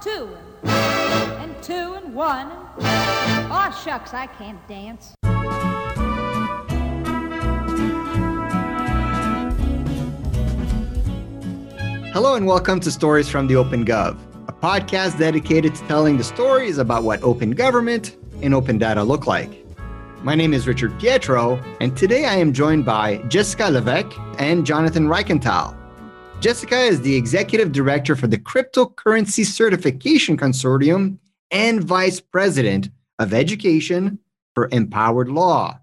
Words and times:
two, 0.00 0.28
and, 0.64 1.60
two 1.62 1.94
and 1.94 2.14
one. 2.14 2.48
Oh, 2.80 3.82
shucks, 3.84 4.14
I 4.14 4.26
can't 4.26 4.66
dance. 4.68 5.14
Hello 12.12 12.36
and 12.36 12.46
welcome 12.46 12.78
to 12.80 12.90
Stories 12.92 13.28
from 13.28 13.48
the 13.48 13.56
Open 13.56 13.84
Gov, 13.84 14.16
a 14.46 14.52
podcast 14.52 15.18
dedicated 15.18 15.74
to 15.74 15.82
telling 15.88 16.16
the 16.16 16.24
stories 16.24 16.78
about 16.78 17.02
what 17.02 17.20
open 17.22 17.50
government 17.50 18.16
and 18.40 18.54
open 18.54 18.78
data 18.78 19.02
look 19.02 19.26
like. 19.26 19.64
My 20.22 20.34
name 20.34 20.54
is 20.54 20.68
Richard 20.68 20.98
Pietro, 21.00 21.62
and 21.80 21.96
today 21.96 22.24
I 22.24 22.36
am 22.36 22.52
joined 22.52 22.84
by 22.84 23.18
Jessica 23.28 23.68
Levesque 23.70 24.16
and 24.38 24.64
Jonathan 24.64 25.08
Reichental. 25.08 25.77
Jessica 26.40 26.78
is 26.78 27.00
the 27.00 27.16
executive 27.16 27.72
director 27.72 28.14
for 28.14 28.28
the 28.28 28.38
Cryptocurrency 28.38 29.44
Certification 29.44 30.36
Consortium 30.36 31.18
and 31.50 31.82
vice 31.82 32.20
president 32.20 32.90
of 33.18 33.34
education 33.34 34.20
for 34.54 34.68
Empowered 34.70 35.28
Law. 35.28 35.80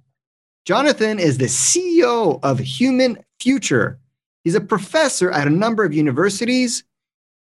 Jonathan 0.63 1.20
is 1.20 1.38
the 1.38 1.46
CEO 1.46 2.40
of 2.41 2.60
Human 2.60 3.18
Future. 3.41 3.99
He's 4.46 4.55
a 4.55 4.62
professor 4.62 5.30
at 5.30 5.46
a 5.46 5.49
number 5.49 5.84
of 5.84 5.94
universities. 5.94 6.85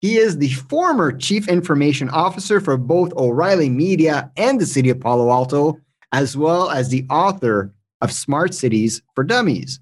He 0.00 0.16
is 0.16 0.38
the 0.38 0.52
former 0.52 1.12
chief 1.12 1.46
information 1.46 2.10
officer 2.10 2.60
for 2.60 2.76
both 2.76 3.12
O'Reilly 3.12 3.70
Media 3.70 4.32
and 4.36 4.60
the 4.60 4.66
city 4.66 4.90
of 4.90 4.98
Palo 4.98 5.30
Alto, 5.30 5.78
as 6.10 6.36
well 6.36 6.68
as 6.68 6.88
the 6.88 7.06
author 7.08 7.72
of 8.00 8.10
Smart 8.10 8.54
Cities 8.54 9.02
for 9.14 9.22
Dummies. 9.22 9.78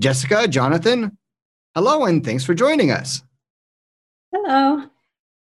Jessica, 0.00 0.48
Jonathan, 0.48 1.17
Hello, 1.78 2.06
and 2.06 2.24
thanks 2.24 2.42
for 2.42 2.54
joining 2.54 2.90
us. 2.90 3.22
Hello. 4.32 4.82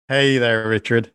Hey 0.09 0.37
there, 0.37 0.67
Richard. 0.67 1.09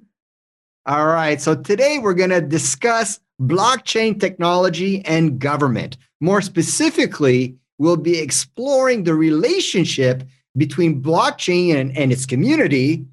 All 0.86 1.04
right. 1.04 1.38
So 1.38 1.54
today 1.54 1.98
we're 1.98 2.14
going 2.14 2.30
to 2.30 2.40
discuss 2.40 3.20
blockchain 3.38 4.18
technology 4.18 5.04
and 5.04 5.38
government. 5.38 5.98
More 6.22 6.40
specifically, 6.40 7.54
we'll 7.76 7.98
be 7.98 8.18
exploring 8.18 9.04
the 9.04 9.14
relationship 9.14 10.22
between 10.56 11.02
blockchain 11.02 11.74
and, 11.74 11.94
and 11.94 12.10
its 12.10 12.24
community 12.24 13.04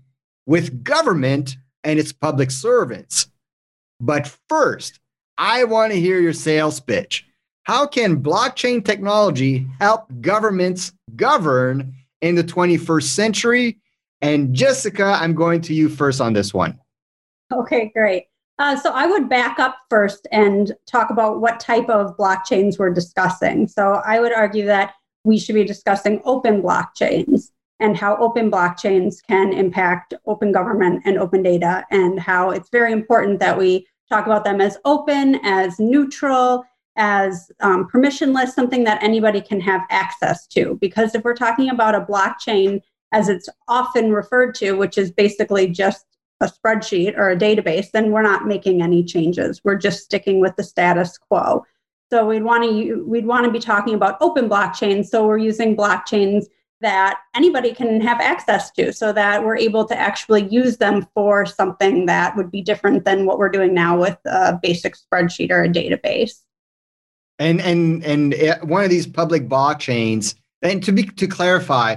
with 0.46 0.86
government 0.86 1.58
and 1.84 2.00
its 2.00 2.14
public 2.14 2.52
servants. 2.52 3.28
But 4.00 4.34
first, 4.48 5.02
I 5.38 5.66
want 5.66 5.92
to 5.92 6.00
hear 6.00 6.22
your 6.22 6.32
sales 6.32 6.80
pitch. 6.80 7.28
How 7.64 7.86
can 7.86 8.22
blockchain 8.22 8.84
technology 8.84 9.68
help 9.80 10.08
governments 10.22 10.94
govern 11.16 11.94
in 12.22 12.36
the 12.36 12.44
21st 12.44 13.04
century? 13.04 13.78
And 14.22 14.54
Jessica, 14.54 15.18
I'm 15.20 15.36
going 15.36 15.62
to 15.62 15.74
you 15.74 15.90
first 15.90 16.22
on 16.22 16.34
this 16.34 16.54
one. 16.54 16.80
Okay, 17.54 17.92
great. 17.96 18.26
Uh, 18.60 18.76
so 18.76 18.92
I 18.92 19.08
would 19.08 19.28
back 19.28 19.60
up 19.60 19.78
first 19.90 20.28
and 20.32 20.72
talk 20.86 21.10
about 21.10 21.42
what 21.42 21.60
type 21.60 21.90
of 21.90 22.16
blockchains 22.18 22.78
we're 22.78 22.94
discussing. 22.94 23.68
So 23.68 24.02
I 24.06 24.20
would 24.20 24.34
argue 24.34 24.66
that 24.66 24.94
we 25.24 25.38
should 25.38 25.56
be 25.56 25.64
discussing 25.64 26.22
open 26.26 26.62
blockchains 26.62 27.52
and 27.80 27.98
how 27.98 28.16
open 28.18 28.52
blockchains 28.52 29.16
can 29.28 29.54
impact 29.54 30.14
open 30.28 30.52
government 30.52 31.02
and 31.06 31.18
open 31.18 31.42
data, 31.42 31.84
and 31.90 32.20
how 32.20 32.52
it's 32.52 32.70
very 32.70 32.92
important 32.92 33.40
that 33.40 33.58
we 33.58 33.88
talk 34.08 34.28
about 34.28 34.44
them 34.44 34.62
as 34.62 34.78
open, 34.86 35.40
as 35.44 35.80
neutral, 35.80 36.64
as 36.96 37.52
um, 37.62 37.88
permissionless, 37.88 38.50
something 38.50 38.84
that 38.84 39.02
anybody 39.02 39.42
can 39.42 39.60
have 39.62 39.82
access 39.90 40.46
to. 40.48 40.78
Because 40.82 41.16
if 41.16 41.24
we're 41.24 41.36
talking 41.36 41.70
about 41.70 41.96
a 41.96 42.02
blockchain, 42.02 42.82
as 43.12 43.30
it's 43.30 43.50
often 43.68 44.12
referred 44.12 44.56
to, 44.56 44.74
which 44.74 44.98
is 44.98 45.12
basically 45.12 45.68
just 45.68 46.06
a 46.42 46.48
spreadsheet 46.48 47.18
or 47.18 47.30
a 47.30 47.38
database, 47.38 47.92
then 47.92 48.12
we're 48.12 48.22
not 48.22 48.48
making 48.48 48.82
any 48.82 49.04
changes. 49.04 49.62
We're 49.64 49.76
just 49.76 50.04
sticking 50.04 50.40
with 50.40 50.56
the 50.56 50.64
status 50.64 51.18
quo. 51.18 51.66
So 52.12 52.26
we'd 52.26 52.44
want 52.44 52.64
to 52.64 53.06
we'd 53.06 53.26
want 53.26 53.46
to 53.46 53.52
be 53.52 53.60
talking 53.60 53.94
about 53.94 54.18
open 54.20 54.50
blockchains. 54.50 55.06
So 55.06 55.26
we're 55.26 55.38
using 55.38 55.78
blockchains 55.78 56.46
that 56.82 57.20
anybody 57.36 57.74
can 57.74 58.02
have 58.02 58.20
access 58.20 58.72
to 58.72 58.92
so 58.92 59.14
that 59.14 59.44
we're 59.44 59.56
able 59.56 59.86
to 59.86 59.98
actually 59.98 60.48
use 60.48 60.78
them 60.78 61.08
for 61.14 61.46
something 61.46 62.08
that 62.08 62.36
would 62.36 62.52
be 62.52 62.62
different 62.62 63.06
than 63.06 63.26
what 63.26 63.38
we're 63.38 63.50
doing 63.50 63.74
now 63.74 63.98
with 63.98 64.18
a 64.26 64.60
basic 64.62 64.96
spreadsheet 64.98 65.52
or 65.52 65.64
a 65.64 65.70
database. 65.70 66.42
And 67.42 67.60
and 67.60 68.04
and 68.04 68.36
one 68.70 68.84
of 68.84 68.92
these 68.92 69.08
public 69.08 69.50
blockchains. 69.50 70.36
And 70.62 70.84
to 70.84 70.92
be 70.92 71.06
to 71.06 71.26
clarify, 71.26 71.96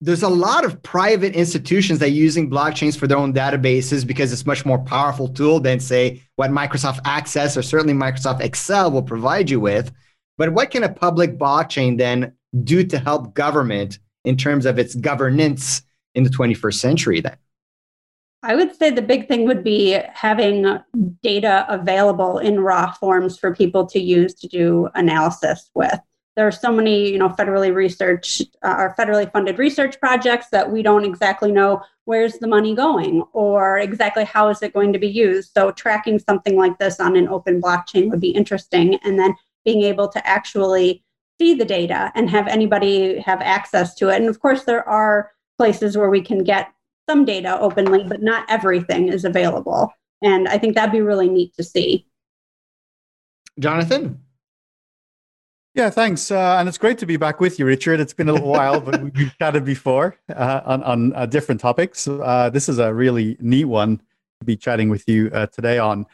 there's 0.00 0.22
a 0.22 0.28
lot 0.28 0.64
of 0.64 0.80
private 0.84 1.34
institutions 1.34 1.98
that 1.98 2.06
are 2.06 2.12
using 2.12 2.48
blockchains 2.48 2.96
for 2.96 3.08
their 3.08 3.18
own 3.18 3.34
databases 3.34 4.06
because 4.06 4.32
it's 4.32 4.46
much 4.46 4.64
more 4.64 4.78
powerful 4.78 5.26
tool 5.26 5.58
than 5.58 5.80
say 5.80 6.22
what 6.36 6.52
Microsoft 6.52 7.00
Access 7.04 7.56
or 7.56 7.62
certainly 7.62 7.94
Microsoft 7.94 8.40
Excel 8.42 8.92
will 8.92 9.02
provide 9.02 9.50
you 9.50 9.58
with. 9.58 9.92
But 10.38 10.52
what 10.52 10.70
can 10.70 10.84
a 10.84 10.88
public 10.88 11.36
blockchain 11.36 11.98
then 11.98 12.32
do 12.62 12.84
to 12.84 12.98
help 13.00 13.34
government 13.34 13.98
in 14.24 14.36
terms 14.36 14.66
of 14.66 14.78
its 14.78 14.94
governance 14.94 15.82
in 16.14 16.22
the 16.22 16.30
21st 16.30 16.74
century 16.74 17.20
then? 17.20 17.36
I 18.42 18.54
would 18.54 18.74
say 18.74 18.90
the 18.90 19.02
big 19.02 19.28
thing 19.28 19.44
would 19.46 19.62
be 19.62 19.98
having 20.12 20.78
data 21.22 21.66
available 21.68 22.38
in 22.38 22.60
raw 22.60 22.92
forms 22.92 23.38
for 23.38 23.54
people 23.54 23.84
to 23.86 24.00
use 24.00 24.34
to 24.34 24.48
do 24.48 24.88
analysis 24.94 25.70
with. 25.74 25.98
There 26.36 26.46
are 26.46 26.52
so 26.52 26.72
many, 26.72 27.10
you 27.10 27.18
know, 27.18 27.28
federally 27.28 27.74
research 27.74 28.40
uh, 28.62 28.74
or 28.78 28.94
federally 28.98 29.30
funded 29.30 29.58
research 29.58 30.00
projects 30.00 30.46
that 30.50 30.70
we 30.70 30.80
don't 30.80 31.04
exactly 31.04 31.52
know 31.52 31.82
where's 32.04 32.38
the 32.38 32.46
money 32.46 32.74
going 32.74 33.22
or 33.32 33.78
exactly 33.78 34.24
how 34.24 34.48
is 34.48 34.62
it 34.62 34.72
going 34.72 34.92
to 34.94 34.98
be 34.98 35.08
used. 35.08 35.52
So 35.52 35.70
tracking 35.72 36.18
something 36.18 36.56
like 36.56 36.78
this 36.78 36.98
on 36.98 37.16
an 37.16 37.28
open 37.28 37.60
blockchain 37.60 38.08
would 38.08 38.20
be 38.20 38.30
interesting, 38.30 38.94
and 39.04 39.18
then 39.18 39.34
being 39.66 39.82
able 39.82 40.08
to 40.08 40.26
actually 40.26 41.04
see 41.38 41.52
the 41.52 41.64
data 41.64 42.10
and 42.14 42.30
have 42.30 42.46
anybody 42.48 43.18
have 43.18 43.42
access 43.42 43.94
to 43.96 44.08
it. 44.08 44.16
And 44.16 44.28
of 44.28 44.40
course, 44.40 44.64
there 44.64 44.88
are 44.88 45.32
places 45.58 45.98
where 45.98 46.10
we 46.10 46.22
can 46.22 46.42
get 46.42 46.72
some 47.10 47.24
data 47.24 47.58
openly, 47.58 48.04
but 48.04 48.22
not 48.22 48.46
everything 48.48 49.08
is 49.08 49.24
available. 49.24 49.92
And 50.22 50.46
I 50.46 50.58
think 50.58 50.76
that'd 50.76 50.92
be 50.92 51.00
really 51.00 51.28
neat 51.28 51.52
to 51.56 51.64
see. 51.64 52.06
Jonathan? 53.58 54.20
Yeah, 55.74 55.90
thanks. 55.90 56.30
Uh, 56.30 56.56
and 56.58 56.68
it's 56.68 56.78
great 56.78 56.98
to 56.98 57.06
be 57.06 57.16
back 57.16 57.40
with 57.40 57.58
you, 57.58 57.66
Richard. 57.66 57.98
It's 57.98 58.12
been 58.12 58.28
a 58.28 58.32
little 58.32 58.48
while, 58.48 58.80
but 58.80 59.02
we've 59.14 59.36
chatted 59.38 59.64
before 59.64 60.16
uh, 60.28 60.60
on, 60.64 60.82
on 60.84 61.12
uh, 61.14 61.26
different 61.26 61.60
topics. 61.60 62.06
Uh, 62.06 62.48
this 62.52 62.68
is 62.68 62.78
a 62.78 62.94
really 62.94 63.36
neat 63.40 63.64
one 63.64 63.98
to 64.40 64.44
be 64.44 64.56
chatting 64.56 64.88
with 64.88 65.08
you 65.08 65.30
uh, 65.32 65.46
today 65.46 65.78
on. 65.78 66.06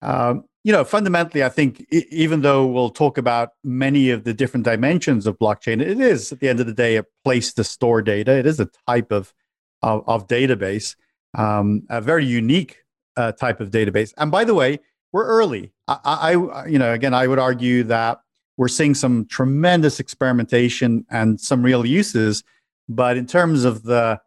Um, 0.00 0.44
you 0.62 0.72
know, 0.72 0.84
fundamentally, 0.84 1.42
I 1.42 1.48
think 1.48 1.86
I- 1.92 2.06
even 2.10 2.42
though 2.42 2.66
we'll 2.66 2.90
talk 2.90 3.18
about 3.18 3.50
many 3.64 4.10
of 4.10 4.22
the 4.22 4.32
different 4.32 4.64
dimensions 4.64 5.26
of 5.26 5.38
blockchain, 5.40 5.80
it 5.80 5.98
is 6.00 6.30
at 6.30 6.38
the 6.38 6.48
end 6.48 6.60
of 6.60 6.66
the 6.66 6.72
day 6.72 6.96
a 6.96 7.04
place 7.24 7.52
to 7.54 7.64
store 7.64 8.00
data. 8.00 8.32
It 8.32 8.46
is 8.46 8.60
a 8.60 8.68
type 8.88 9.10
of 9.10 9.34
of, 9.84 10.02
of 10.06 10.26
database, 10.26 10.96
um, 11.36 11.82
a 11.90 12.00
very 12.00 12.24
unique 12.24 12.78
uh, 13.16 13.32
type 13.32 13.60
of 13.60 13.70
database. 13.70 14.12
And 14.16 14.30
by 14.30 14.44
the 14.44 14.54
way, 14.54 14.80
we're 15.12 15.26
early. 15.26 15.72
I, 15.86 15.98
I, 16.04 16.66
you 16.66 16.78
know, 16.78 16.92
again, 16.92 17.14
I 17.14 17.26
would 17.26 17.38
argue 17.38 17.84
that 17.84 18.20
we're 18.56 18.68
seeing 18.68 18.94
some 18.94 19.26
tremendous 19.26 20.00
experimentation 20.00 21.04
and 21.10 21.40
some 21.40 21.62
real 21.62 21.84
uses, 21.86 22.42
but 22.88 23.16
in 23.16 23.26
terms 23.26 23.64
of 23.64 23.82
the, 23.82 24.20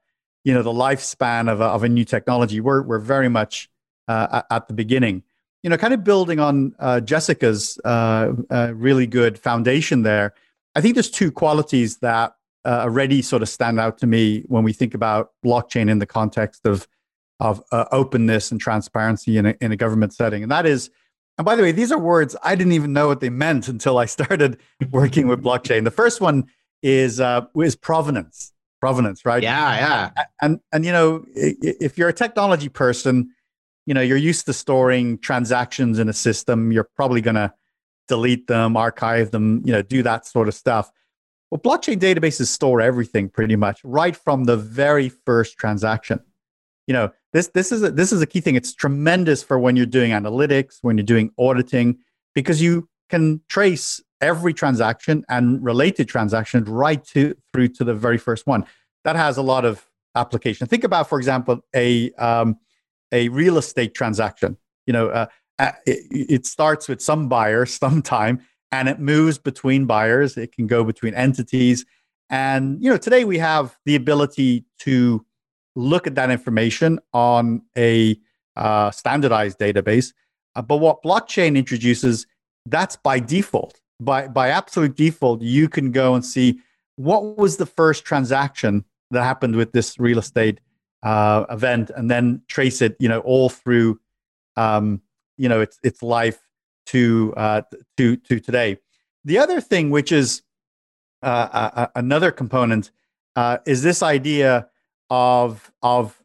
you 0.44 0.54
know, 0.54 0.64
the 0.64 0.72
lifespan 0.72 1.52
of 1.52 1.60
a, 1.60 1.66
of 1.66 1.84
a 1.84 1.90
new 1.90 2.06
technology, 2.06 2.62
we're 2.62 2.82
we're 2.82 3.00
very 3.00 3.30
much 3.30 3.70
uh, 4.08 4.42
at 4.50 4.68
the 4.68 4.74
beginning. 4.74 5.24
You 5.64 5.70
know, 5.70 5.78
kind 5.78 5.94
of 5.94 6.04
building 6.04 6.40
on 6.40 6.74
uh, 6.80 7.02
Jessica's 7.02 7.80
uh, 7.84 8.34
uh, 8.50 8.72
really 8.76 9.08
good 9.08 9.38
foundation 9.38 10.04
there. 10.04 10.34
I 10.76 10.82
think 10.82 10.94
there's 10.94 11.10
two 11.10 11.32
qualities 11.32 11.98
that 11.98 12.34
uh, 12.66 12.82
already 12.82 13.22
sort 13.22 13.42
of 13.42 13.50
stand 13.50 13.80
out 13.80 13.98
to 14.00 14.08
me 14.08 14.44
when 14.48 14.64
we 14.64 14.74
think 14.74 14.94
about 14.94 15.32
blockchain 15.46 15.90
in 15.90 16.00
the 16.00 16.06
context 16.06 16.66
of 16.66 16.88
of 17.40 17.62
uh, 17.72 17.86
openness 17.92 18.52
and 18.52 18.60
transparency 18.60 19.38
in 19.38 19.46
a, 19.46 19.56
in 19.62 19.72
a 19.72 19.76
government 19.76 20.12
setting. 20.12 20.42
And 20.42 20.52
that 20.52 20.66
is, 20.66 20.90
and 21.38 21.46
by 21.46 21.56
the 21.56 21.62
way, 21.62 21.72
these 21.72 21.92
are 21.92 22.00
words 22.00 22.36
I 22.42 22.56
didn't 22.56 22.74
even 22.74 22.94
know 22.94 23.08
what 23.08 23.20
they 23.20 23.30
meant 23.30 23.68
until 23.68 24.00
I 24.00 24.06
started 24.06 24.60
working 24.92 25.28
with 25.28 25.44
blockchain. 25.44 25.84
The 25.84 25.92
first 25.92 26.20
one 26.20 26.46
is 26.82 27.20
uh, 27.20 27.46
is 27.58 27.76
provenance. 27.76 28.54
Provenance, 28.80 29.26
right? 29.26 29.42
Yeah, 29.42 30.12
yeah. 30.16 30.24
And 30.42 30.60
and 30.72 30.86
you 30.86 30.92
know, 30.92 31.26
if 31.34 31.98
you're 31.98 32.10
a 32.10 32.14
technology 32.14 32.70
person, 32.70 33.32
you 33.86 33.94
know 33.94 34.02
you're 34.02 34.18
used 34.18 34.46
to 34.48 34.54
storing 34.54 35.18
transactions 35.20 36.00
in 36.00 36.10
a 36.10 36.14
system. 36.14 36.72
You're 36.72 36.90
probably 36.96 37.22
going 37.22 37.36
to 37.36 37.54
delete 38.08 38.48
them, 38.48 38.78
archive 38.78 39.32
them, 39.32 39.62
you 39.66 39.72
know, 39.72 39.82
do 39.82 40.02
that 40.04 40.26
sort 40.26 40.48
of 40.48 40.54
stuff. 40.54 40.92
Well, 41.52 41.62
blockchain 41.62 41.98
databases 41.98 42.48
store 42.48 42.82
everything 42.82 43.30
pretty 43.30 43.56
much 43.56 43.80
right 43.84 44.16
from 44.16 44.44
the 44.44 44.58
very 44.58 45.10
first 45.10 45.58
transaction. 45.58 46.20
You 46.88 46.94
know, 46.94 47.12
this 47.34 47.48
this 47.50 47.72
is 47.72 47.84
a, 47.84 47.92
this 47.92 48.12
is 48.12 48.22
a 48.22 48.28
key 48.28 48.42
thing. 48.42 48.56
It's 48.56 48.74
tremendous 48.74 49.44
for 49.44 49.60
when 49.60 49.76
you're 49.76 49.86
doing 49.86 50.12
analytics, 50.12 50.78
when 50.82 50.98
you're 50.98 51.06
doing 51.06 51.32
auditing, 51.38 52.00
because 52.34 52.62
you 52.62 52.90
can 53.10 53.42
trace 53.50 54.02
every 54.22 54.54
transaction 54.54 55.24
and 55.30 55.64
related 55.64 56.08
transactions 56.08 56.68
right 56.68 57.04
to 57.06 57.36
through 57.54 57.70
to 57.70 57.84
the 57.84 57.94
very 57.94 58.18
first 58.18 58.48
one. 58.48 58.66
That 59.04 59.16
has 59.16 59.38
a 59.38 59.42
lot 59.42 59.66
of 59.66 59.86
application. 60.16 60.68
Think 60.68 60.84
about, 60.84 61.08
for 61.08 61.18
example, 61.18 61.62
a 61.76 62.12
um, 62.14 62.58
a 63.12 63.30
real 63.30 63.58
estate 63.58 63.94
transaction. 63.94 64.58
You 64.86 64.94
know, 64.94 65.08
uh, 65.10 65.28
uh 65.60 65.72
it, 65.86 66.30
it, 66.30 66.46
starts 66.46 66.88
with 66.88 67.02
some 67.02 67.30
buyer 67.30 67.66
sometime, 67.84 68.42
and 68.72 68.90
it 68.90 69.00
moves 69.00 69.38
between 69.38 69.86
buyers. 69.86 70.38
It 70.38 70.52
can 70.52 70.68
go 70.68 70.84
between 70.84 71.14
entities, 71.14 71.86
and 72.30 72.82
you 72.84 72.90
know, 72.90 72.98
today 72.98 73.24
we 73.24 73.38
have 73.38 73.78
the 73.86 73.96
ability 73.96 74.66
to 74.80 75.26
look 75.76 76.08
at 76.08 76.16
that 76.16 76.32
information 76.32 77.00
on 77.14 77.62
a 77.78 78.20
uh, 78.56 78.92
standardized 78.92 79.60
database. 79.60 80.14
Uh, 80.56 80.62
but 80.62 80.78
what 80.78 81.04
blockchain 81.04 81.56
introduces, 81.56 82.26
that's 82.66 82.96
by 82.96 83.20
default. 83.20 83.80
By 84.00 84.28
by 84.28 84.50
absolute 84.50 84.96
default, 84.96 85.42
you 85.42 85.70
can 85.70 85.92
go 85.92 86.16
and 86.16 86.26
see 86.26 86.60
what 86.98 87.38
was 87.38 87.58
the 87.58 87.66
first 87.66 88.06
transaction 88.06 88.84
that 89.12 89.24
happened 89.24 89.56
with 89.56 89.72
this 89.72 90.00
real 90.00 90.20
estate 90.20 90.60
uh, 91.04 91.46
event, 91.50 91.92
and 91.96 92.10
then 92.12 92.42
trace 92.48 92.82
it, 92.82 92.96
you 93.00 93.08
know, 93.08 93.20
all 93.22 93.50
through, 93.50 94.00
um, 94.56 95.02
you 95.38 95.48
know, 95.48 95.62
its 95.62 95.80
its 95.84 96.04
life 96.04 96.40
to 96.88 97.34
uh, 97.38 97.62
to 97.98 98.18
to 98.18 98.40
today. 98.40 98.78
The 99.26 99.38
other 99.38 99.62
thing, 99.62 99.90
which 99.90 100.12
is 100.12 100.42
uh, 101.22 101.88
another 101.96 102.32
component, 102.32 102.92
uh, 103.36 103.58
is 103.66 103.84
this 103.84 104.02
idea 104.02 104.68
of 105.10 105.72
of 105.82 106.22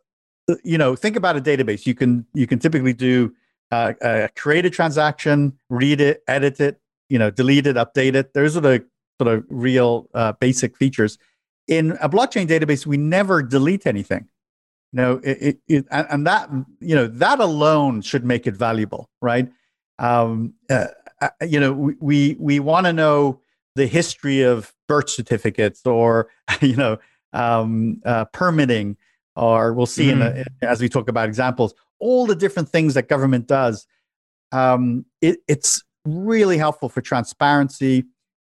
you 0.64 0.79
know 0.79 0.97
think 0.97 1.17
about 1.17 1.37
a 1.37 1.41
database. 1.41 1.87
You 1.87 1.94
can 1.94 2.26
you 2.35 2.47
can 2.47 2.59
typically 2.59 2.93
do 2.93 3.35
uh, 3.73 3.94
uh, 4.03 4.29
create 4.37 4.67
a 4.67 4.70
transaction, 4.70 5.59
read 5.70 6.00
it, 6.00 6.23
edit 6.29 6.61
it, 6.61 6.81
you 7.09 7.19
know, 7.19 7.31
delete 7.31 7.67
it, 7.67 7.76
update 7.76 8.14
it. 8.14 8.35
Those 8.35 8.56
are 8.56 8.61
the 8.61 8.85
sort 9.20 9.35
of 9.35 9.44
real 9.49 10.09
uh, 10.14 10.32
basic 10.32 10.76
features. 10.76 11.19
In 11.69 11.93
a 11.93 12.09
blockchain 12.09 12.47
database, 12.47 12.85
we 12.85 12.97
never 12.99 13.43
delete 13.43 13.87
anything. 13.87 14.29
You 14.93 14.97
know, 14.97 15.20
it, 15.25 15.38
it, 15.41 15.59
it, 15.69 15.87
and 15.91 16.26
that 16.26 16.50
you 16.81 16.94
know 16.94 17.06
that 17.06 17.41
alone 17.41 18.03
should 18.03 18.25
make 18.25 18.47
it 18.47 18.55
valuable, 18.55 19.09
right? 19.23 19.50
Um, 19.99 20.55
uh, 20.71 20.87
uh 21.21 21.29
you 21.43 21.61
know, 21.61 21.73
we 21.73 22.37
we, 22.39 22.61
want 22.61 22.87
to 22.87 22.93
know 22.93 23.41
the 23.75 23.87
history 23.87 24.43
of 24.43 24.73
birth 24.89 25.11
certificates 25.11 25.87
or 25.87 26.29
you 26.61 26.77
know 26.77 26.99
um, 27.33 28.00
uh, 28.05 28.25
permitting, 28.27 28.97
or 29.37 29.73
we'll 29.73 29.87
see 29.87 30.06
mm-hmm. 30.06 30.23
in 30.23 30.44
the, 30.61 30.69
as 30.69 30.81
we 30.81 30.89
talk 30.89 31.09
about 31.09 31.29
examples, 31.29 31.75
all 31.99 32.27
the 32.27 32.35
different 32.35 32.69
things 32.69 32.94
that 32.94 33.09
government 33.09 33.47
does. 33.47 33.87
Um, 34.50 35.06
it's 35.23 35.83
really 36.05 36.59
helpful 36.59 36.91
for 36.91 37.00
transparency 37.00 38.05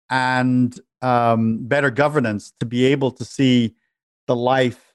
and 0.10 0.78
um, 1.02 1.60
better 1.66 1.90
governance 1.90 2.54
to 2.60 2.66
be 2.66 2.86
able 2.86 3.12
to 3.12 3.24
see 3.24 3.76
the 4.28 4.36
life 4.36 4.94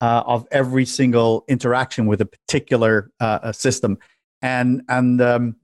uh, 0.00 0.22
of 0.26 0.46
every 0.50 0.84
single 0.84 1.44
interaction 1.48 2.06
with 2.06 2.20
a 2.20 2.26
particular 2.26 3.10
uh, 3.20 3.52
system, 3.52 3.98
and 4.42 4.82
and 4.88 5.20
um, 5.20 5.56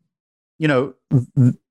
you 0.63 0.69
know 0.69 0.95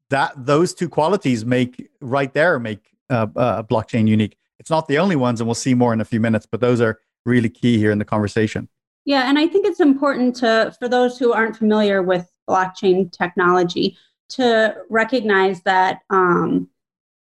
that 0.09 0.33
those 0.35 0.73
two 0.73 0.89
qualities 0.89 1.45
make 1.45 1.89
right 2.01 2.33
there 2.33 2.59
make 2.59 2.91
uh, 3.09 3.27
uh, 3.37 3.63
blockchain 3.63 4.05
unique. 4.05 4.37
It's 4.59 4.69
not 4.69 4.89
the 4.89 4.99
only 4.99 5.15
ones, 5.15 5.39
and 5.39 5.47
we'll 5.47 5.55
see 5.55 5.73
more 5.73 5.93
in 5.93 6.01
a 6.01 6.05
few 6.05 6.19
minutes, 6.19 6.45
but 6.45 6.59
those 6.59 6.81
are 6.81 6.99
really 7.25 7.47
key 7.47 7.77
here 7.77 7.91
in 7.91 7.99
the 7.99 8.05
conversation. 8.05 8.67
Yeah, 9.05 9.29
and 9.29 9.39
I 9.39 9.47
think 9.47 9.65
it's 9.65 9.79
important 9.79 10.35
to 10.37 10.75
for 10.77 10.89
those 10.89 11.17
who 11.17 11.31
aren't 11.31 11.55
familiar 11.55 12.03
with 12.03 12.29
blockchain 12.49 13.09
technology 13.13 13.97
to 14.31 14.75
recognize 14.89 15.61
that 15.61 16.01
um, 16.09 16.67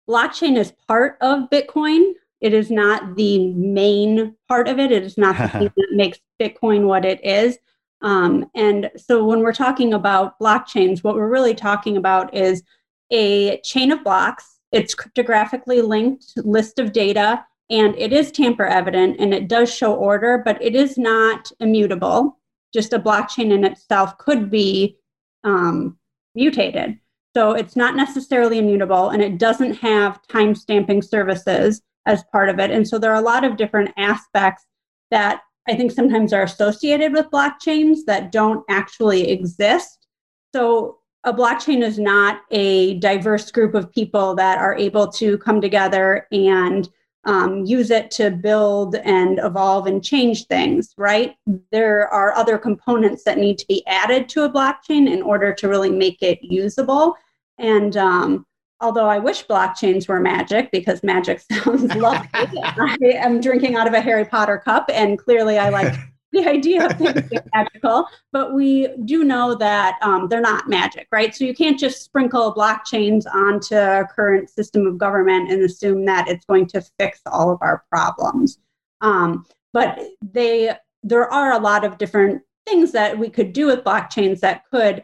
blockchain 0.09 0.57
is 0.57 0.73
part 0.87 1.17
of 1.21 1.51
Bitcoin. 1.51 2.13
It 2.41 2.55
is 2.55 2.71
not 2.71 3.15
the 3.15 3.53
main 3.53 4.35
part 4.47 4.67
of 4.67 4.79
it. 4.79 4.91
It 4.91 5.03
is 5.03 5.19
not 5.19 5.37
the 5.37 5.47
thing 5.59 5.71
that 5.77 5.87
makes 5.91 6.19
Bitcoin 6.41 6.87
what 6.87 7.05
it 7.05 7.23
is. 7.23 7.59
Um, 8.03 8.49
and 8.53 8.91
so 8.97 9.25
when 9.25 9.39
we're 9.39 9.53
talking 9.53 9.93
about 9.93 10.37
blockchains, 10.39 11.03
what 11.03 11.15
we're 11.15 11.29
really 11.29 11.55
talking 11.55 11.97
about 11.97 12.33
is 12.35 12.63
a 13.11 13.59
chain 13.61 13.91
of 13.91 14.03
blocks. 14.03 14.59
It's 14.71 14.93
cryptographically 14.93 15.85
linked 15.87 16.33
list 16.37 16.79
of 16.79 16.91
data, 16.91 17.45
and 17.69 17.95
it 17.95 18.11
is 18.11 18.31
tamper 18.31 18.65
evident 18.65 19.19
and 19.19 19.33
it 19.33 19.47
does 19.47 19.73
show 19.73 19.95
order, 19.95 20.41
but 20.43 20.61
it 20.61 20.75
is 20.75 20.97
not 20.97 21.51
immutable. 21.59 22.37
Just 22.73 22.93
a 22.93 22.99
blockchain 22.99 23.51
in 23.51 23.63
itself 23.63 24.17
could 24.17 24.49
be 24.51 24.97
um, 25.43 25.97
mutated. 26.35 26.99
So 27.35 27.53
it's 27.53 27.75
not 27.75 27.95
necessarily 27.95 28.59
immutable 28.59 29.09
and 29.09 29.21
it 29.21 29.37
doesn't 29.37 29.75
have 29.75 30.25
time 30.27 30.53
stamping 30.53 31.01
services 31.01 31.81
as 32.05 32.23
part 32.31 32.49
of 32.49 32.59
it. 32.59 32.69
And 32.69 32.87
so 32.87 32.99
there 32.99 33.11
are 33.11 33.21
a 33.21 33.21
lot 33.21 33.43
of 33.43 33.57
different 33.57 33.91
aspects 33.97 34.65
that 35.09 35.41
I 35.67 35.75
think 35.75 35.91
sometimes 35.91 36.33
are 36.33 36.43
associated 36.43 37.13
with 37.13 37.31
blockchains 37.31 37.99
that 38.07 38.31
don't 38.31 38.65
actually 38.69 39.29
exist. 39.29 40.07
So 40.53 40.99
a 41.23 41.33
blockchain 41.33 41.81
is 41.81 41.97
not 41.97 42.41
a 42.51 42.95
diverse 42.99 43.49
group 43.49 43.75
of 43.75 43.91
people 43.91 44.35
that 44.35 44.57
are 44.57 44.75
able 44.75 45.07
to 45.13 45.37
come 45.37 45.61
together 45.61 46.27
and 46.31 46.89
um, 47.25 47.63
use 47.63 47.89
it 47.91 48.11
to 48.11 48.31
build 48.31 48.95
and 48.95 49.39
evolve 49.41 49.87
and 49.87 50.03
change 50.03 50.47
things, 50.47 50.93
right? 50.97 51.35
There 51.71 52.07
are 52.09 52.33
other 52.33 52.57
components 52.57 53.23
that 53.23 53.37
need 53.37 53.57
to 53.59 53.67
be 53.67 53.85
added 53.87 54.27
to 54.29 54.43
a 54.43 54.51
blockchain 54.51 55.09
in 55.09 55.21
order 55.21 55.53
to 55.53 55.69
really 55.69 55.89
make 55.89 56.21
it 56.21 56.39
usable. 56.41 57.15
And 57.57 57.95
um, 57.95 58.45
although 58.83 59.07
I 59.07 59.17
wish 59.17 59.47
blockchains 59.47 60.07
were 60.07 60.19
magic 60.19 60.69
because 60.71 61.01
magic 61.01 61.39
sounds 61.51 61.95
lovely, 61.95 62.29
I 62.33 62.97
am 63.01 63.41
drinking 63.41 63.75
out 63.75 63.87
of 63.87 63.93
a 63.93 64.01
Harry 64.01 64.25
Potter 64.25 64.61
cup, 64.63 64.89
and 64.93 65.17
clearly 65.17 65.57
I 65.57 65.69
like 65.69 65.93
the 66.33 66.45
idea 66.45 66.85
of 66.85 66.97
things 66.97 67.29
being 67.29 67.41
magical. 67.53 68.07
But 68.31 68.53
we 68.53 68.89
do 69.05 69.23
know 69.23 69.55
that 69.55 69.97
um, 70.01 70.27
they're 70.27 70.41
not 70.41 70.67
magic, 70.67 71.07
right? 71.11 71.33
So 71.33 71.45
you 71.45 71.53
can't 71.53 71.79
just 71.79 72.03
sprinkle 72.03 72.53
blockchains 72.53 73.25
onto 73.33 73.75
a 73.75 74.05
current 74.13 74.49
system 74.49 74.85
of 74.85 74.97
government 74.97 75.49
and 75.49 75.61
assume 75.61 76.05
that 76.05 76.27
it's 76.27 76.45
going 76.45 76.67
to 76.67 76.81
fix 76.99 77.21
all 77.25 77.51
of 77.51 77.59
our 77.61 77.85
problems. 77.89 78.59
Um, 79.01 79.45
but 79.71 79.99
they 80.21 80.75
there 81.05 81.31
are 81.31 81.53
a 81.53 81.59
lot 81.59 81.83
of 81.83 81.97
different 81.97 82.41
things 82.65 82.91
that 82.93 83.17
we 83.17 83.29
could 83.29 83.53
do 83.53 83.67
with 83.67 83.83
blockchains 83.83 84.39
that 84.39 84.63
could 84.71 85.03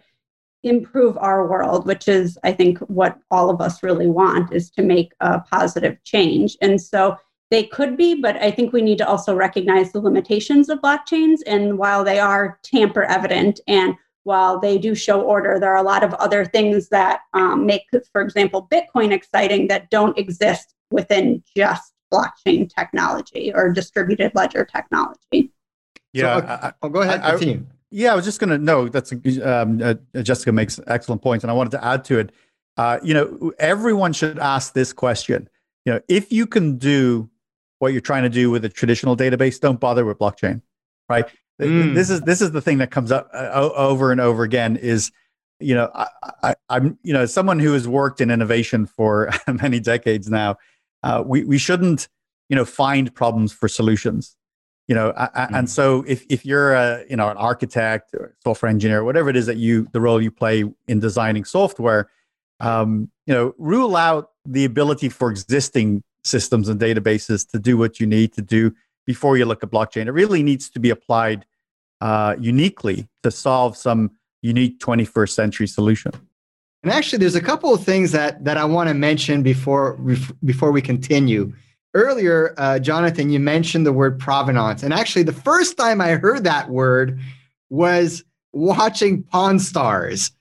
improve 0.63 1.17
our 1.17 1.47
world 1.47 1.85
which 1.85 2.07
is 2.07 2.37
i 2.43 2.51
think 2.51 2.77
what 2.79 3.17
all 3.31 3.49
of 3.49 3.61
us 3.61 3.81
really 3.81 4.07
want 4.07 4.51
is 4.51 4.69
to 4.69 4.81
make 4.81 5.13
a 5.21 5.39
positive 5.39 5.97
change. 6.03 6.57
And 6.61 6.81
so 6.81 7.15
they 7.49 7.63
could 7.63 7.95
be 7.95 8.15
but 8.15 8.35
i 8.37 8.51
think 8.51 8.73
we 8.73 8.81
need 8.81 8.97
to 8.97 9.07
also 9.07 9.35
recognize 9.35 9.91
the 9.91 10.01
limitations 10.01 10.69
of 10.69 10.79
blockchains. 10.79 11.39
And 11.47 11.77
while 11.77 12.03
they 12.03 12.19
are 12.19 12.59
tamper 12.63 13.03
evident 13.03 13.59
and 13.67 13.95
while 14.23 14.59
they 14.59 14.77
do 14.77 14.95
show 14.95 15.21
order 15.21 15.59
there 15.59 15.71
are 15.71 15.77
a 15.77 15.83
lot 15.83 16.03
of 16.03 16.13
other 16.15 16.43
things 16.43 16.89
that 16.89 17.21
um, 17.33 17.65
make 17.65 17.83
for 18.11 18.21
example 18.21 18.67
bitcoin 18.69 19.11
exciting 19.11 19.67
that 19.69 19.89
don't 19.89 20.17
exist 20.17 20.75
within 20.91 21.41
just 21.55 21.93
blockchain 22.13 22.69
technology 22.73 23.51
or 23.53 23.71
distributed 23.71 24.31
ledger 24.35 24.65
technology. 24.65 25.53
Yeah 26.11 26.39
so, 26.39 26.47
uh, 26.47 26.71
I, 26.81 26.85
will 26.85 26.89
go 26.89 27.01
ahead 27.01 27.21
I, 27.21 27.31
continue 27.31 27.65
yeah, 27.91 28.11
I 28.11 28.15
was 28.15 28.25
just 28.25 28.39
going 28.39 28.51
to 28.51 28.57
know 28.57 28.87
that's 28.87 29.11
um, 29.43 29.81
uh, 29.81 29.95
Jessica 30.21 30.51
makes 30.51 30.79
excellent 30.87 31.21
points, 31.21 31.43
and 31.43 31.51
I 31.51 31.53
wanted 31.53 31.71
to 31.71 31.83
add 31.83 32.03
to 32.05 32.19
it. 32.19 32.31
Uh, 32.77 32.99
you 33.03 33.13
know, 33.13 33.51
everyone 33.59 34.13
should 34.13 34.39
ask 34.39 34.73
this 34.73 34.93
question. 34.93 35.49
You 35.85 35.93
know, 35.93 36.01
if 36.07 36.31
you 36.31 36.45
can 36.45 36.77
do 36.77 37.29
what 37.79 37.91
you're 37.91 38.01
trying 38.01 38.23
to 38.23 38.29
do 38.29 38.51
with 38.51 38.63
a 38.63 38.69
traditional 38.69 39.17
database, 39.17 39.59
don't 39.59 39.79
bother 39.79 40.05
with 40.05 40.19
blockchain, 40.19 40.61
right? 41.07 41.25
Mm. 41.59 41.95
This 41.95 42.09
is 42.09 42.21
this 42.21 42.41
is 42.41 42.51
the 42.51 42.61
thing 42.61 42.77
that 42.77 42.91
comes 42.91 43.11
up 43.11 43.29
uh, 43.33 43.69
over 43.75 44.11
and 44.11 44.21
over 44.21 44.43
again. 44.43 44.77
Is 44.77 45.11
you 45.59 45.75
know, 45.75 45.89
I, 45.93 46.55
am 46.69 46.97
you 47.03 47.11
know 47.11 47.25
someone 47.25 47.59
who 47.59 47.73
has 47.73 47.87
worked 47.87 48.21
in 48.21 48.29
innovation 48.29 48.85
for 48.85 49.31
many 49.47 49.79
decades 49.79 50.29
now. 50.29 50.57
Uh, 51.01 51.23
we 51.25 51.43
we 51.43 51.57
shouldn't 51.57 52.07
you 52.49 52.55
know 52.55 52.65
find 52.65 53.13
problems 53.13 53.51
for 53.51 53.67
solutions 53.67 54.37
you 54.89 54.95
know 54.95 55.13
mm-hmm. 55.13 55.55
and 55.55 55.69
so 55.69 56.03
if, 56.07 56.25
if 56.29 56.45
you're 56.45 56.73
a 56.73 57.05
you 57.09 57.15
know 57.15 57.29
an 57.29 57.37
architect 57.37 58.13
or 58.13 58.35
software 58.43 58.69
engineer 58.69 59.05
whatever 59.05 59.29
it 59.29 59.37
is 59.37 59.45
that 59.45 59.57
you 59.57 59.87
the 59.93 60.01
role 60.01 60.21
you 60.21 60.31
play 60.31 60.65
in 60.89 60.99
designing 60.99 61.45
software 61.45 62.09
um, 62.59 63.09
you 63.25 63.33
know 63.33 63.53
rule 63.57 63.95
out 63.95 64.31
the 64.45 64.65
ability 64.65 65.07
for 65.07 65.29
existing 65.31 66.03
systems 66.23 66.67
and 66.67 66.79
databases 66.81 67.49
to 67.49 67.59
do 67.59 67.77
what 67.77 67.99
you 67.99 68.07
need 68.07 68.33
to 68.33 68.41
do 68.41 68.73
before 69.05 69.37
you 69.37 69.45
look 69.45 69.63
at 69.63 69.71
blockchain. 69.71 70.07
It 70.07 70.11
really 70.11 70.43
needs 70.43 70.69
to 70.71 70.79
be 70.79 70.89
applied 70.89 71.45
uh, 72.01 72.35
uniquely 72.39 73.07
to 73.23 73.31
solve 73.31 73.77
some 73.77 74.11
unique 74.41 74.79
21st 74.79 75.29
century 75.29 75.67
solution. 75.67 76.11
And 76.83 76.91
actually 76.91 77.19
there's 77.19 77.35
a 77.35 77.41
couple 77.41 77.73
of 77.73 77.83
things 77.83 78.13
that 78.13 78.45
that 78.45 78.55
i 78.55 78.63
want 78.63 78.87
to 78.87 78.93
mention 78.93 79.43
before 79.43 79.97
before 80.45 80.71
we 80.71 80.81
continue 80.81 81.51
earlier, 81.93 82.53
uh, 82.57 82.79
Jonathan, 82.79 83.29
you 83.29 83.39
mentioned 83.39 83.85
the 83.85 83.93
word 83.93 84.19
provenance. 84.19 84.83
And 84.83 84.93
actually, 84.93 85.23
the 85.23 85.33
first 85.33 85.77
time 85.77 86.01
I 86.01 86.11
heard 86.11 86.43
that 86.43 86.69
word 86.69 87.19
was 87.69 88.23
watching 88.53 89.23
Pawn 89.23 89.59
Stars. 89.59 90.31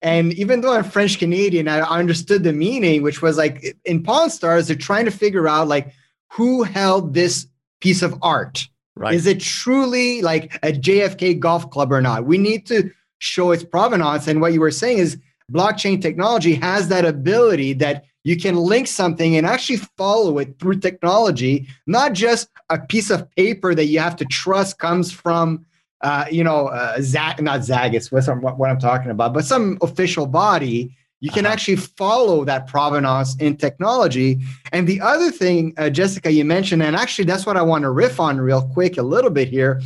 And 0.00 0.32
even 0.34 0.60
though 0.60 0.72
I'm 0.72 0.84
French 0.84 1.18
Canadian, 1.18 1.68
I 1.68 1.80
understood 1.80 2.42
the 2.42 2.52
meaning, 2.52 3.02
which 3.02 3.22
was 3.22 3.36
like 3.36 3.76
in 3.84 4.02
Pawn 4.02 4.30
Stars, 4.30 4.66
they're 4.66 4.76
trying 4.76 5.04
to 5.04 5.12
figure 5.12 5.46
out 5.46 5.68
like 5.68 5.92
who 6.30 6.64
held 6.64 7.14
this 7.14 7.46
piece 7.80 8.02
of 8.02 8.18
art, 8.22 8.68
Right. 8.94 9.14
Is 9.14 9.26
it 9.26 9.40
truly 9.40 10.20
like 10.20 10.54
a 10.56 10.72
JFK 10.72 11.38
golf 11.38 11.70
club 11.70 11.92
or 11.92 12.02
not? 12.02 12.26
We 12.26 12.36
need 12.36 12.66
to 12.66 12.90
show 13.18 13.50
its 13.52 13.64
provenance. 13.64 14.26
And 14.26 14.40
what 14.40 14.52
you 14.52 14.60
were 14.60 14.70
saying 14.70 14.98
is 14.98 15.18
blockchain 15.50 16.00
technology 16.02 16.54
has 16.54 16.88
that 16.88 17.04
ability 17.04 17.72
that 17.74 18.04
you 18.24 18.36
can 18.36 18.56
link 18.56 18.86
something 18.86 19.36
and 19.36 19.46
actually 19.46 19.78
follow 19.96 20.38
it 20.38 20.58
through 20.58 20.78
technology, 20.78 21.68
not 21.86 22.12
just 22.12 22.48
a 22.70 22.78
piece 22.78 23.10
of 23.10 23.28
paper 23.32 23.74
that 23.74 23.86
you 23.86 23.98
have 23.98 24.16
to 24.16 24.24
trust 24.26 24.78
comes 24.78 25.10
from, 25.10 25.64
uh, 26.02 26.26
you 26.30 26.44
know, 26.44 26.68
uh, 26.68 27.00
Zag, 27.00 27.42
not 27.42 27.60
Zagus, 27.60 28.12
what's 28.12 28.28
what, 28.28 28.58
what 28.58 28.70
I'm 28.70 28.78
talking 28.78 29.10
about, 29.10 29.34
but 29.34 29.44
some 29.44 29.78
official 29.82 30.26
body. 30.26 30.96
You 31.20 31.30
can 31.30 31.46
uh-huh. 31.46 31.52
actually 31.52 31.76
follow 31.76 32.44
that 32.44 32.66
provenance 32.66 33.36
in 33.36 33.56
technology. 33.56 34.40
And 34.72 34.88
the 34.88 35.00
other 35.00 35.30
thing, 35.30 35.72
uh, 35.76 35.90
Jessica, 35.90 36.32
you 36.32 36.44
mentioned, 36.44 36.82
and 36.82 36.96
actually 36.96 37.24
that's 37.24 37.46
what 37.46 37.56
I 37.56 37.62
want 37.62 37.82
to 37.82 37.90
riff 37.90 38.18
on 38.18 38.40
real 38.40 38.62
quick 38.62 38.98
a 38.98 39.02
little 39.02 39.30
bit 39.30 39.48
here, 39.48 39.80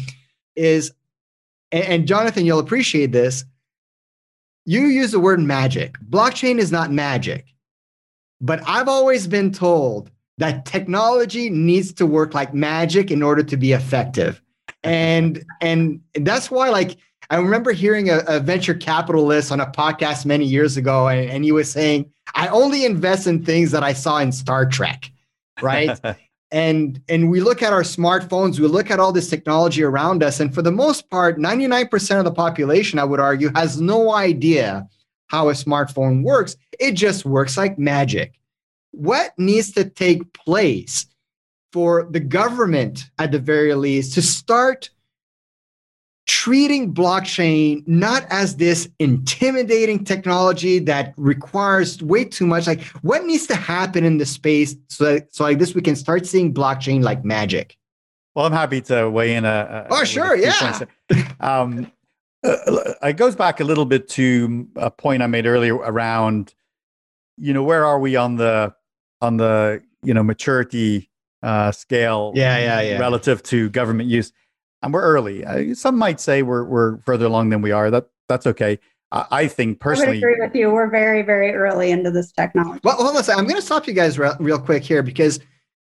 is, 0.57 0.93
and, 1.73 1.85
and 1.85 2.09
Jonathan, 2.09 2.47
you'll 2.47 2.59
appreciate 2.59 3.13
this. 3.13 3.45
You 4.65 4.87
use 4.87 5.13
the 5.13 5.21
word 5.21 5.41
magic. 5.41 5.97
Blockchain 6.11 6.59
is 6.59 6.73
not 6.73 6.91
magic 6.91 7.47
but 8.41 8.63
I've 8.67 8.89
always 8.89 9.27
been 9.27 9.53
told 9.53 10.11
that 10.39 10.67
technology 10.67 11.49
needs 11.49 11.93
to 11.95 12.07
work 12.07 12.35
like 12.35 12.53
magic 12.53 13.11
in 13.11 13.23
order 13.23 13.43
to 13.43 13.57
be 13.57 13.73
effective. 13.73 14.43
And 14.83 15.45
and 15.61 16.01
that's 16.15 16.51
why 16.51 16.69
like 16.69 16.99
I 17.31 17.37
remember 17.37 17.73
hearing 17.73 18.11
a, 18.11 18.23
a 18.27 18.41
venture 18.41 18.75
capitalist 18.75 19.51
on 19.51 19.61
a 19.61 19.67
podcast 19.67 20.27
many 20.27 20.45
years 20.45 20.77
ago, 20.77 21.09
and, 21.09 21.29
and 21.29 21.45
he 21.45 21.51
was 21.51 21.71
saying, 21.71 22.11
I 22.35 22.49
only 22.49 22.85
invest 22.85 23.27
in 23.27 23.45
things 23.45 23.73
that 23.73 23.83
I 23.83 23.95
saw 23.95 24.19
in 24.19 24.31
Star 24.31 24.67
Trek, 24.67 25.11
right? 25.61 25.99
and 26.53 27.01
and 27.09 27.31
we 27.31 27.41
look 27.41 27.63
at 27.63 27.73
our 27.73 27.83
smartphones, 27.83 28.61
we 28.61 28.69
look 28.69 28.91
at 28.91 29.01
all 29.01 29.13
this 29.13 29.29
technology 29.29 29.83
around 29.83 30.23
us, 30.23 30.39
and 30.39 30.55
for 30.55 30.63
the 30.63 30.71
most 30.71 31.11
part, 31.11 31.39
99% 31.39 32.19
of 32.19 32.25
the 32.25 32.33
population, 32.33 32.99
I 32.99 33.05
would 33.05 33.21
argue, 33.21 33.51
has 33.55 33.81
no 33.81 34.13
idea 34.13 34.87
how 35.29 35.49
a 35.49 35.53
smartphone 35.53 36.23
works. 36.23 36.57
It 36.79 36.93
just 36.93 37.25
works 37.25 37.57
like 37.57 37.79
magic. 37.79 38.39
What 38.93 39.33
needs 39.39 39.73
to 39.73 39.85
take 39.85 40.33
place 40.33 41.07
for 41.73 42.09
the 42.11 42.21
government, 42.21 43.11
at 43.19 43.33
the 43.33 43.39
very 43.39 43.75
least, 43.75 44.15
to 44.15 44.23
start 44.23 44.91
treating 46.27 46.93
blockchain 46.93 47.87
not 47.87 48.27
as 48.31 48.57
this 48.57 48.89
intimidating 48.99 50.03
technology 50.05 50.81
that 50.81 51.15
requires 51.17 52.03
way 52.03 52.25
too 52.25 52.47
much 52.47 52.67
like 52.67 52.83
what 53.03 53.25
needs 53.25 53.47
to 53.47 53.55
happen 53.55 54.05
in 54.05 54.19
the 54.19 54.27
space 54.27 54.75
so 54.89 55.05
that, 55.05 55.33
so 55.33 55.45
like 55.45 55.61
this 55.61 55.73
we 55.73 55.81
can 55.81 55.95
start 55.95 56.27
seeing 56.27 56.53
blockchain 56.53 57.01
like 57.01 57.25
magic 57.25 57.79
well 58.35 58.45
i'm 58.45 58.53
happy 58.53 58.81
to 58.81 59.09
weigh 59.09 59.37
in 59.37 59.45
a, 59.45 59.87
a 59.89 59.95
oh 59.95 60.03
sure 60.03 60.35
yeah 60.35 60.81
um, 61.39 61.91
uh, 62.47 62.95
it 63.03 63.17
goes 63.17 63.37
back 63.37 63.61
a 63.61 63.65
little 63.65 63.85
bit 63.85 64.09
to 64.11 64.69
a 64.77 64.91
point 64.91 65.23
I 65.23 65.27
made 65.27 65.47
earlier 65.47 65.75
around, 65.75 66.55
you 67.37 67.53
know, 67.53 67.63
where 67.63 67.85
are 67.85 67.99
we 67.99 68.17
on 68.17 68.37
the 68.37 68.75
on 69.21 69.37
the 69.37 69.83
you 70.03 70.15
know 70.15 70.23
maturity 70.23 71.11
uh, 71.43 71.73
scale? 71.73 72.33
Yeah, 72.35 72.59
yeah, 72.59 72.81
yeah. 72.81 72.99
Relative 72.99 73.43
to 73.45 73.69
government 73.71 74.09
use, 74.09 74.33
and 74.83 74.93
we're 74.93 75.03
early. 75.03 75.45
Uh, 75.45 75.75
some 75.75 75.97
might 75.97 76.21
say 76.21 76.43
we're 76.43 76.65
we're 76.65 76.99
further 76.99 77.27
along 77.27 77.51
than 77.51 77.63
we 77.63 77.73
are. 77.73 77.91
That 77.91 78.09
that's 78.29 78.47
okay. 78.47 78.79
I, 79.13 79.27
I 79.31 79.49
think 79.49 79.81
personally, 79.81 80.17
I 80.17 80.19
agree 80.19 80.37
with 80.39 80.55
you. 80.55 80.71
We're 80.71 80.91
very 80.91 81.23
very 81.23 81.53
early 81.53 81.91
into 81.91 82.11
this 82.11 82.33
technology. 82.33 82.81
Well, 82.85 82.97
hold 82.97 83.11
on 83.11 83.17
a 83.17 83.25
second. 83.25 83.41
I'm 83.41 83.47
going 83.47 83.61
to 83.61 83.67
stop 83.67 83.87
you 83.87 83.95
guys 83.95 84.19
re- 84.19 84.37
real 84.39 84.59
quick 84.59 84.85
here 84.85 85.03
because 85.03 85.41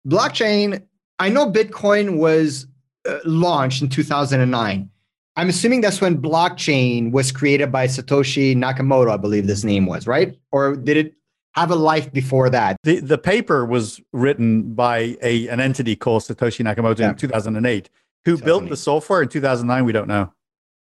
blockchain. 0.08 0.84
I 1.20 1.30
know 1.30 1.52
Bitcoin 1.52 2.18
was 2.18 2.66
uh, 3.08 3.20
launched 3.26 3.84
in 3.84 3.90
2009 3.90 4.91
I'm 5.36 5.50
assuming 5.50 5.82
that's 5.82 6.02
when 6.02 6.22
blockchain 6.22 7.12
was 7.12 7.32
created 7.32 7.72
by 7.72 7.88
Satoshi 7.88 8.56
Nakamoto, 8.56 9.12
I 9.12 9.18
believe 9.18 9.48
this 9.48 9.64
name 9.64 9.86
was, 9.86 10.06
right? 10.06 10.38
Or 10.52 10.76
did 10.76 10.98
it 10.98 11.14
have 11.54 11.72
a 11.72 11.76
life 11.76 12.12
before 12.12 12.50
that? 12.50 12.78
The 12.84 13.00
the 13.00 13.18
paper 13.18 13.66
was 13.66 14.02
written 14.12 14.74
by 14.74 15.18
a 15.22 15.48
an 15.48 15.60
entity 15.60 15.96
called 15.96 16.24
Satoshi 16.24 16.66
Nakamoto 16.66 17.00
yeah. 17.00 17.10
in 17.10 17.16
2008. 17.16 17.90
Who 18.26 18.38
2008. 18.38 18.46
built 18.46 18.70
the 18.70 18.78
software 18.78 19.22
in 19.22 19.30
2009? 19.30 19.86
We 19.86 19.92
don't 19.92 20.08
know. 20.08 20.34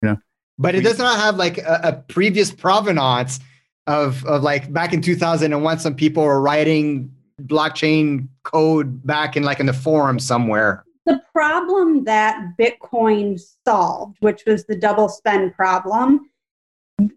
You 0.01 0.09
know, 0.09 0.17
but 0.57 0.73
it 0.73 0.81
does 0.81 0.97
not 0.97 1.19
have 1.19 1.35
like 1.35 1.57
a, 1.57 1.81
a 1.83 1.93
previous 1.93 2.51
provenance 2.51 3.39
of 3.87 4.25
of 4.25 4.41
like 4.41 4.71
back 4.71 4.93
in 4.93 5.01
2001. 5.01 5.79
Some 5.79 5.95
people 5.95 6.23
were 6.23 6.39
writing 6.39 7.11
blockchain 7.41 8.27
code 8.43 9.05
back 9.05 9.35
in 9.35 9.43
like 9.43 9.59
in 9.59 9.65
the 9.65 9.73
forum 9.73 10.17
somewhere 10.17 10.85
the 11.05 11.21
problem 11.33 12.03
that 12.05 12.53
Bitcoin 12.59 13.39
solved, 13.65 14.17
which 14.19 14.43
was 14.45 14.65
the 14.65 14.75
double 14.75 15.09
spend 15.09 15.53
problem. 15.53 16.29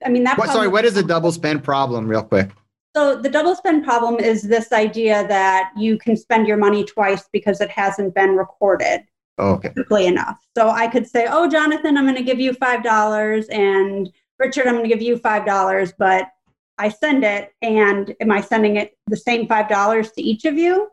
I 0.04 0.08
mean, 0.08 0.24
that. 0.24 0.38
What, 0.38 0.50
sorry, 0.50 0.68
what 0.68 0.84
is 0.84 0.94
the 0.94 1.02
double 1.02 1.32
spend 1.32 1.64
problem, 1.64 2.06
real 2.06 2.22
quick? 2.22 2.50
So, 2.94 3.16
the 3.16 3.28
double 3.28 3.54
spend 3.54 3.84
problem 3.84 4.16
is 4.16 4.42
this 4.42 4.72
idea 4.72 5.26
that 5.28 5.72
you 5.76 5.98
can 5.98 6.16
spend 6.16 6.46
your 6.46 6.58
money 6.58 6.84
twice 6.84 7.28
because 7.32 7.60
it 7.60 7.70
hasn't 7.70 8.14
been 8.14 8.36
recorded 8.36 9.02
oh, 9.38 9.54
okay. 9.54 9.70
quickly 9.70 10.06
enough. 10.06 10.38
So, 10.56 10.68
I 10.68 10.86
could 10.88 11.06
say, 11.06 11.26
Oh, 11.28 11.48
Jonathan, 11.48 11.96
I'm 11.96 12.04
going 12.04 12.16
to 12.16 12.22
give 12.22 12.38
you 12.38 12.52
$5, 12.52 13.46
and 13.50 14.10
Richard, 14.38 14.66
I'm 14.66 14.74
going 14.74 14.88
to 14.88 14.94
give 14.94 15.02
you 15.02 15.16
$5, 15.16 15.92
but 15.98 16.28
I 16.78 16.88
send 16.88 17.24
it, 17.24 17.52
and 17.62 18.14
am 18.20 18.30
I 18.30 18.40
sending 18.40 18.76
it 18.76 18.96
the 19.06 19.16
same 19.16 19.46
$5 19.46 20.14
to 20.14 20.22
each 20.22 20.44
of 20.44 20.54
you? 20.58 20.88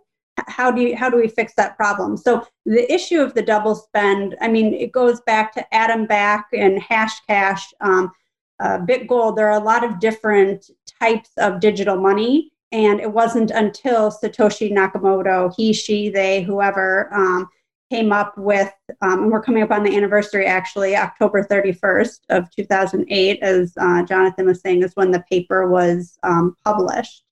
How 0.47 0.71
do 0.71 0.81
you 0.81 0.95
how 0.95 1.09
do 1.09 1.17
we 1.17 1.27
fix 1.27 1.53
that 1.55 1.75
problem? 1.77 2.17
So 2.17 2.45
the 2.65 2.91
issue 2.91 3.21
of 3.21 3.33
the 3.33 3.41
double 3.41 3.75
spend 3.75 4.35
i 4.41 4.47
mean 4.47 4.73
it 4.73 4.91
goes 4.91 5.21
back 5.21 5.53
to 5.53 5.73
Adam 5.73 6.05
Back 6.05 6.47
and 6.53 6.81
Hashcash 6.81 7.61
um, 7.81 8.11
uh, 8.59 8.79
bitgold. 8.79 9.35
There 9.35 9.49
are 9.49 9.59
a 9.59 9.63
lot 9.63 9.83
of 9.83 9.99
different 9.99 10.69
types 10.99 11.29
of 11.37 11.59
digital 11.59 11.97
money 11.97 12.51
and 12.71 12.99
it 12.99 13.11
wasn't 13.11 13.51
until 13.51 14.11
satoshi 14.11 14.71
nakamoto 14.71 15.53
he 15.55 15.73
she 15.73 16.09
they 16.09 16.43
whoever 16.43 17.11
um, 17.13 17.47
came 17.89 18.11
up 18.11 18.37
with 18.37 18.71
um, 19.01 19.23
and 19.23 19.31
we're 19.31 19.41
coming 19.41 19.63
up 19.63 19.71
on 19.71 19.83
the 19.83 19.95
anniversary 19.95 20.45
actually 20.45 20.95
october 20.95 21.43
31st 21.43 22.19
of 22.29 22.49
2008 22.51 23.39
as 23.41 23.73
uh, 23.79 24.03
jonathan 24.03 24.45
was 24.45 24.61
saying 24.61 24.83
is 24.83 24.95
when 24.95 25.11
the 25.11 25.23
paper 25.29 25.67
was 25.69 26.17
um, 26.23 26.55
published 26.63 27.23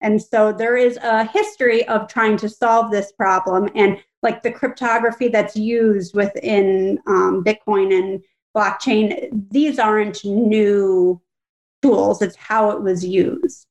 and 0.00 0.22
so 0.22 0.52
there 0.52 0.76
is 0.76 0.96
a 1.02 1.24
history 1.24 1.86
of 1.88 2.08
trying 2.08 2.36
to 2.38 2.48
solve 2.48 2.90
this 2.90 3.12
problem. 3.12 3.68
And 3.74 3.98
like 4.22 4.42
the 4.42 4.52
cryptography 4.52 5.28
that's 5.28 5.56
used 5.56 6.14
within 6.14 6.98
um, 7.06 7.42
Bitcoin 7.44 7.96
and 7.96 8.22
blockchain, 8.56 9.28
these 9.50 9.78
aren't 9.78 10.24
new 10.24 11.20
tools, 11.82 12.22
it's 12.22 12.36
how 12.36 12.70
it 12.70 12.82
was 12.82 13.04
used. 13.04 13.66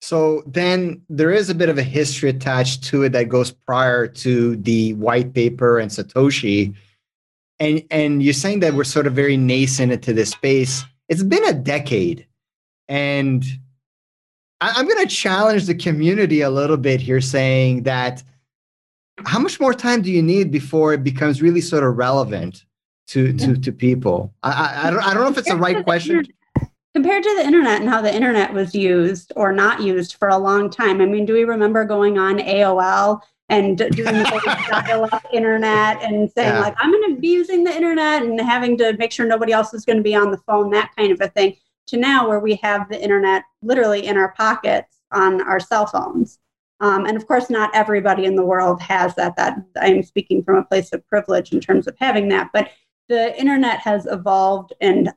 So 0.00 0.42
then 0.46 1.00
there 1.08 1.30
is 1.30 1.48
a 1.48 1.54
bit 1.54 1.70
of 1.70 1.78
a 1.78 1.82
history 1.82 2.28
attached 2.28 2.84
to 2.84 3.04
it 3.04 3.12
that 3.12 3.30
goes 3.30 3.50
prior 3.50 4.06
to 4.06 4.56
the 4.56 4.92
white 4.94 5.32
paper 5.32 5.78
and 5.78 5.90
Satoshi. 5.90 6.74
And 7.58 7.82
and 7.90 8.22
you're 8.22 8.34
saying 8.34 8.60
that 8.60 8.74
we're 8.74 8.84
sort 8.84 9.06
of 9.06 9.14
very 9.14 9.36
nascent 9.36 9.92
into 9.92 10.12
this 10.12 10.30
space. 10.30 10.84
It's 11.08 11.22
been 11.22 11.44
a 11.46 11.54
decade. 11.54 12.26
And 12.86 13.44
I'm 14.74 14.86
going 14.86 15.06
to 15.06 15.14
challenge 15.14 15.66
the 15.66 15.74
community 15.74 16.40
a 16.40 16.50
little 16.50 16.76
bit 16.76 17.00
here, 17.00 17.20
saying 17.20 17.82
that 17.84 18.22
how 19.26 19.38
much 19.38 19.60
more 19.60 19.74
time 19.74 20.02
do 20.02 20.10
you 20.10 20.22
need 20.22 20.50
before 20.50 20.92
it 20.92 21.04
becomes 21.04 21.42
really 21.42 21.60
sort 21.60 21.84
of 21.84 21.96
relevant 21.96 22.64
to 23.08 23.32
to 23.34 23.56
to 23.56 23.72
people? 23.72 24.32
I 24.42 24.50
I, 24.50 24.88
I 24.88 24.90
don't 24.90 25.02
I 25.02 25.14
don't 25.14 25.24
know 25.24 25.30
if 25.30 25.38
it's 25.38 25.48
the 25.48 25.56
right 25.56 25.82
question. 25.84 26.26
Compared 26.94 27.24
to 27.24 27.34
the 27.36 27.44
internet 27.44 27.80
and 27.80 27.90
how 27.90 28.00
the 28.00 28.14
internet 28.14 28.52
was 28.52 28.72
used 28.72 29.32
or 29.34 29.52
not 29.52 29.82
used 29.82 30.14
for 30.14 30.28
a 30.28 30.38
long 30.38 30.70
time. 30.70 31.00
I 31.00 31.06
mean, 31.06 31.26
do 31.26 31.34
we 31.34 31.42
remember 31.42 31.84
going 31.84 32.18
on 32.18 32.38
AOL 32.38 33.20
and 33.48 33.76
doing 33.76 33.92
the 33.94 34.66
dial-up 34.70 35.26
internet 35.32 36.00
and 36.04 36.30
saying 36.30 36.54
yeah. 36.54 36.60
like, 36.60 36.76
I'm 36.78 36.92
going 36.92 37.16
to 37.16 37.20
be 37.20 37.28
using 37.28 37.64
the 37.64 37.74
internet 37.74 38.22
and 38.22 38.40
having 38.40 38.78
to 38.78 38.96
make 38.96 39.10
sure 39.10 39.26
nobody 39.26 39.52
else 39.52 39.74
is 39.74 39.84
going 39.84 39.96
to 39.96 40.04
be 40.04 40.14
on 40.14 40.30
the 40.30 40.38
phone, 40.38 40.70
that 40.70 40.92
kind 40.96 41.10
of 41.10 41.20
a 41.20 41.28
thing 41.28 41.56
to 41.86 41.96
now 41.96 42.28
where 42.28 42.40
we 42.40 42.56
have 42.56 42.88
the 42.88 43.02
internet 43.02 43.44
literally 43.62 44.06
in 44.06 44.16
our 44.16 44.32
pockets 44.32 45.00
on 45.12 45.40
our 45.42 45.60
cell 45.60 45.86
phones. 45.86 46.38
Um, 46.80 47.06
and 47.06 47.16
of 47.16 47.26
course, 47.26 47.50
not 47.50 47.74
everybody 47.74 48.24
in 48.24 48.34
the 48.36 48.44
world 48.44 48.80
has 48.82 49.14
that. 49.14 49.36
That 49.36 49.58
I'm 49.80 50.02
speaking 50.02 50.42
from 50.42 50.56
a 50.56 50.64
place 50.64 50.92
of 50.92 51.06
privilege 51.06 51.52
in 51.52 51.60
terms 51.60 51.86
of 51.86 51.96
having 51.98 52.28
that. 52.30 52.50
But 52.52 52.70
the 53.08 53.38
internet 53.38 53.78
has 53.80 54.06
evolved, 54.06 54.72
and 54.80 55.10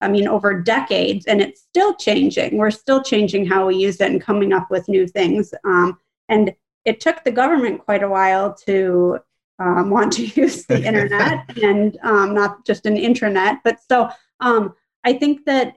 I 0.00 0.08
mean, 0.08 0.28
over 0.28 0.60
decades, 0.60 1.26
and 1.26 1.40
it's 1.40 1.60
still 1.60 1.94
changing. 1.94 2.56
We're 2.56 2.70
still 2.70 3.02
changing 3.02 3.46
how 3.46 3.66
we 3.66 3.76
use 3.76 4.00
it 4.00 4.10
and 4.10 4.22
coming 4.22 4.52
up 4.52 4.70
with 4.70 4.88
new 4.88 5.06
things. 5.06 5.52
Um, 5.64 5.98
and 6.28 6.54
it 6.84 7.00
took 7.00 7.24
the 7.24 7.30
government 7.30 7.84
quite 7.84 8.02
a 8.02 8.08
while 8.08 8.54
to 8.66 9.18
um, 9.58 9.90
want 9.90 10.12
to 10.14 10.26
use 10.40 10.66
the 10.66 10.82
internet 10.86 11.56
and 11.62 11.98
um, 12.02 12.34
not 12.34 12.64
just 12.64 12.86
an 12.86 12.96
intranet. 12.96 13.60
But 13.64 13.78
so 13.88 14.08
um, 14.40 14.74
I 15.04 15.12
think 15.12 15.44
that 15.46 15.76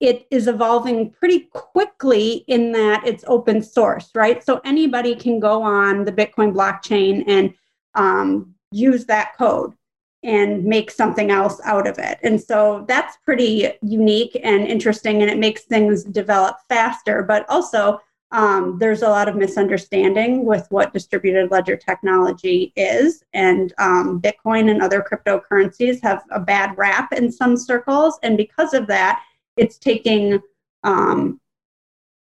it 0.00 0.26
is 0.30 0.48
evolving 0.48 1.10
pretty 1.10 1.40
quickly 1.52 2.44
in 2.48 2.72
that 2.72 3.06
it's 3.06 3.24
open 3.26 3.62
source, 3.62 4.10
right? 4.14 4.42
So 4.42 4.60
anybody 4.64 5.14
can 5.14 5.38
go 5.38 5.62
on 5.62 6.04
the 6.04 6.12
Bitcoin 6.12 6.54
blockchain 6.54 7.24
and 7.26 7.54
um, 7.94 8.54
use 8.72 9.04
that 9.06 9.36
code 9.36 9.74
and 10.22 10.64
make 10.64 10.90
something 10.90 11.30
else 11.30 11.60
out 11.64 11.86
of 11.86 11.98
it. 11.98 12.18
And 12.22 12.40
so 12.40 12.84
that's 12.88 13.16
pretty 13.24 13.72
unique 13.82 14.38
and 14.42 14.66
interesting, 14.66 15.22
and 15.22 15.30
it 15.30 15.38
makes 15.38 15.62
things 15.62 16.04
develop 16.04 16.56
faster. 16.68 17.22
But 17.22 17.48
also, 17.48 18.00
um, 18.32 18.78
there's 18.78 19.02
a 19.02 19.08
lot 19.08 19.28
of 19.28 19.34
misunderstanding 19.34 20.44
with 20.44 20.66
what 20.70 20.92
distributed 20.92 21.50
ledger 21.50 21.76
technology 21.76 22.72
is, 22.76 23.24
and 23.32 23.72
um, 23.78 24.20
Bitcoin 24.20 24.70
and 24.70 24.82
other 24.82 25.02
cryptocurrencies 25.02 26.00
have 26.02 26.22
a 26.30 26.38
bad 26.38 26.76
rap 26.78 27.12
in 27.12 27.32
some 27.32 27.56
circles. 27.56 28.18
And 28.22 28.36
because 28.36 28.72
of 28.72 28.86
that, 28.86 29.22
it's 29.60 29.78
taking 29.78 30.40
um, 30.82 31.40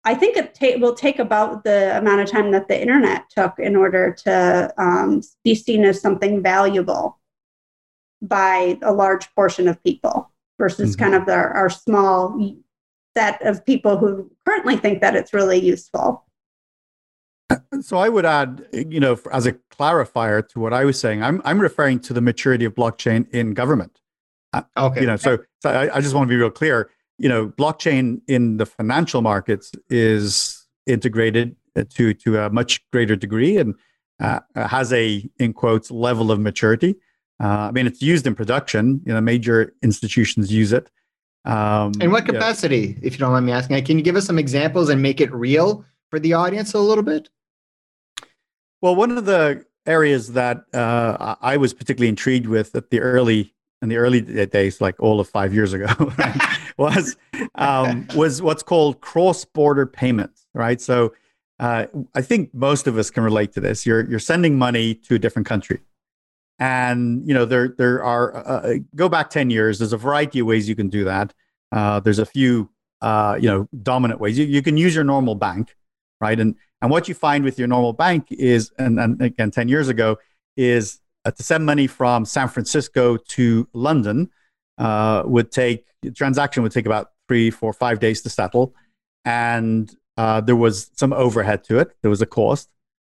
I 0.04 0.14
think 0.14 0.36
it 0.36 0.54
ta- 0.54 0.78
will 0.80 0.94
take 0.94 1.18
about 1.18 1.64
the 1.64 1.98
amount 1.98 2.22
of 2.22 2.30
time 2.30 2.50
that 2.52 2.68
the 2.68 2.80
internet 2.80 3.28
took 3.30 3.58
in 3.58 3.76
order 3.76 4.12
to 4.24 4.72
um, 4.78 5.22
be 5.44 5.54
seen 5.54 5.84
as 5.84 6.00
something 6.00 6.42
valuable 6.42 7.20
by 8.22 8.78
a 8.82 8.92
large 8.92 9.32
portion 9.34 9.68
of 9.68 9.82
people 9.82 10.32
versus 10.58 10.96
mm-hmm. 10.96 11.02
kind 11.02 11.14
of 11.14 11.26
the, 11.26 11.34
our 11.34 11.68
small 11.68 12.56
set 13.16 13.40
of 13.42 13.64
people 13.66 13.98
who 13.98 14.30
currently 14.46 14.76
think 14.76 15.00
that 15.02 15.14
it's 15.14 15.34
really 15.34 15.58
useful. 15.58 16.24
So 17.80 17.98
I 17.98 18.08
would 18.08 18.26
add, 18.26 18.66
you 18.72 19.00
know, 19.00 19.18
as 19.32 19.46
a 19.46 19.52
clarifier 19.52 20.46
to 20.48 20.60
what 20.60 20.72
I 20.72 20.84
was 20.84 20.98
saying, 21.00 21.22
I'm 21.22 21.40
I'm 21.44 21.58
referring 21.58 22.00
to 22.00 22.12
the 22.12 22.20
maturity 22.20 22.66
of 22.66 22.74
blockchain 22.74 23.28
in 23.30 23.54
government. 23.54 24.00
Uh, 24.52 24.62
okay. 24.76 25.00
You 25.02 25.06
know, 25.06 25.16
so, 25.16 25.38
so 25.60 25.70
I, 25.70 25.96
I 25.96 26.00
just 26.00 26.14
want 26.14 26.28
to 26.28 26.28
be 26.28 26.36
real 26.36 26.50
clear 26.50 26.90
you 27.18 27.28
know, 27.28 27.48
blockchain 27.48 28.20
in 28.28 28.56
the 28.56 28.66
financial 28.66 29.22
markets 29.22 29.72
is 29.90 30.66
integrated 30.86 31.56
to 31.90 32.14
to 32.14 32.38
a 32.38 32.50
much 32.50 32.80
greater 32.90 33.16
degree 33.16 33.56
and 33.56 33.74
uh, 34.20 34.40
has 34.54 34.92
a 34.92 35.28
in 35.38 35.52
quotes 35.52 35.90
level 35.90 36.30
of 36.32 36.40
maturity. 36.40 36.96
Uh, 37.40 37.68
I 37.68 37.70
mean, 37.70 37.86
it's 37.86 38.02
used 38.02 38.26
in 38.26 38.34
production. 38.34 39.00
You 39.04 39.14
know, 39.14 39.20
major 39.20 39.74
institutions 39.82 40.52
use 40.52 40.72
it. 40.72 40.90
Um, 41.44 41.92
in 42.00 42.10
what 42.10 42.26
capacity, 42.26 42.78
you 42.78 42.88
know, 42.88 43.00
if 43.02 43.12
you 43.14 43.18
don't 43.18 43.32
mind 43.32 43.46
me 43.46 43.52
asking? 43.52 43.84
Can 43.84 43.96
you 43.96 44.04
give 44.04 44.16
us 44.16 44.26
some 44.26 44.38
examples 44.38 44.88
and 44.88 45.00
make 45.00 45.20
it 45.20 45.32
real 45.32 45.84
for 46.10 46.18
the 46.18 46.34
audience 46.34 46.74
a 46.74 46.78
little 46.78 47.04
bit? 47.04 47.28
Well, 48.80 48.94
one 48.94 49.16
of 49.16 49.24
the 49.24 49.64
areas 49.86 50.32
that 50.32 50.64
uh, 50.74 51.36
I 51.40 51.56
was 51.56 51.72
particularly 51.72 52.08
intrigued 52.08 52.46
with 52.46 52.74
at 52.74 52.90
the 52.90 53.00
early 53.00 53.54
in 53.82 53.88
the 53.88 53.96
early 53.96 54.20
days, 54.46 54.80
like 54.80 54.98
all 54.98 55.20
of 55.20 55.28
five 55.28 55.54
years 55.54 55.72
ago, 55.72 55.86
was 56.76 57.16
um, 57.54 58.06
was 58.14 58.42
what's 58.42 58.62
called 58.62 59.00
cross-border 59.00 59.86
payments, 59.86 60.46
right? 60.54 60.80
So 60.80 61.14
uh, 61.60 61.86
I 62.14 62.22
think 62.22 62.52
most 62.54 62.86
of 62.86 62.98
us 62.98 63.10
can 63.10 63.22
relate 63.22 63.52
to 63.52 63.60
this. 63.60 63.86
You're 63.86 64.08
you're 64.08 64.18
sending 64.18 64.58
money 64.58 64.94
to 64.94 65.14
a 65.14 65.18
different 65.18 65.46
country, 65.46 65.80
and 66.58 67.26
you 67.26 67.34
know 67.34 67.44
there 67.44 67.74
there 67.76 68.02
are 68.02 68.36
uh, 68.36 68.40
uh, 68.40 68.74
go 68.94 69.08
back 69.08 69.30
ten 69.30 69.50
years. 69.50 69.78
There's 69.78 69.92
a 69.92 69.98
variety 69.98 70.40
of 70.40 70.46
ways 70.46 70.68
you 70.68 70.76
can 70.76 70.88
do 70.88 71.04
that. 71.04 71.34
Uh, 71.72 72.00
there's 72.00 72.18
a 72.18 72.26
few 72.26 72.70
uh, 73.00 73.38
you 73.40 73.48
know 73.48 73.68
dominant 73.82 74.20
ways. 74.20 74.38
You, 74.38 74.46
you 74.46 74.62
can 74.62 74.76
use 74.76 74.94
your 74.94 75.04
normal 75.04 75.34
bank, 75.34 75.74
right? 76.20 76.38
And 76.38 76.54
and 76.80 76.90
what 76.90 77.08
you 77.08 77.14
find 77.14 77.44
with 77.44 77.58
your 77.58 77.68
normal 77.68 77.92
bank 77.92 78.26
is, 78.30 78.70
and, 78.78 79.00
and 79.00 79.20
again, 79.20 79.50
ten 79.50 79.68
years 79.68 79.88
ago, 79.88 80.18
is 80.56 81.00
to 81.30 81.42
send 81.42 81.66
money 81.66 81.86
from 81.86 82.24
San 82.24 82.48
Francisco 82.48 83.16
to 83.16 83.68
London 83.72 84.30
uh, 84.78 85.22
would 85.26 85.50
take 85.50 85.84
the 86.02 86.10
transaction 86.12 86.62
would 86.62 86.72
take 86.72 86.86
about 86.86 87.10
three, 87.26 87.50
four, 87.50 87.72
five 87.72 87.98
days 87.98 88.22
to 88.22 88.30
settle, 88.30 88.74
and 89.24 89.94
uh, 90.16 90.40
there 90.40 90.56
was 90.56 90.90
some 90.94 91.12
overhead 91.12 91.64
to 91.64 91.78
it. 91.78 91.96
There 92.02 92.10
was 92.10 92.22
a 92.22 92.26
cost. 92.26 92.68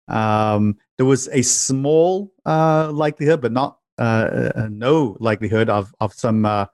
Um, 0.07 0.77
there 0.97 1.05
was 1.05 1.29
a 1.29 1.41
small 1.41 2.33
uh, 2.45 2.91
likelihood, 2.91 3.41
but 3.41 3.51
not 3.51 3.77
uh, 3.97 4.49
uh, 4.55 4.67
no 4.69 5.17
likelihood 5.19 5.69
of 5.69 5.93
of 5.99 6.13
some 6.13 6.67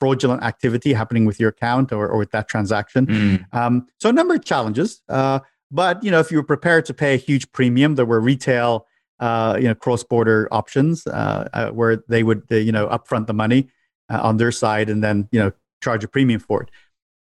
fraudulent 0.00 0.42
activity 0.42 0.92
happening 0.92 1.24
with 1.24 1.38
your 1.38 1.50
account 1.50 1.92
or, 1.92 2.08
or 2.08 2.18
with 2.18 2.30
that 2.30 2.48
transaction. 2.48 3.06
Mm. 3.06 3.54
Um, 3.54 3.86
so 3.98 4.08
a 4.08 4.12
number 4.12 4.34
of 4.34 4.44
challenges. 4.44 5.02
but 5.70 6.02
you 6.02 6.10
know, 6.10 6.20
if 6.20 6.30
you 6.30 6.38
were 6.38 6.44
prepared 6.44 6.86
to 6.86 6.94
pay 6.94 7.14
a 7.14 7.18
huge 7.18 7.50
premium, 7.52 7.94
there 7.96 8.06
were 8.06 8.20
retail 8.20 8.86
uh, 9.20 9.56
you 9.58 9.68
know, 9.68 9.74
cross-border 9.74 10.48
options 10.50 11.06
uh, 11.06 11.48
uh, 11.52 11.70
where 11.70 12.02
they 12.08 12.22
would, 12.22 12.42
you 12.50 12.72
know, 12.72 12.86
upfront 12.88 13.26
the 13.26 13.34
money 13.34 13.68
uh, 14.10 14.20
on 14.22 14.36
their 14.36 14.52
side 14.52 14.88
and 14.88 15.02
then, 15.02 15.28
you 15.32 15.40
know, 15.40 15.52
charge 15.82 16.04
a 16.04 16.08
premium 16.08 16.40
for 16.40 16.62
it. 16.62 16.70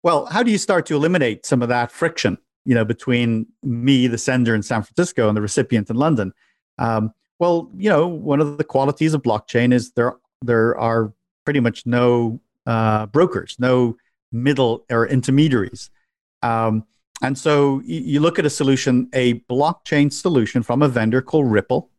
Well, 0.04 0.26
how 0.26 0.44
do 0.44 0.52
you 0.52 0.58
start 0.58 0.86
to 0.88 0.96
eliminate 0.96 1.46
some 1.46 1.62
of 1.62 1.70
that 1.70 1.92
friction, 1.92 2.38
you 2.66 2.76
know, 2.76 2.86
between 2.86 3.48
me, 3.64 4.08
the 4.08 4.18
sender 4.18 4.54
in 4.54 4.62
San 4.62 4.84
Francisco, 4.84 5.28
and 5.28 5.38
the 5.38 5.42
recipient 5.42 5.90
in 5.90 5.96
London? 5.96 6.34
Um, 6.78 7.14
well, 7.40 7.72
you 7.76 7.90
know, 7.90 8.08
one 8.08 8.42
of 8.42 8.58
the 8.58 8.64
qualities 8.64 9.14
of 9.14 9.22
blockchain 9.22 9.74
is 9.74 9.92
there 9.94 10.16
there 10.42 10.78
are 10.78 11.14
pretty 11.46 11.60
much 11.60 11.86
no 11.86 12.40
uh, 12.66 13.06
brokers, 13.08 13.56
no 13.60 13.96
middle 14.32 14.86
or 14.90 15.08
intermediaries. 15.08 15.90
Um, 16.42 16.86
and 17.22 17.38
so 17.38 17.82
you 17.86 18.20
look 18.20 18.40
at 18.40 18.46
a 18.46 18.50
solution, 18.50 19.10
a 19.14 19.36
blockchain 19.42 20.12
solution 20.12 20.64
from 20.64 20.82
a 20.82 20.90
vendor 20.90 21.22
called 21.22 21.50
Ripple, 21.50 21.90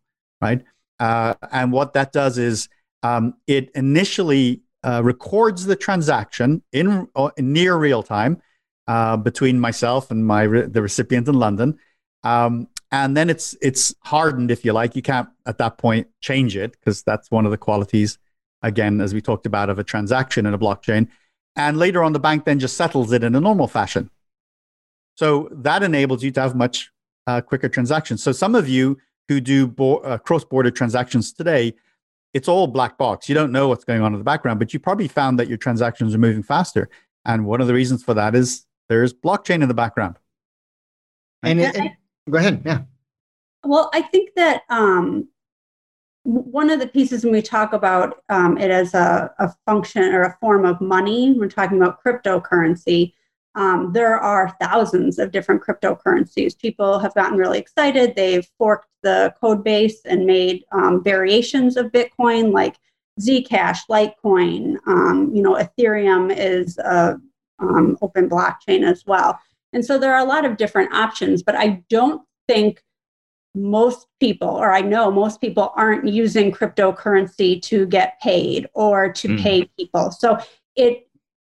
right? 0.40 0.62
Uh, 1.00 1.34
and 1.50 1.72
what 1.72 1.92
that 1.94 2.12
does 2.12 2.38
is 2.38 2.68
um, 3.02 3.34
it 3.46 3.70
initially 3.74 4.62
uh, 4.82 5.02
records 5.02 5.64
the 5.64 5.76
transaction 5.76 6.62
in, 6.72 7.08
uh, 7.16 7.30
near 7.38 7.76
real 7.76 8.02
time 8.02 8.40
uh, 8.86 9.16
between 9.16 9.58
myself 9.58 10.10
and 10.10 10.26
my 10.26 10.42
re- 10.42 10.66
the 10.66 10.82
recipient 10.82 11.26
in 11.28 11.34
London. 11.34 11.78
Um, 12.22 12.68
and 12.90 13.16
then 13.16 13.28
it's 13.28 13.56
it's 13.60 13.94
hardened, 14.04 14.50
if 14.50 14.64
you 14.64 14.72
like. 14.72 14.94
You 14.94 15.02
can't 15.02 15.28
at 15.46 15.58
that 15.58 15.78
point 15.78 16.06
change 16.20 16.56
it 16.56 16.72
because 16.72 17.02
that's 17.02 17.30
one 17.30 17.44
of 17.44 17.50
the 17.50 17.58
qualities, 17.58 18.18
again, 18.62 19.00
as 19.00 19.12
we 19.12 19.20
talked 19.20 19.46
about, 19.46 19.68
of 19.68 19.78
a 19.78 19.84
transaction 19.84 20.46
in 20.46 20.54
a 20.54 20.58
blockchain. 20.58 21.08
And 21.56 21.76
later 21.76 22.04
on, 22.04 22.12
the 22.12 22.20
bank 22.20 22.44
then 22.44 22.58
just 22.58 22.76
settles 22.76 23.12
it 23.12 23.24
in 23.24 23.34
a 23.34 23.40
normal 23.40 23.68
fashion. 23.68 24.10
So 25.16 25.48
that 25.52 25.82
enables 25.82 26.22
you 26.22 26.30
to 26.32 26.40
have 26.40 26.54
much 26.54 26.90
uh, 27.26 27.40
quicker 27.40 27.68
transactions. 27.68 28.22
So 28.22 28.32
some 28.32 28.54
of 28.54 28.68
you 28.68 28.98
who 29.28 29.40
do 29.40 29.66
bo- 29.66 29.98
uh, 29.98 30.18
cross-border 30.18 30.70
transactions 30.70 31.32
today, 31.32 31.74
it's 32.34 32.48
all 32.48 32.66
black 32.66 32.98
box. 32.98 33.28
You 33.28 33.34
don't 33.34 33.52
know 33.52 33.68
what's 33.68 33.84
going 33.84 34.02
on 34.02 34.12
in 34.12 34.18
the 34.18 34.24
background, 34.24 34.58
but 34.58 34.74
you 34.74 34.80
probably 34.80 35.08
found 35.08 35.38
that 35.38 35.48
your 35.48 35.58
transactions 35.58 36.14
are 36.14 36.18
moving 36.18 36.42
faster. 36.42 36.88
And 37.24 37.46
one 37.46 37.60
of 37.60 37.68
the 37.68 37.74
reasons 37.74 38.02
for 38.02 38.12
that 38.14 38.34
is 38.34 38.66
there's 38.88 39.14
blockchain 39.14 39.62
in 39.62 39.68
the 39.68 39.74
background. 39.74 40.18
And, 41.42 41.60
it, 41.60 41.76
and 41.76 41.90
go 42.28 42.38
ahead, 42.38 42.62
yeah. 42.66 42.82
Well, 43.64 43.88
I 43.94 44.02
think 44.02 44.30
that 44.34 44.62
um, 44.68 45.28
one 46.24 46.70
of 46.70 46.80
the 46.80 46.86
pieces 46.86 47.24
when 47.24 47.32
we 47.32 47.40
talk 47.40 47.72
about 47.72 48.22
um, 48.28 48.58
it 48.58 48.70
as 48.70 48.94
a, 48.94 49.32
a 49.38 49.54
function 49.64 50.02
or 50.12 50.22
a 50.22 50.36
form 50.40 50.64
of 50.64 50.80
money, 50.80 51.34
we're 51.38 51.48
talking 51.48 51.78
about 51.78 52.02
cryptocurrency 52.02 53.12
um, 53.54 53.92
there 53.92 54.18
are 54.18 54.54
thousands 54.60 55.18
of 55.18 55.30
different 55.30 55.62
cryptocurrencies. 55.62 56.58
People 56.58 56.98
have 56.98 57.14
gotten 57.14 57.38
really 57.38 57.58
excited. 57.58 58.14
They've 58.16 58.46
forked 58.58 58.88
the 59.02 59.34
code 59.40 59.62
base 59.62 60.00
and 60.04 60.26
made 60.26 60.64
um, 60.72 61.02
variations 61.02 61.76
of 61.76 61.92
Bitcoin 61.92 62.52
like 62.52 62.76
Zcash, 63.20 63.80
Litecoin. 63.88 64.76
Um, 64.86 65.30
you 65.32 65.42
know, 65.42 65.54
Ethereum 65.54 66.34
is 66.36 66.78
a 66.78 67.20
um, 67.60 67.96
open 68.02 68.28
blockchain 68.28 68.82
as 68.82 69.06
well. 69.06 69.38
And 69.72 69.84
so 69.84 69.98
there 69.98 70.14
are 70.14 70.24
a 70.24 70.28
lot 70.28 70.44
of 70.44 70.56
different 70.56 70.92
options, 70.92 71.42
but 71.42 71.54
I 71.54 71.82
don't 71.88 72.22
think 72.48 72.82
most 73.54 74.08
people, 74.18 74.48
or 74.48 74.72
I 74.72 74.80
know 74.80 75.10
most 75.10 75.40
people, 75.40 75.72
aren't 75.76 76.08
using 76.08 76.50
cryptocurrency 76.50 77.62
to 77.62 77.86
get 77.86 78.20
paid 78.20 78.68
or 78.74 79.12
to 79.12 79.28
mm. 79.28 79.40
pay 79.40 79.70
people. 79.78 80.10
So 80.10 80.38
it 80.74 81.08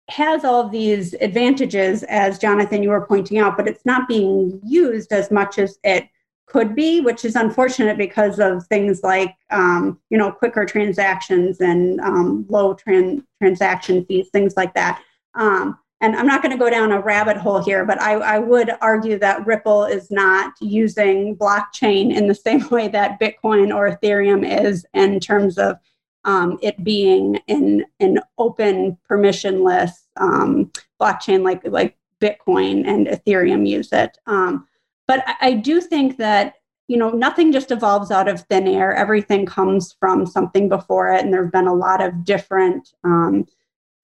has 0.09 0.45
all 0.45 0.61
of 0.67 0.71
these 0.71 1.15
advantages, 1.15 2.03
as 2.05 2.39
Jonathan, 2.39 2.83
you 2.83 2.91
were 2.91 3.07
pointing 3.07 3.39
out, 3.39 3.57
but 3.57 3.67
it's 3.67 3.87
not 3.87 4.09
being 4.09 4.61
used 4.65 5.13
as 5.13 5.31
much 5.31 5.59
as 5.59 5.79
it 5.83 6.09
could 6.47 6.75
be, 6.75 7.01
which 7.01 7.25
is 7.25 7.37
unfortunate 7.37 7.97
because 7.97 8.39
of 8.39 8.67
things 8.67 9.03
like, 9.03 9.35
um, 9.51 9.99
you 10.11 10.19
know, 10.19 10.31
quicker 10.31 10.65
transactions 10.67 11.61
and 11.61 12.01
um, 12.01 12.45
low 12.49 12.75
tran- 12.75 13.25
transaction 13.41 14.05
fees, 14.05 14.29
things 14.31 14.55
like 14.57 14.75
that. 14.75 15.03
Um, 15.35 15.79
and 16.01 16.15
I'm 16.15 16.27
not 16.27 16.43
going 16.43 16.53
to 16.53 16.63
go 16.63 16.69
down 16.69 16.93
a 16.93 17.01
rabbit 17.01 17.39
hole 17.39 17.63
here, 17.63 17.85
but 17.85 18.01
I, 18.01 18.15
I, 18.15 18.39
would 18.39 18.71
argue 18.83 19.19
that 19.21 19.47
Ripple 19.47 19.85
is 19.85 20.11
not 20.11 20.53
using 20.61 21.35
blockchain 21.35 22.15
in 22.15 22.29
the 22.29 22.35
same 22.47 22.69
way 22.69 22.89
that 22.89 23.19
Bitcoin 23.19 23.75
or 23.75 23.91
Ethereum 23.91 24.47
is 24.63 24.85
in 24.93 25.19
terms 25.19 25.57
of 25.57 25.77
um, 26.25 26.59
it 26.63 26.83
being 26.83 27.41
in 27.47 27.85
an 28.01 28.21
open, 28.39 28.97
permissionless 29.09 29.91
um, 30.17 30.71
blockchain 31.01 31.45
like 31.45 31.63
like 31.65 31.97
Bitcoin 32.21 32.87
and 32.87 33.07
Ethereum 33.07 33.69
use 33.69 33.93
it. 33.93 34.19
Um, 34.27 34.67
but 35.07 35.23
I, 35.27 35.35
I 35.41 35.53
do 35.55 35.81
think 35.81 36.17
that 36.19 36.55
you 36.89 36.97
know 36.97 37.11
nothing 37.11 37.53
just 37.53 37.71
evolves 37.71 38.11
out 38.11 38.29
of 38.29 38.43
thin 38.43 38.67
air. 38.67 38.95
Everything 38.95 39.47
comes 39.47 39.95
from 39.99 40.27
something 40.27 40.69
before 40.69 41.13
it, 41.13 41.23
and 41.25 41.33
there 41.33 41.43
have 41.43 41.53
been 41.53 41.67
a 41.67 41.75
lot 41.75 42.03
of 42.03 42.25
different 42.25 42.93
um, 43.05 43.47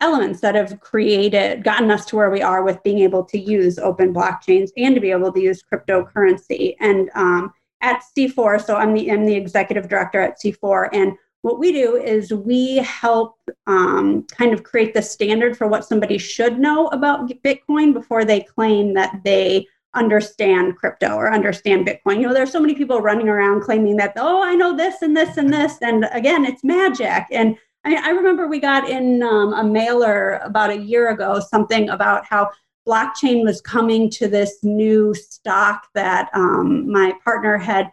elements 0.01 0.41
that 0.41 0.55
have 0.55 0.81
created 0.81 1.63
gotten 1.63 1.91
us 1.91 2.07
to 2.07 2.17
where 2.17 2.31
we 2.31 2.43
are 2.43 2.63
with 2.63 2.83
being 2.83 3.01
able 3.01 3.23
to 3.25 3.39
use 3.39 3.79
open 3.79 4.15
blockchains 4.15 4.71
and 4.77 4.95
to 4.95 5.01
be 5.01 5.11
able 5.11 5.31
to 5.33 5.41
use 5.41 5.63
cryptocurrency 5.63 6.75
and 6.81 7.11
um, 7.15 7.53
at 7.83 8.03
C4, 8.17 8.65
so 8.65 8.77
I'm 8.77 8.93
the 8.93 9.11
I'm 9.11 9.25
the 9.25 9.35
executive 9.35 9.89
director 9.89 10.21
at 10.21 10.39
C4, 10.41 10.91
and 10.93 11.13
what 11.43 11.59
we 11.59 11.73
do 11.73 11.97
is 11.97 12.33
we 12.33 12.77
help 12.77 13.37
um, 13.67 14.27
kind 14.31 14.53
of 14.53 14.63
create 14.63 14.95
the 14.95 15.03
standard 15.03 15.57
for 15.57 15.67
what 15.67 15.85
somebody 15.85 16.19
should 16.19 16.59
know 16.59 16.89
about 16.89 17.29
Bitcoin 17.43 17.93
before 17.93 18.25
they 18.25 18.41
claim 18.41 18.95
that 18.95 19.21
they 19.25 19.67
understand 19.95 20.77
crypto 20.77 21.15
or 21.15 21.33
understand 21.33 21.87
Bitcoin. 21.87 22.21
You 22.21 22.29
know, 22.29 22.35
there's 22.35 22.53
so 22.53 22.61
many 22.61 22.75
people 22.75 23.01
running 23.01 23.29
around 23.29 23.63
claiming 23.63 23.97
that, 23.97 24.13
oh, 24.17 24.43
I 24.43 24.55
know 24.55 24.77
this 24.77 25.03
and 25.03 25.17
this 25.17 25.37
and 25.37 25.53
this. 25.53 25.79
And 25.83 26.07
again, 26.13 26.45
it's 26.45 26.63
magic. 26.63 27.25
And 27.33 27.57
I, 27.85 28.09
I 28.09 28.11
remember 28.11 28.47
we 28.47 28.61
got 28.61 28.89
in 28.89 29.23
um, 29.23 29.55
a 29.55 29.65
mailer 29.65 30.35
about 30.45 30.71
a 30.71 30.79
year 30.79 31.11
ago 31.11 31.41
something 31.41 31.89
about 31.89 32.25
how 32.25 32.51
blockchain 32.87 33.45
was 33.45 33.61
coming 33.61 34.11
to 34.11 34.29
this 34.29 34.59
new 34.63 35.15
stock 35.15 35.89
that 35.95 36.29
um, 36.35 36.91
my 36.91 37.13
partner 37.25 37.57
had 37.57 37.91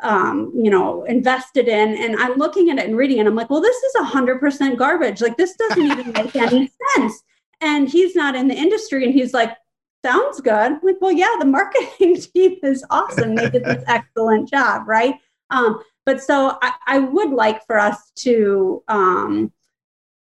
um, 0.00 0.52
you 0.54 0.70
know, 0.70 1.04
invested 1.04 1.68
in. 1.68 1.96
And 1.96 2.16
I'm 2.16 2.36
looking 2.36 2.70
at 2.70 2.78
it 2.78 2.86
and 2.86 2.96
reading 2.96 3.18
it. 3.18 3.20
And 3.20 3.28
I'm 3.28 3.34
like, 3.34 3.50
well, 3.50 3.60
this 3.60 3.76
is 3.76 3.94
100% 3.96 4.76
garbage. 4.76 5.20
Like, 5.20 5.36
this 5.36 5.56
doesn't 5.56 5.82
even 5.92 6.12
make 6.12 6.36
any 6.36 6.70
sense. 6.94 7.22
And 7.60 7.88
he's 7.88 8.14
not 8.14 8.34
in 8.34 8.48
the 8.48 8.54
industry. 8.54 9.04
And 9.04 9.14
he's 9.14 9.32
like, 9.32 9.56
sounds 10.04 10.40
good. 10.40 10.52
I'm 10.52 10.80
like, 10.82 10.96
well, 11.00 11.12
yeah, 11.12 11.34
the 11.38 11.46
marketing 11.46 12.16
team 12.34 12.56
is 12.62 12.84
awesome. 12.90 13.34
They 13.34 13.50
did 13.50 13.64
this 13.64 13.84
excellent 13.88 14.50
job, 14.50 14.86
right? 14.86 15.14
Um, 15.50 15.82
but 16.04 16.22
so 16.22 16.58
I, 16.62 16.72
I, 16.86 16.98
would 16.98 17.30
like 17.30 17.64
for 17.66 17.78
us 17.78 18.10
to 18.16 18.82
um, 18.88 19.52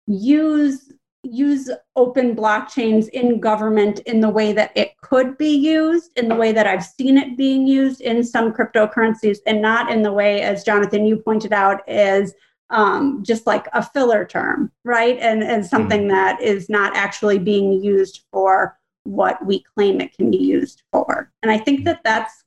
use 0.07 0.91
use 1.23 1.69
open 1.95 2.35
blockchains 2.35 3.07
in 3.09 3.39
government 3.39 3.99
in 4.01 4.21
the 4.21 4.29
way 4.29 4.53
that 4.53 4.71
it 4.75 4.97
could 5.01 5.37
be 5.37 5.55
used, 5.55 6.17
in 6.17 6.27
the 6.27 6.35
way 6.35 6.51
that 6.51 6.65
I've 6.65 6.83
seen 6.83 7.17
it 7.17 7.37
being 7.37 7.67
used 7.67 8.01
in 8.01 8.23
some 8.23 8.51
cryptocurrencies, 8.51 9.37
and 9.45 9.61
not 9.61 9.91
in 9.91 10.01
the 10.01 10.11
way, 10.11 10.41
as 10.41 10.63
Jonathan, 10.63 11.05
you 11.05 11.17
pointed 11.17 11.53
out, 11.53 11.87
is 11.87 12.33
um, 12.71 13.21
just 13.23 13.45
like 13.45 13.67
a 13.73 13.83
filler 13.83 14.25
term, 14.25 14.71
right? 14.83 15.17
And, 15.19 15.43
and 15.43 15.65
something 15.65 16.01
mm-hmm. 16.01 16.15
that 16.15 16.41
is 16.41 16.69
not 16.69 16.95
actually 16.95 17.37
being 17.37 17.73
used 17.83 18.23
for 18.31 18.77
what 19.03 19.43
we 19.45 19.63
claim 19.75 19.99
it 19.99 20.15
can 20.15 20.31
be 20.31 20.37
used 20.37 20.83
for. 20.91 21.31
And 21.43 21.51
I 21.51 21.57
think 21.57 21.85
that 21.85 22.01
that's 22.03 22.43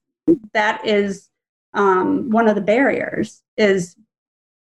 that 0.54 0.84
is 0.86 1.28
um, 1.74 2.30
one 2.30 2.48
of 2.48 2.54
the 2.54 2.60
barriers 2.60 3.42
is 3.56 3.96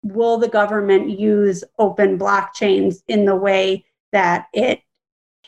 will 0.04 0.38
the 0.38 0.48
government 0.48 1.20
use 1.20 1.64
open 1.78 2.18
blockchains 2.18 3.04
in 3.08 3.26
the 3.26 3.36
way 3.36 3.86
that 4.12 4.48
it 4.54 4.82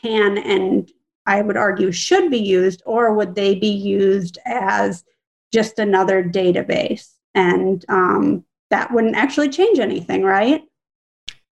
can 0.00 0.38
and 0.38 0.90
I 1.26 1.40
would 1.40 1.56
argue 1.56 1.90
should 1.90 2.30
be 2.30 2.38
used, 2.38 2.82
or 2.84 3.14
would 3.14 3.34
they 3.34 3.54
be 3.54 3.68
used 3.68 4.38
as 4.44 5.04
just 5.52 5.78
another 5.78 6.22
database? 6.22 7.12
And 7.34 7.84
um, 7.88 8.44
that 8.70 8.92
wouldn't 8.92 9.16
actually 9.16 9.48
change 9.48 9.78
anything, 9.78 10.22
right? 10.22 10.62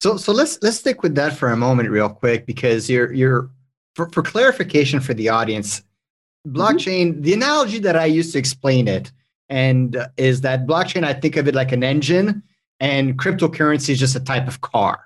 So, 0.02 0.18
so 0.18 0.32
let's 0.32 0.62
let's 0.62 0.78
stick 0.78 1.02
with 1.02 1.16
that 1.16 1.34
for 1.36 1.50
a 1.50 1.58
moment, 1.58 1.90
real 1.90 2.10
quick, 2.10 2.46
because 2.46 2.90
you're 2.90 3.12
you're 3.12 3.50
for, 3.96 4.10
for 4.10 4.22
clarification 4.22 5.00
for 5.00 5.14
the 5.14 5.30
audience. 5.30 5.82
Blockchain, 6.48 7.14
mm-hmm. 7.14 7.22
the 7.22 7.34
analogy 7.34 7.80
that 7.80 7.96
I 7.96 8.06
use 8.06 8.32
to 8.34 8.38
explain 8.38 8.88
it, 8.88 9.12
and 9.50 9.96
uh, 9.96 10.10
is 10.18 10.42
that 10.42 10.68
blockchain. 10.68 11.04
I 11.04 11.14
think 11.14 11.38
of 11.38 11.48
it 11.48 11.56
like 11.56 11.72
an 11.72 11.84
engine, 11.84 12.44
and 12.80 13.18
cryptocurrency 13.18 13.90
is 13.90 14.00
just 14.00 14.16
a 14.16 14.20
type 14.20 14.48
of 14.48 14.62
car 14.62 15.00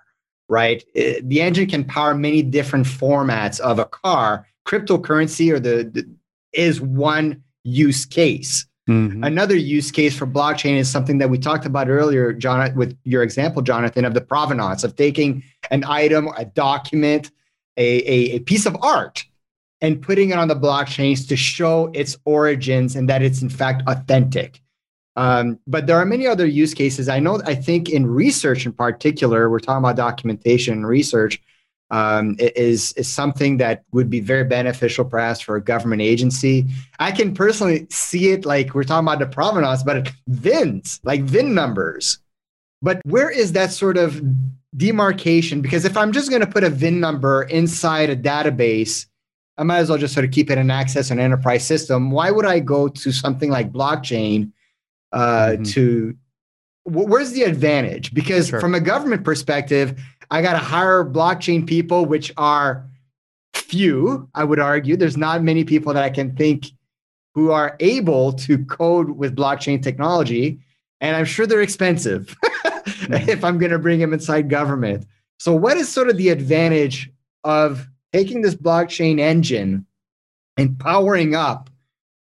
right? 0.50 0.84
It, 0.94 1.28
the 1.30 1.42
engine 1.42 1.70
can 1.70 1.86
power 1.86 2.14
many 2.14 2.42
different 2.42 2.86
formats 2.86 3.60
of 3.60 3.80
a 3.80 3.86
car. 3.86 4.48
Cryptocurrency 4.68 5.54
or 5.54 5.60
the, 5.60 5.90
the 5.92 6.10
is 6.52 6.82
one 6.82 7.44
use 7.64 8.06
case. 8.06 8.66
Mm-hmm. 8.90 9.24
Another 9.24 9.56
use 9.56 9.92
case 9.92 10.18
for 10.18 10.26
blockchain 10.26 10.78
is 10.78 10.90
something 10.90 11.20
that 11.20 11.30
we 11.30 11.38
talked 11.38 11.68
about 11.68 11.90
earlier, 11.90 12.34
Jonathan, 12.34 12.76
with 12.76 12.98
your 13.04 13.22
example, 13.22 13.62
Jonathan, 13.62 14.04
of 14.04 14.16
the 14.16 14.22
provenance 14.22 14.84
of 14.84 14.96
taking 14.96 15.44
an 15.70 15.84
item, 15.86 16.28
a 16.38 16.46
document, 16.46 17.30
a, 17.78 18.00
a, 18.00 18.36
a 18.36 18.40
piece 18.40 18.66
of 18.66 18.76
art, 18.82 19.26
and 19.80 20.02
putting 20.02 20.32
it 20.32 20.40
on 20.40 20.48
the 20.48 20.56
blockchains 20.56 21.28
to 21.28 21.36
show 21.36 21.92
its 21.94 22.18
origins 22.26 22.96
and 22.96 23.08
that 23.08 23.22
it's 23.22 23.44
in 23.44 23.50
fact 23.50 23.84
authentic. 23.88 24.60
Um, 25.16 25.60
but 25.68 25.88
there 25.88 25.98
are 25.98 26.06
many 26.06 26.28
other 26.28 26.46
use 26.46 26.74
cases. 26.74 27.10
I 27.10 27.20
know, 27.20 27.42
I 27.46 27.56
think 27.56 27.90
in 27.90 28.08
research 28.08 28.66
in 28.66 28.74
particular, 28.74 29.50
we're 29.50 29.60
talking 29.60 29.84
about 29.84 29.96
documentation 29.96 30.74
and 30.74 30.88
research, 30.88 31.42
um, 31.92 32.36
is, 32.40 32.94
is 32.94 33.08
something 33.08 33.58
that 33.58 33.84
would 33.92 34.10
be 34.10 34.20
very 34.20 34.44
beneficial 34.44 35.04
perhaps 35.04 35.42
for 35.42 35.56
a 35.56 35.62
government 35.62 36.02
agency. 36.02 36.68
I 37.00 37.12
can 37.12 37.34
personally 37.34 37.88
see 37.90 38.30
it 38.30 38.46
like 38.46 38.76
we're 38.76 38.84
talking 38.84 39.08
about 39.08 39.20
the 39.20 39.26
provenance, 39.26 39.84
but 39.84 40.12
VINs, 40.28 41.00
like 41.04 41.22
VIN 41.22 41.54
numbers. 41.54 42.20
But 42.82 43.02
where 43.06 43.30
is 43.30 43.54
that 43.54 43.72
sort 43.72 43.98
of 43.98 44.22
demarcation? 44.78 45.62
Because 45.62 45.84
if 45.84 45.98
I'm 45.98 46.12
just 46.12 46.30
going 46.30 46.42
to 46.42 46.48
put 46.48 46.64
a 46.64 46.70
VIN 46.70 47.00
number 47.00 47.44
inside 47.44 48.10
a 48.10 48.16
database, 48.16 49.08
I 49.58 49.64
might 49.64 49.80
as 49.80 49.90
well 49.90 49.98
just 49.98 50.14
sort 50.14 50.26
of 50.26 50.32
keep 50.32 50.50
it 50.50 50.58
in 50.58 50.72
access 50.72 51.12
an 51.12 51.20
enterprise 51.20 51.66
system. 51.66 52.12
Why 52.12 52.32
would 52.32 52.46
I 52.46 52.60
go 52.60 52.88
to 52.88 53.12
something 53.12 53.50
like 53.50 53.74
blockchain? 53.74 54.52
Uh, 55.12 55.52
mm-hmm. 55.54 55.64
to 55.64 56.16
where's 56.86 57.32
the 57.32 57.44
advantage? 57.44 58.14
Because 58.14 58.48
sure. 58.48 58.60
from 58.60 58.76
a 58.76 58.80
government 58.80 59.24
perspective, 59.24 60.02
I 60.32 60.42
got 60.42 60.54
to 60.54 60.60
hire 60.60 61.04
blockchain 61.06 61.66
people, 61.66 62.06
which 62.06 62.32
are 62.38 62.86
few, 63.54 64.28
I 64.34 64.44
would 64.44 64.60
argue. 64.60 64.96
There's 64.96 65.18
not 65.18 65.44
many 65.44 65.64
people 65.64 65.94
that 65.94 66.04
I 66.04 66.10
can 66.10 66.36
think 66.36 66.68
who 67.36 67.52
are 67.52 67.76
able 67.80 68.34
to 68.34 68.66
code 68.66 69.12
with 69.12 69.36
blockchain 69.36 69.82
technology. 69.82 70.60
And 71.02 71.16
I'm 71.16 71.26
sure 71.26 71.46
they're 71.46 71.62
expensive 71.62 72.36
mm-hmm. 72.44 73.30
if 73.30 73.44
I'm 73.44 73.58
going 73.58 73.72
to 73.72 73.80
bring 73.80 74.00
them 74.00 74.14
inside 74.14 74.50
government. 74.50 75.06
So, 75.38 75.56
what 75.56 75.78
is 75.78 75.88
sort 75.88 76.10
of 76.10 76.18
the 76.18 76.30
advantage 76.30 77.10
of 77.44 77.88
taking 78.12 78.42
this 78.42 78.56
blockchain 78.56 79.20
engine 79.20 79.86
and 80.58 80.78
powering 80.78 81.36
up 81.36 81.69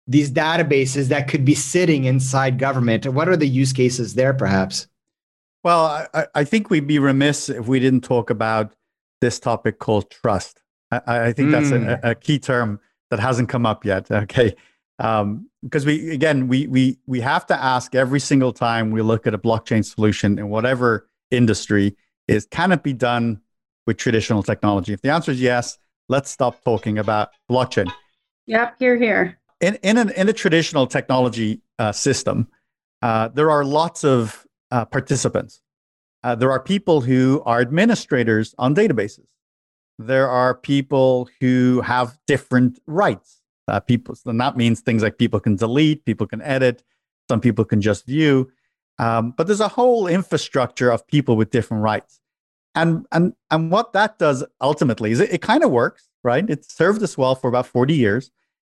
these 0.07 0.31
databases 0.31 1.09
that 1.09 1.29
could 1.29 1.45
be 1.45 1.55
sitting 1.55 2.05
inside 2.05 2.59
government? 2.59 3.07
What 3.07 3.29
are 3.29 3.37
the 3.37 3.49
use 3.49 3.73
cases 3.73 4.15
there, 4.15 4.35
perhaps? 4.35 4.87
Well, 5.63 6.07
I, 6.13 6.27
I 6.35 6.45
think 6.45 6.71
we'd 6.71 6.87
be 6.87 6.99
remiss 6.99 7.49
if 7.49 7.67
we 7.67 7.81
didn't 7.81 8.03
talk 8.03 8.31
about 8.31 8.75
this 9.21 9.41
topic 9.41 9.79
called 9.79 10.11
trust. 10.11 10.61
I, 10.91 11.01
I 11.07 11.33
think 11.33 11.49
mm. 11.49 11.53
that's 11.53 11.71
a, 11.71 12.11
a, 12.11 12.15
key 12.15 12.39
term 12.39 12.79
that 13.11 13.19
hasn't 13.19 13.49
come 13.49 13.65
up 13.65 13.85
yet. 13.85 14.11
Okay. 14.11 14.55
Um, 14.99 15.49
because 15.65 15.87
we 15.87 16.11
again 16.11 16.47
we 16.47 16.67
we 16.67 16.99
we 17.07 17.21
have 17.21 17.47
to 17.47 17.55
ask 17.55 17.95
every 17.95 18.21
single 18.21 18.53
time 18.53 18.91
we 18.91 19.03
look 19.03 19.27
at 19.27 19.35
a 19.35 19.39
blockchain 19.39 19.85
solution 19.85 20.39
in 20.39 20.51
whatever 20.51 21.09
industry 21.31 21.97
is 22.29 22.47
can 22.51 22.71
it 22.71 22.83
be 22.83 22.93
done 22.93 23.41
with 23.87 23.97
traditional 23.97 24.43
technology 24.43 24.93
if 24.93 25.01
the 25.01 25.11
answer 25.11 25.33
is 25.33 25.41
yes 25.41 25.79
let's 26.09 26.31
stop 26.31 26.63
talking 26.65 26.99
about 26.99 27.31
blockchain 27.51 27.91
yep 28.47 28.77
here 28.79 28.97
here 28.97 29.39
in 29.65 29.79
in, 29.83 29.99
an, 29.99 30.11
in 30.11 30.29
a 30.29 30.33
traditional 30.33 30.87
technology 30.87 31.61
uh, 31.79 31.93
system, 31.93 32.49
uh, 33.03 33.29
there 33.29 33.51
are 33.51 33.65
lots 33.65 34.05
of 34.05 34.47
uh, 34.71 34.85
participants. 34.85 35.63
Uh, 36.23 36.35
there 36.35 36.51
are 36.51 36.61
people 36.61 37.01
who 37.01 37.43
are 37.45 37.61
administrators 37.61 38.55
on 38.59 38.75
databases. 38.75 39.27
There 39.99 40.29
are 40.29 40.55
people 40.55 41.29
who 41.41 41.81
have 41.83 42.19
different 42.27 42.81
rights. 42.87 43.41
Uh, 43.69 43.81
people, 43.81 44.15
and 44.27 44.41
that 44.41 44.57
means 44.57 44.81
things 44.81 45.03
like 45.03 45.17
people 45.17 45.41
can 45.41 45.57
delete, 45.57 46.05
people 46.05 46.27
can 46.27 46.43
edit, 46.43 46.83
some 47.31 47.41
people 47.41 47.65
can 47.65 47.81
just 47.81 48.05
view. 48.05 48.51
Um, 48.99 49.33
but 49.37 49.47
there's 49.47 49.61
a 49.61 49.69
whole 49.69 50.07
infrastructure 50.07 50.91
of 50.91 51.07
people 51.07 51.37
with 51.37 51.51
different 51.51 51.83
rights. 51.83 52.21
And, 52.75 53.07
and, 53.13 53.35
and 53.51 53.71
what 53.71 53.93
that 53.93 54.19
does 54.19 54.45
ultimately 54.61 55.13
is 55.13 55.21
it, 55.21 55.33
it 55.33 55.41
kind 55.41 55.65
of 55.65 55.71
works, 55.71 56.09
right? 56.23 56.49
It 56.49 56.71
served 56.71 57.03
us 57.03 57.17
well 57.17 57.35
for 57.35 57.49
about 57.49 57.67
40 57.67 57.95
years. 57.95 58.31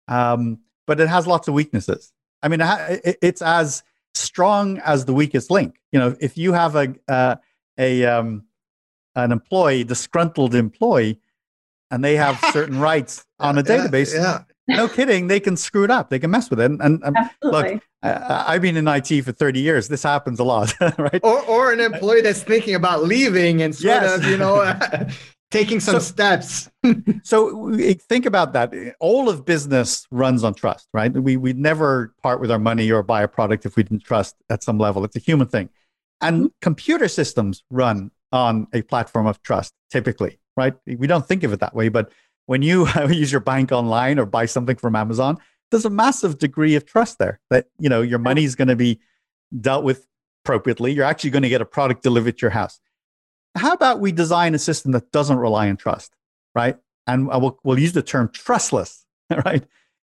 Um, 0.09 0.59
but 0.87 1.01
it 1.01 1.09
has 1.09 1.27
lots 1.27 1.49
of 1.49 1.55
weaknesses. 1.55 2.13
I 2.43 2.49
mean, 2.49 2.61
it's 2.63 3.43
as 3.43 3.83
strong 4.15 4.79
as 4.79 5.05
the 5.05 5.13
weakest 5.13 5.51
link. 5.51 5.79
You 5.93 6.01
know, 6.01 6.17
if 6.21 6.39
you 6.39 6.53
have 6.53 6.77
a 6.77 6.95
uh, 7.09 7.37
a 7.79 8.05
um, 8.05 8.45
an 9.15 9.33
employee, 9.33 9.85
disgruntled 9.85 10.55
employee, 10.55 11.21
and 11.91 12.05
they 12.05 12.17
have 12.17 12.39
certain 12.53 12.81
rights 12.81 13.25
on 13.39 13.59
a 13.59 13.63
database, 13.63 14.15
yeah, 14.15 14.43
yeah. 14.67 14.77
no 14.77 14.89
kidding, 14.89 15.27
they 15.27 15.41
can 15.41 15.57
screw 15.57 15.85
it 15.85 15.91
up. 15.91 16.11
They 16.11 16.19
can 16.19 16.31
mess 16.31 16.51
with 16.51 16.61
it. 16.61 16.71
And, 16.71 16.81
and, 16.81 17.03
and 17.05 17.17
look, 17.43 17.83
I, 18.03 18.53
have 18.53 18.63
been 18.63 18.77
in 18.77 18.89
IT 18.89 19.25
for 19.25 19.33
30 19.33 19.61
years. 19.61 19.89
This 19.89 20.03
happens 20.03 20.39
a 20.39 20.45
lot, 20.45 20.73
right? 20.99 21.21
Or, 21.23 21.43
or 21.47 21.73
an 21.73 21.81
employee 21.81 22.23
that's 22.23 22.43
thinking 22.43 22.75
about 22.75 23.05
leaving 23.05 23.63
and 23.63 23.75
sort 23.75 24.03
yes. 24.03 24.19
of, 24.19 24.25
you 24.25 24.37
know, 24.37 24.61
taking 25.51 25.81
some 25.81 25.95
so, 25.95 25.99
steps. 25.99 26.71
so 27.23 27.75
think 28.09 28.27
about 28.27 28.53
that. 28.53 28.73
All 29.01 29.29
of 29.29 29.45
business 29.45 30.07
runs 30.11 30.45
on 30.45 30.55
trust, 30.55 30.89
right? 30.93 31.13
We 31.13 31.37
we 31.37 31.53
never 31.53 32.15
part 32.23 32.41
with 32.41 32.51
our 32.51 32.59
money 32.59 32.91
or 32.91 33.03
buy 33.03 33.23
a 33.23 33.29
product 33.29 33.67
if 33.67 33.77
we 33.77 33.83
didn't 33.83 34.05
trust 34.05 34.37
at 34.49 34.63
some 34.63 34.79
level. 34.79 35.05
It's 35.05 35.17
a 35.17 35.21
human 35.21 35.49
thing. 35.49 35.69
And 36.21 36.37
mm-hmm. 36.37 36.47
computer 36.61 37.09
systems 37.09 37.65
run 37.71 38.11
on 38.33 38.69
a 38.73 38.83
platform 38.83 39.27
of 39.27 39.43
trust 39.43 39.75
typically, 39.91 40.39
right? 40.57 40.75
We 40.87 41.07
don't 41.07 41.27
think 41.27 41.43
of 41.43 41.53
it 41.53 41.61
that 41.61 41.75
way, 41.75 41.89
but 41.89 42.13
when 42.47 42.63
you 42.63 42.87
use 43.09 43.33
your 43.33 43.41
bank 43.41 43.73
online 43.73 44.19
or 44.19 44.27
buy 44.27 44.47
something 44.47 44.77
from 44.77 44.97
Amazon, 44.97 45.39
there's 45.71 45.85
a 45.85 45.91
massive 45.91 46.39
degree 46.39 46.75
of 46.75 46.85
trust 46.85 47.19
there 47.19 47.41
that 47.51 47.67
you 47.79 47.89
know 47.89 48.03
your 48.03 48.19
money 48.19 48.45
is 48.45 48.55
going 48.55 48.69
to 48.69 48.77
be 48.77 49.01
dealt 49.61 49.85
with 49.85 50.07
appropriately. 50.45 50.93
You're 50.93 51.05
actually 51.05 51.31
going 51.31 51.43
to 51.43 51.49
get 51.49 51.61
a 51.61 51.67
product 51.67 52.03
delivered 52.03 52.39
to 52.39 52.43
your 52.43 52.51
house. 52.51 52.81
How 53.57 53.73
about 53.73 54.01
we 54.01 54.13
design 54.13 54.55
a 54.55 54.59
system 54.59 54.93
that 54.93 55.11
doesn't 55.13 55.39
rely 55.39 55.69
on 55.69 55.77
trust, 55.77 56.15
right? 56.55 56.77
And 57.07 57.29
we'll, 57.29 57.59
we'll 57.65 57.79
use 57.79 57.93
the 57.93 58.03
term 58.03 58.31
trustless, 58.33 59.05
right? 59.45 59.65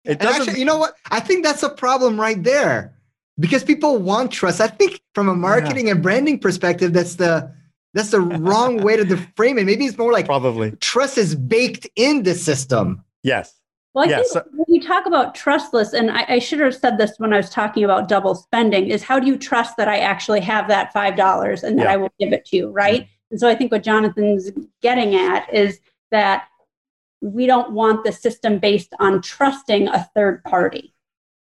It 0.06 0.20
doesn't. 0.20 0.42
Actually, 0.42 0.60
you 0.60 0.66
know 0.66 0.78
what? 0.78 0.96
I 1.12 1.20
think 1.20 1.44
that's 1.44 1.64
a 1.64 1.70
problem 1.70 2.20
right 2.20 2.42
there 2.42 2.94
because 3.40 3.64
people 3.64 3.98
want 3.98 4.32
trust. 4.32 4.62
I 4.62 4.68
think 4.68 5.02
from 5.14 5.30
a 5.30 5.36
marketing 5.36 5.88
yeah. 5.88 5.94
and 5.94 6.04
branding 6.04 6.40
perspective, 6.40 6.94
that's 6.94 7.16
the 7.16 7.52
that's 7.94 8.12
the 8.12 8.22
wrong 8.22 8.82
way 8.82 8.98
to 8.98 9.18
frame 9.36 9.58
it. 9.58 9.66
Maybe 9.66 9.86
it's 9.86 9.98
more 9.98 10.12
like 10.12 10.26
probably 10.26 10.72
trust 10.78 11.18
is 11.18 11.36
baked 11.36 11.88
in 11.96 12.24
the 12.24 12.36
system. 12.36 13.04
Yes. 13.24 13.56
Well, 13.94 14.08
I 14.08 14.22
think 14.22 14.46
when 14.54 14.66
you 14.68 14.82
talk 14.82 15.08
about 15.08 15.34
trustless, 15.34 15.94
and 15.94 16.12
I, 16.12 16.26
I, 16.30 16.40
should 16.40 16.60
have 16.60 16.76
said 16.76 17.00
this 17.00 17.14
when 17.18 17.34
I 17.34 17.38
was 17.38 17.50
talking 17.50 17.84
about 17.84 18.08
double 18.08 18.36
spending, 18.36 18.88
is 18.88 19.02
how 19.02 19.20
do 19.20 19.26
you 19.26 19.36
trust 19.36 19.78
that 19.78 19.88
I 19.88 19.98
actually 19.98 20.42
have 20.42 20.68
that 20.68 20.94
five 20.94 21.18
dollars 21.18 21.64
and 21.64 21.78
that 21.80 21.86
yeah. 21.86 21.94
I 21.94 21.98
will 21.98 22.12
give 22.20 22.32
it 22.32 22.46
to 22.46 22.56
you, 22.56 22.70
right? 22.70 23.02
Mm-hmm. 23.02 23.12
And 23.32 23.40
so 23.40 23.48
I 23.48 23.56
think 23.56 23.72
what 23.72 23.84
Jonathan's 23.84 24.52
getting 24.82 25.16
at 25.16 25.54
is 25.54 25.80
that 26.12 26.48
we 27.22 27.46
don't 27.46 27.72
want 27.72 28.04
the 28.04 28.12
system 28.12 28.60
based 28.60 28.94
on 29.00 29.22
trusting 29.22 29.88
a 29.88 30.10
third 30.16 30.44
party, 30.44 30.94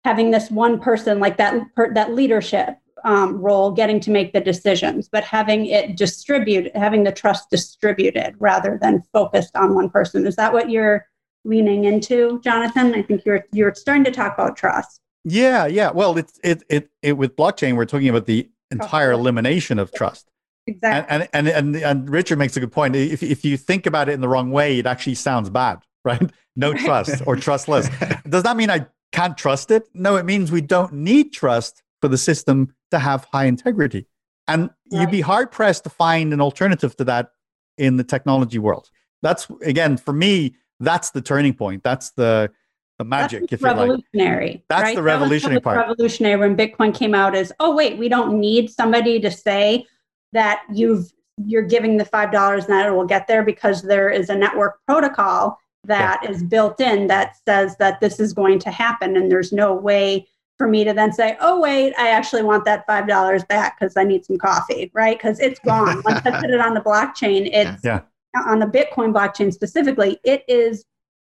having 0.04 0.30
this 0.30 0.50
one 0.50 0.80
person 0.80 1.20
like 1.20 1.36
that 1.36 1.62
that 1.94 2.14
leadership 2.14 2.76
um, 3.04 3.40
role 3.40 3.70
getting 3.70 4.00
to 4.00 4.10
make 4.10 4.32
the 4.32 4.40
decisions, 4.40 5.08
but 5.08 5.24
having 5.24 5.66
it 5.66 5.96
distributed, 5.96 6.72
having 6.74 7.04
the 7.04 7.12
trust 7.12 7.50
distributed 7.50 8.34
rather 8.38 8.78
than 8.80 9.02
focused 9.12 9.56
on 9.56 9.74
one 9.74 9.88
person. 9.90 10.26
Is 10.26 10.36
that 10.36 10.52
what 10.52 10.70
you're 10.70 11.06
leaning 11.44 11.84
into, 11.84 12.40
Jonathan? 12.42 12.94
I 12.94 13.02
think 13.02 13.24
you're 13.24 13.44
you're 13.52 13.74
starting 13.74 14.04
to 14.04 14.10
talk 14.10 14.34
about 14.34 14.56
trust. 14.56 15.00
Yeah, 15.24 15.66
yeah. 15.66 15.90
Well, 15.90 16.16
it's 16.18 16.38
it 16.42 16.62
it, 16.68 16.90
it 17.02 17.12
with 17.16 17.36
blockchain, 17.36 17.76
we're 17.76 17.86
talking 17.86 18.08
about 18.08 18.26
the 18.26 18.48
entire 18.70 19.12
elimination 19.12 19.78
of 19.78 19.92
trust. 19.92 20.29
Exactly. 20.66 21.16
And, 21.16 21.28
and 21.32 21.48
and 21.48 21.76
and 21.76 22.10
Richard 22.10 22.38
makes 22.38 22.56
a 22.56 22.60
good 22.60 22.72
point. 22.72 22.94
If 22.94 23.22
if 23.22 23.44
you 23.44 23.56
think 23.56 23.86
about 23.86 24.08
it 24.08 24.12
in 24.12 24.20
the 24.20 24.28
wrong 24.28 24.50
way, 24.50 24.78
it 24.78 24.86
actually 24.86 25.14
sounds 25.14 25.50
bad, 25.50 25.80
right? 26.04 26.30
No 26.56 26.74
trust 26.74 27.22
or 27.26 27.36
trustless. 27.36 27.88
Does 28.28 28.42
that 28.42 28.56
mean 28.56 28.70
I 28.70 28.86
can't 29.12 29.36
trust 29.36 29.70
it? 29.70 29.88
No, 29.94 30.16
it 30.16 30.24
means 30.24 30.52
we 30.52 30.60
don't 30.60 30.92
need 30.92 31.32
trust 31.32 31.82
for 32.00 32.08
the 32.08 32.18
system 32.18 32.74
to 32.90 32.98
have 32.98 33.26
high 33.32 33.46
integrity. 33.46 34.06
And 34.48 34.62
right. 34.62 35.00
you'd 35.00 35.10
be 35.10 35.20
hard 35.20 35.50
pressed 35.50 35.84
to 35.84 35.90
find 35.90 36.32
an 36.32 36.40
alternative 36.40 36.96
to 36.96 37.04
that 37.04 37.30
in 37.78 37.96
the 37.96 38.04
technology 38.04 38.58
world. 38.58 38.90
That's 39.22 39.48
again 39.62 39.96
for 39.96 40.12
me 40.12 40.56
that's 40.80 41.10
the 41.10 41.20
turning 41.20 41.54
point. 41.54 41.82
That's 41.82 42.10
the 42.12 42.50
the 42.98 43.04
magic. 43.04 43.42
That's 43.42 43.52
if 43.54 43.62
revolutionary. 43.62 44.50
Like. 44.50 44.64
That's 44.68 44.82
right? 44.82 44.96
the 44.96 45.02
revolutionary 45.02 45.56
that 45.56 45.64
part. 45.64 45.76
Revolutionary 45.78 46.36
when 46.36 46.56
Bitcoin 46.56 46.94
came 46.94 47.14
out 47.14 47.34
is 47.34 47.52
oh 47.60 47.74
wait 47.74 47.98
we 47.98 48.08
don't 48.08 48.38
need 48.38 48.70
somebody 48.70 49.20
to 49.20 49.30
say 49.30 49.86
that 50.32 50.62
you've 50.72 51.12
you're 51.46 51.62
giving 51.62 51.96
the 51.96 52.04
five 52.04 52.30
dollars 52.30 52.64
and 52.64 52.72
that 52.74 52.86
it 52.86 52.92
will 52.92 53.06
get 53.06 53.26
there 53.26 53.42
because 53.42 53.82
there 53.82 54.10
is 54.10 54.28
a 54.28 54.36
network 54.36 54.78
protocol 54.86 55.58
that 55.84 56.20
yeah. 56.22 56.30
is 56.30 56.42
built 56.42 56.80
in 56.80 57.06
that 57.06 57.36
says 57.48 57.76
that 57.78 58.00
this 58.00 58.20
is 58.20 58.34
going 58.34 58.58
to 58.58 58.70
happen 58.70 59.16
and 59.16 59.30
there's 59.30 59.52
no 59.52 59.72
way 59.72 60.26
for 60.58 60.68
me 60.68 60.84
to 60.84 60.92
then 60.92 61.10
say, 61.10 61.38
oh, 61.40 61.58
wait, 61.58 61.94
I 61.96 62.10
actually 62.10 62.42
want 62.42 62.66
that 62.66 62.86
$5 62.86 63.48
back 63.48 63.80
because 63.80 63.96
I 63.96 64.04
need 64.04 64.26
some 64.26 64.36
coffee, 64.36 64.90
right? 64.92 65.16
Because 65.16 65.40
it's 65.40 65.58
gone. 65.60 66.02
Once 66.04 66.20
I 66.26 66.38
put 66.38 66.50
it 66.50 66.60
on 66.60 66.74
the 66.74 66.82
blockchain, 66.82 67.48
it's 67.50 67.82
yeah 67.82 68.02
on 68.46 68.58
the 68.58 68.66
Bitcoin 68.66 69.12
blockchain 69.12 69.52
specifically, 69.52 70.18
it 70.24 70.44
is 70.48 70.84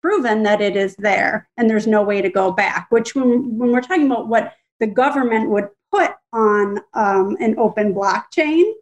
proven 0.02 0.42
that 0.44 0.60
it 0.60 0.76
is 0.76 0.94
there 0.96 1.48
and 1.56 1.68
there's 1.68 1.86
no 1.86 2.02
way 2.02 2.22
to 2.22 2.28
go 2.28 2.52
back. 2.52 2.86
Which, 2.90 3.14
when, 3.14 3.58
when 3.58 3.72
we're 3.72 3.80
talking 3.80 4.06
about 4.06 4.28
what 4.28 4.54
the 4.80 4.86
government 4.86 5.50
would 5.50 5.68
put 5.92 6.12
on 6.32 6.80
um, 6.94 7.36
an 7.40 7.58
open 7.58 7.94
blockchain, 7.94 8.72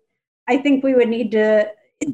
I 0.48 0.58
think 0.58 0.84
we 0.84 0.94
would 0.94 1.08
need 1.08 1.30
to. 1.32 1.70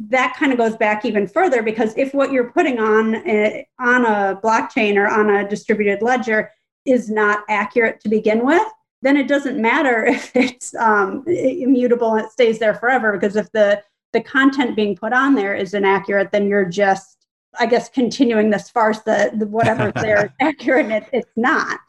That 0.08 0.36
kind 0.36 0.52
of 0.52 0.58
goes 0.58 0.76
back 0.76 1.04
even 1.04 1.26
further 1.26 1.60
because 1.62 1.92
if 1.96 2.14
what 2.14 2.30
you're 2.30 2.52
putting 2.52 2.78
on 2.78 3.16
a, 3.26 3.66
on 3.80 4.04
a 4.06 4.40
blockchain 4.42 4.96
or 4.96 5.08
on 5.08 5.28
a 5.28 5.48
distributed 5.48 6.02
ledger 6.02 6.52
is 6.84 7.10
not 7.10 7.42
accurate 7.48 8.00
to 8.00 8.08
begin 8.08 8.46
with, 8.46 8.62
then 9.02 9.16
it 9.16 9.26
doesn't 9.26 9.60
matter 9.60 10.04
if 10.06 10.34
it's 10.36 10.74
um, 10.76 11.24
immutable 11.26 12.14
and 12.14 12.26
it 12.26 12.30
stays 12.30 12.58
there 12.58 12.74
forever. 12.74 13.12
Because 13.12 13.34
if 13.36 13.50
the 13.52 13.82
the 14.12 14.20
content 14.20 14.76
being 14.76 14.94
put 14.96 15.12
on 15.12 15.34
there 15.34 15.54
is 15.54 15.74
inaccurate, 15.74 16.30
then 16.32 16.46
you're 16.46 16.66
just, 16.66 17.26
I 17.58 17.66
guess, 17.66 17.88
continuing 17.88 18.50
this 18.50 18.68
farce 18.68 19.00
that 19.00 19.34
whatever's 19.36 19.94
there 19.94 20.26
is 20.26 20.30
accurate 20.40 20.86
and 20.86 20.92
it, 20.92 21.04
it's 21.12 21.32
not. 21.36 21.80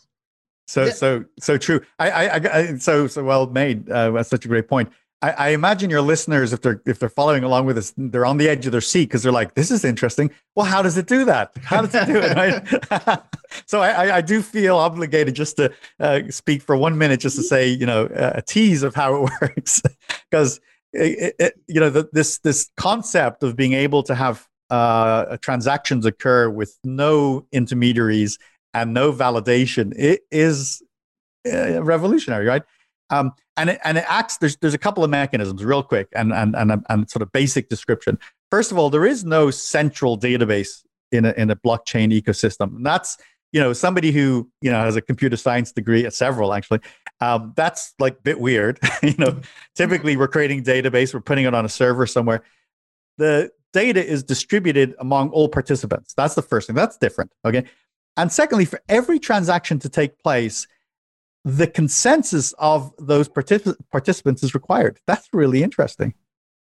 So, 0.67 0.89
so, 0.89 1.25
so 1.39 1.57
true. 1.57 1.81
I, 1.99 2.09
I, 2.09 2.57
I 2.57 2.75
so, 2.77 3.07
so 3.07 3.23
well 3.23 3.47
made. 3.47 3.89
Uh, 3.89 4.11
that's 4.11 4.29
such 4.29 4.45
a 4.45 4.47
great 4.47 4.69
point. 4.69 4.89
I, 5.23 5.31
I, 5.31 5.49
imagine 5.49 5.89
your 5.89 6.01
listeners, 6.01 6.51
if 6.51 6.61
they're 6.61 6.81
if 6.85 6.99
they're 6.99 7.07
following 7.07 7.45
along 7.45 7.65
with 7.65 7.77
us, 7.77 7.93
they're 7.95 8.25
on 8.25 8.37
the 8.37 8.49
edge 8.49 8.65
of 8.65 8.73
their 8.73 8.81
seat 8.81 9.05
because 9.05 9.23
they're 9.23 9.31
like, 9.31 9.55
"This 9.55 9.71
is 9.71 9.85
interesting." 9.85 10.29
Well, 10.53 10.65
how 10.65 10.81
does 10.81 10.97
it 10.97 11.07
do 11.07 11.23
that? 11.23 11.53
How 11.63 11.81
does 11.81 11.95
it 11.95 12.07
do 12.07 12.17
it? 12.17 12.35
Right? 12.35 13.21
so 13.65 13.79
I, 13.79 14.17
I, 14.17 14.21
do 14.21 14.41
feel 14.41 14.75
obligated 14.75 15.33
just 15.33 15.55
to 15.57 15.71
uh, 16.01 16.23
speak 16.29 16.61
for 16.61 16.75
one 16.75 16.97
minute, 16.97 17.21
just 17.21 17.37
to 17.37 17.43
say, 17.43 17.69
you 17.69 17.85
know, 17.85 18.09
a 18.13 18.41
tease 18.41 18.83
of 18.83 18.95
how 18.95 19.15
it 19.15 19.31
works, 19.41 19.81
because 20.29 20.59
you 20.93 21.79
know, 21.79 21.89
the, 21.89 22.09
this 22.11 22.39
this 22.39 22.69
concept 22.75 23.43
of 23.43 23.55
being 23.55 23.73
able 23.73 24.03
to 24.03 24.15
have 24.15 24.45
uh, 24.69 25.37
transactions 25.37 26.05
occur 26.05 26.49
with 26.49 26.77
no 26.83 27.45
intermediaries 27.53 28.37
and 28.73 28.93
no 28.93 29.13
validation 29.13 29.93
it 29.95 30.21
is 30.31 30.81
uh, 31.51 31.81
revolutionary, 31.81 32.45
right? 32.45 32.63
Um, 33.09 33.31
and 33.57 33.69
it, 33.71 33.79
and 33.83 33.97
it 33.97 34.05
acts. 34.07 34.37
There's 34.37 34.55
there's 34.57 34.73
a 34.73 34.79
couple 34.79 35.03
of 35.03 35.09
mechanisms, 35.09 35.63
real 35.63 35.83
quick, 35.83 36.07
and 36.13 36.33
and 36.33 36.55
and 36.55 36.83
and 36.89 37.09
sort 37.09 37.21
of 37.21 37.31
basic 37.31 37.69
description. 37.69 38.17
First 38.51 38.71
of 38.71 38.77
all, 38.77 38.89
there 38.89 39.05
is 39.05 39.23
no 39.23 39.51
central 39.51 40.19
database 40.19 40.83
in 41.13 41.25
a 41.25 41.31
in 41.37 41.49
a 41.49 41.55
blockchain 41.55 42.11
ecosystem. 42.11 42.75
And 42.75 42.85
that's 42.85 43.17
you 43.51 43.59
know 43.59 43.71
somebody 43.71 44.11
who 44.11 44.49
you 44.61 44.71
know 44.71 44.79
has 44.79 44.95
a 44.95 45.01
computer 45.01 45.37
science 45.37 45.71
degree, 45.71 46.09
several 46.09 46.53
actually, 46.53 46.79
um, 47.21 47.53
that's 47.55 47.93
like 47.99 48.13
a 48.13 48.21
bit 48.21 48.39
weird. 48.39 48.79
you 49.03 49.15
know, 49.17 49.39
typically 49.75 50.17
we're 50.17 50.27
creating 50.27 50.63
database, 50.63 51.13
we're 51.13 51.21
putting 51.21 51.45
it 51.45 51.53
on 51.53 51.65
a 51.65 51.69
server 51.69 52.05
somewhere. 52.05 52.43
The 53.17 53.51
data 53.71 54.05
is 54.05 54.23
distributed 54.23 54.95
among 54.99 55.29
all 55.29 55.47
participants. 55.47 56.13
That's 56.15 56.35
the 56.35 56.41
first 56.41 56.67
thing. 56.67 56.75
That's 56.75 56.97
different. 56.97 57.31
Okay. 57.45 57.65
And 58.17 58.31
secondly, 58.31 58.65
for 58.65 58.79
every 58.89 59.19
transaction 59.19 59.79
to 59.79 59.89
take 59.89 60.19
place, 60.19 60.67
the 61.45 61.67
consensus 61.67 62.53
of 62.57 62.93
those 62.97 63.27
particip- 63.27 63.75
participants 63.91 64.43
is 64.43 64.53
required. 64.53 64.99
That's 65.07 65.27
really 65.33 65.61
interesting, 65.61 66.13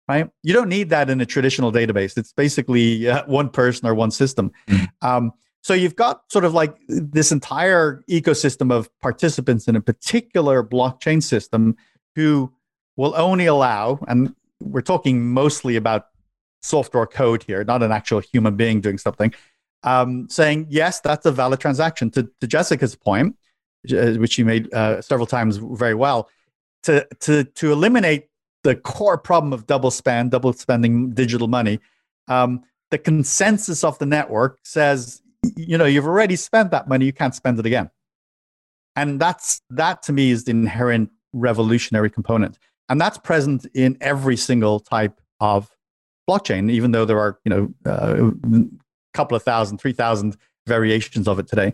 right? 0.09 0.29
You 0.43 0.55
don't 0.55 0.69
need 0.69 0.91
that 0.91 1.11
in 1.11 1.21
a 1.21 1.27
traditional 1.27 1.71
database. 1.71 2.17
It's 2.17 2.33
basically 2.33 3.09
uh, 3.09 3.25
one 3.27 3.51
person 3.51 3.87
or 3.87 3.95
one 3.95 4.11
system. 4.11 4.53
Mm-hmm. 4.69 5.07
Um, 5.07 5.33
so 5.63 5.75
you've 5.75 5.97
got 5.97 6.23
sort 6.33 6.47
of 6.47 6.55
like 6.55 6.75
this 6.89 7.33
entire 7.33 8.03
ecosystem 8.09 8.73
of 8.73 8.89
participants 9.01 9.69
in 9.69 9.77
a 9.77 9.81
particular 9.81 10.65
blockchain 10.65 11.23
system 11.23 11.77
who 12.17 12.53
will 12.97 13.15
only 13.15 13.47
allow, 13.47 13.99
and 14.09 14.35
we're 14.61 14.81
talking 14.81 15.27
mostly 15.27 15.77
about 15.77 16.07
software 16.63 17.07
code 17.07 17.43
here, 17.43 17.65
not 17.65 17.83
an 17.83 17.93
actual 17.93 18.21
human 18.21 18.57
being 18.57 18.81
doing 18.81 18.99
something, 18.99 19.35
um, 19.83 20.29
saying, 20.29 20.67
yes, 20.71 21.01
that's 21.01 21.27
a 21.27 21.33
valid 21.33 21.61
transaction. 21.61 22.11
To, 22.11 22.29
to 22.41 22.47
Jessica's 22.47 22.95
point, 22.95 23.37
which 23.89 24.39
you 24.39 24.45
made 24.45 24.73
uh, 24.75 25.01
several 25.01 25.27
times 25.27 25.57
very 25.57 25.95
well, 25.95 26.29
to, 26.85 27.07
to, 27.21 27.45
to 27.45 27.73
eliminate 27.73 28.27
the 28.63 28.77
core 28.77 29.19
problem 29.19 29.53
of 29.53 29.67
double 29.67 29.91
spend, 29.91 30.31
double 30.31 30.53
spending 30.53 31.11
digital 31.13 31.49
money, 31.49 31.81
um, 32.29 32.63
the 32.91 32.99
consensus 32.99 33.85
of 33.85 33.99
the 33.99 34.07
network 34.07 34.59
says 34.65 35.23
you 35.57 35.79
know 35.79 35.85
you've 35.85 36.07
already 36.07 36.37
spent 36.37 36.71
that 36.71 36.89
money 36.89 37.05
you 37.05 37.13
can't 37.13 37.35
spend 37.35 37.59
it 37.59 37.67
again. 37.67 37.91
And 38.97 39.21
that's 39.21 39.63
that 39.71 40.03
to 40.05 40.13
me 40.13 40.31
is 40.31 40.45
the 40.45 40.51
inherent 40.51 41.11
revolutionary 41.33 42.11
component. 42.11 42.59
And 42.89 43.01
that's 43.01 43.19
present 43.19 43.67
in 43.75 43.97
every 44.01 44.37
single 44.37 44.81
type 44.81 45.21
of 45.39 45.71
blockchain 46.29 46.71
even 46.71 46.93
though 46.93 47.05
there 47.05 47.19
are 47.19 47.39
you 47.45 47.51
know 47.51 47.75
a 47.87 47.91
uh, 47.91 48.31
couple 49.15 49.37
of 49.37 49.43
thousand 49.43 49.79
three 49.79 49.93
thousand 49.93 50.37
variations 50.67 51.27
of 51.27 51.39
it 51.39 51.49
today 51.49 51.73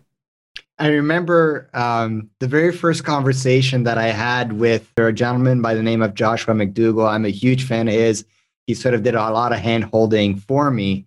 I 0.79 0.89
remember 0.89 1.71
um, 1.73 2.31
the 2.39 2.49
very 2.49 2.71
first 2.71 3.05
conversation 3.05 3.85
that 3.85 3.97
I 3.97 4.09
had 4.09 4.53
with 4.53 4.93
a 4.99 5.13
gentleman 5.13 5.63
by 5.63 5.75
the 5.75 5.83
name 5.83 6.03
of 6.03 6.15
Joshua 6.15 6.55
McDougall. 6.55 7.09
I'm 7.09 7.25
a 7.25 7.31
huge 7.31 7.65
fan 7.65 7.89
of 7.89 7.95
his. 7.95 8.27
He 8.67 8.75
sort 8.75 8.95
of 8.95 9.03
did 9.03 9.15
a 9.15 9.31
lot 9.31 9.53
of 9.53 9.59
hand 9.59 9.85
holding 9.85 10.37
for 10.37 10.71
me 10.71 11.07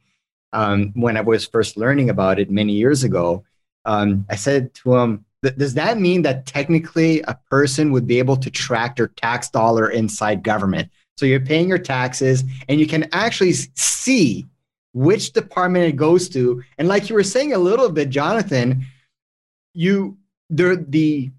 um, 0.54 0.92
when 0.94 1.18
I 1.18 1.22
was 1.22 1.46
first 1.46 1.78
learning 1.78 2.10
about 2.10 2.40
it 2.40 2.50
many 2.50 2.74
years 2.74 3.04
ago, 3.04 3.44
um, 3.86 4.26
I 4.30 4.36
said 4.36 4.74
to 4.76 4.96
him, 4.96 5.26
does 5.42 5.74
that 5.76 6.00
mean 6.00 6.24
that 6.24 6.46
technically 6.46 7.22
a 7.22 7.38
person 7.50 7.92
would 7.92 8.06
be 8.06 8.20
able 8.20 8.36
to 8.38 8.50
track 8.50 8.98
their 8.98 9.08
tax 9.08 9.50
dollar 9.50 9.90
inside 9.90 10.44
government? 10.44 10.90
So 11.18 11.26
you're 11.26 11.40
paying 11.40 11.70
your 11.70 11.78
taxes 11.78 12.44
and 12.68 12.80
you 12.80 12.88
can 12.88 13.08
actually 13.14 13.54
see 13.54 14.46
which 14.94 15.32
department 15.32 15.86
it 15.86 15.96
goes 15.96 16.28
to. 16.30 16.62
And 16.78 16.88
like 16.88 17.10
you 17.10 17.16
were 17.16 17.24
saying 17.24 17.54
a 17.54 17.58
little 17.58 17.90
bit, 17.90 18.10
Jonathan, 18.10 18.86
you 19.74 20.18
the 20.50 20.86
the 20.90 21.32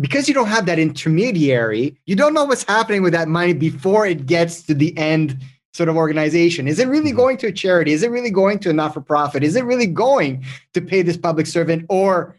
because 0.00 0.28
you 0.28 0.34
don't 0.34 0.48
have 0.48 0.66
that 0.66 0.78
intermediary, 0.78 1.96
you 2.06 2.16
don't 2.16 2.32
know 2.32 2.44
what's 2.44 2.64
happening 2.64 3.02
with 3.02 3.12
that 3.12 3.28
money 3.28 3.52
before 3.52 4.06
it 4.06 4.26
gets 4.26 4.62
to 4.62 4.74
the 4.74 4.96
end 4.96 5.38
sort 5.74 5.88
of 5.88 5.96
organization. 5.96 6.66
Is 6.66 6.78
it 6.78 6.88
really 6.88 7.10
mm-hmm. 7.10 7.18
going 7.18 7.36
to 7.38 7.48
a 7.48 7.52
charity? 7.52 7.92
Is 7.92 8.02
it 8.02 8.10
really 8.10 8.30
going 8.30 8.58
to 8.60 8.70
a 8.70 8.72
not 8.72 8.94
for 8.94 9.00
profit? 9.00 9.44
Is 9.44 9.56
it 9.56 9.64
really 9.64 9.86
going 9.86 10.44
to 10.74 10.80
pay 10.80 11.02
this 11.02 11.16
public 11.16 11.46
servant 11.46 11.84
or 11.88 12.36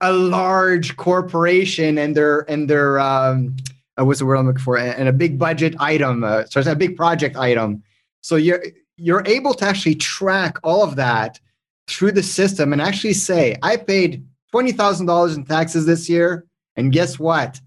a 0.00 0.12
large 0.12 0.96
corporation 0.96 1.98
and 1.98 2.16
their 2.16 2.50
and 2.50 2.70
their 2.70 2.98
um, 3.00 3.56
uh, 3.98 4.04
what's 4.04 4.20
the 4.20 4.26
word 4.26 4.36
I'm 4.36 4.46
looking 4.46 4.62
for 4.62 4.78
and 4.78 5.08
a 5.08 5.12
big 5.12 5.38
budget 5.38 5.74
item? 5.78 6.24
Uh, 6.24 6.44
so 6.46 6.60
it's 6.60 6.68
a 6.68 6.76
big 6.76 6.96
project 6.96 7.36
item. 7.36 7.82
So 8.22 8.36
you're 8.36 8.64
you're 8.96 9.26
able 9.26 9.54
to 9.54 9.64
actually 9.64 9.94
track 9.94 10.58
all 10.64 10.82
of 10.82 10.96
that 10.96 11.38
through 11.86 12.12
the 12.12 12.22
system 12.22 12.72
and 12.72 12.82
actually 12.82 13.14
say, 13.14 13.56
I 13.62 13.76
paid 13.76 14.24
twenty 14.50 14.72
thousand 14.72 15.06
dollars 15.06 15.36
in 15.36 15.44
taxes 15.44 15.86
this 15.86 16.08
year, 16.08 16.46
and 16.76 16.92
guess 16.92 17.18
what? 17.18 17.60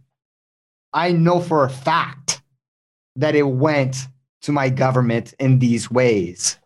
I 0.94 1.12
know 1.12 1.40
for 1.40 1.64
a 1.64 1.70
fact 1.70 2.42
that 3.16 3.36
it 3.36 3.44
went 3.44 4.08
to 4.42 4.52
my 4.52 4.70
government 4.70 5.34
in 5.40 5.60
these 5.60 5.90
ways, 5.90 6.58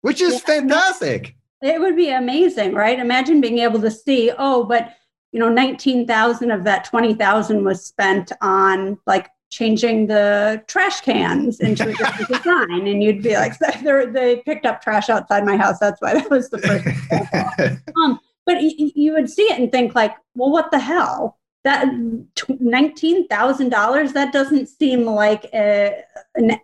which 0.00 0.20
is 0.20 0.34
yeah, 0.34 0.38
fantastic. 0.40 1.36
It 1.62 1.80
would 1.80 1.96
be 1.96 2.10
amazing, 2.10 2.74
right? 2.74 2.98
Imagine 2.98 3.40
being 3.40 3.58
able 3.58 3.80
to 3.80 3.90
see, 3.90 4.30
oh, 4.38 4.64
but 4.64 4.94
you 5.32 5.40
know, 5.40 5.48
19,000 5.48 6.50
of 6.52 6.62
that 6.64 6.84
20,000 6.84 7.64
was 7.64 7.84
spent 7.84 8.30
on 8.40 8.98
like 9.06 9.28
changing 9.50 10.06
the 10.06 10.62
trash 10.68 11.00
cans 11.00 11.58
into 11.60 11.88
a 11.88 11.92
different 11.92 12.28
design. 12.44 12.86
And 12.86 13.02
you'd 13.02 13.22
be 13.22 13.34
like, 13.34 13.58
they 13.82 14.42
picked 14.44 14.64
up 14.64 14.80
trash 14.80 15.08
outside 15.08 15.44
my 15.44 15.56
house. 15.56 15.78
That's 15.80 16.00
why 16.00 16.14
that 16.14 16.30
was 16.30 16.50
the 16.50 16.58
first. 16.58 17.80
um, 18.04 18.20
but 18.46 18.56
y- 18.56 18.92
you 18.94 19.12
would 19.12 19.30
see 19.30 19.44
it 19.44 19.58
and 19.58 19.70
think 19.70 19.94
like, 19.94 20.16
well, 20.34 20.50
what 20.50 20.70
the 20.70 20.78
hell? 20.78 21.38
That 21.64 21.86
$19,000, 21.86 24.12
that 24.12 24.32
doesn't 24.32 24.68
seem 24.68 25.06
like 25.06 25.44
a, 25.54 26.02
an 26.34 26.58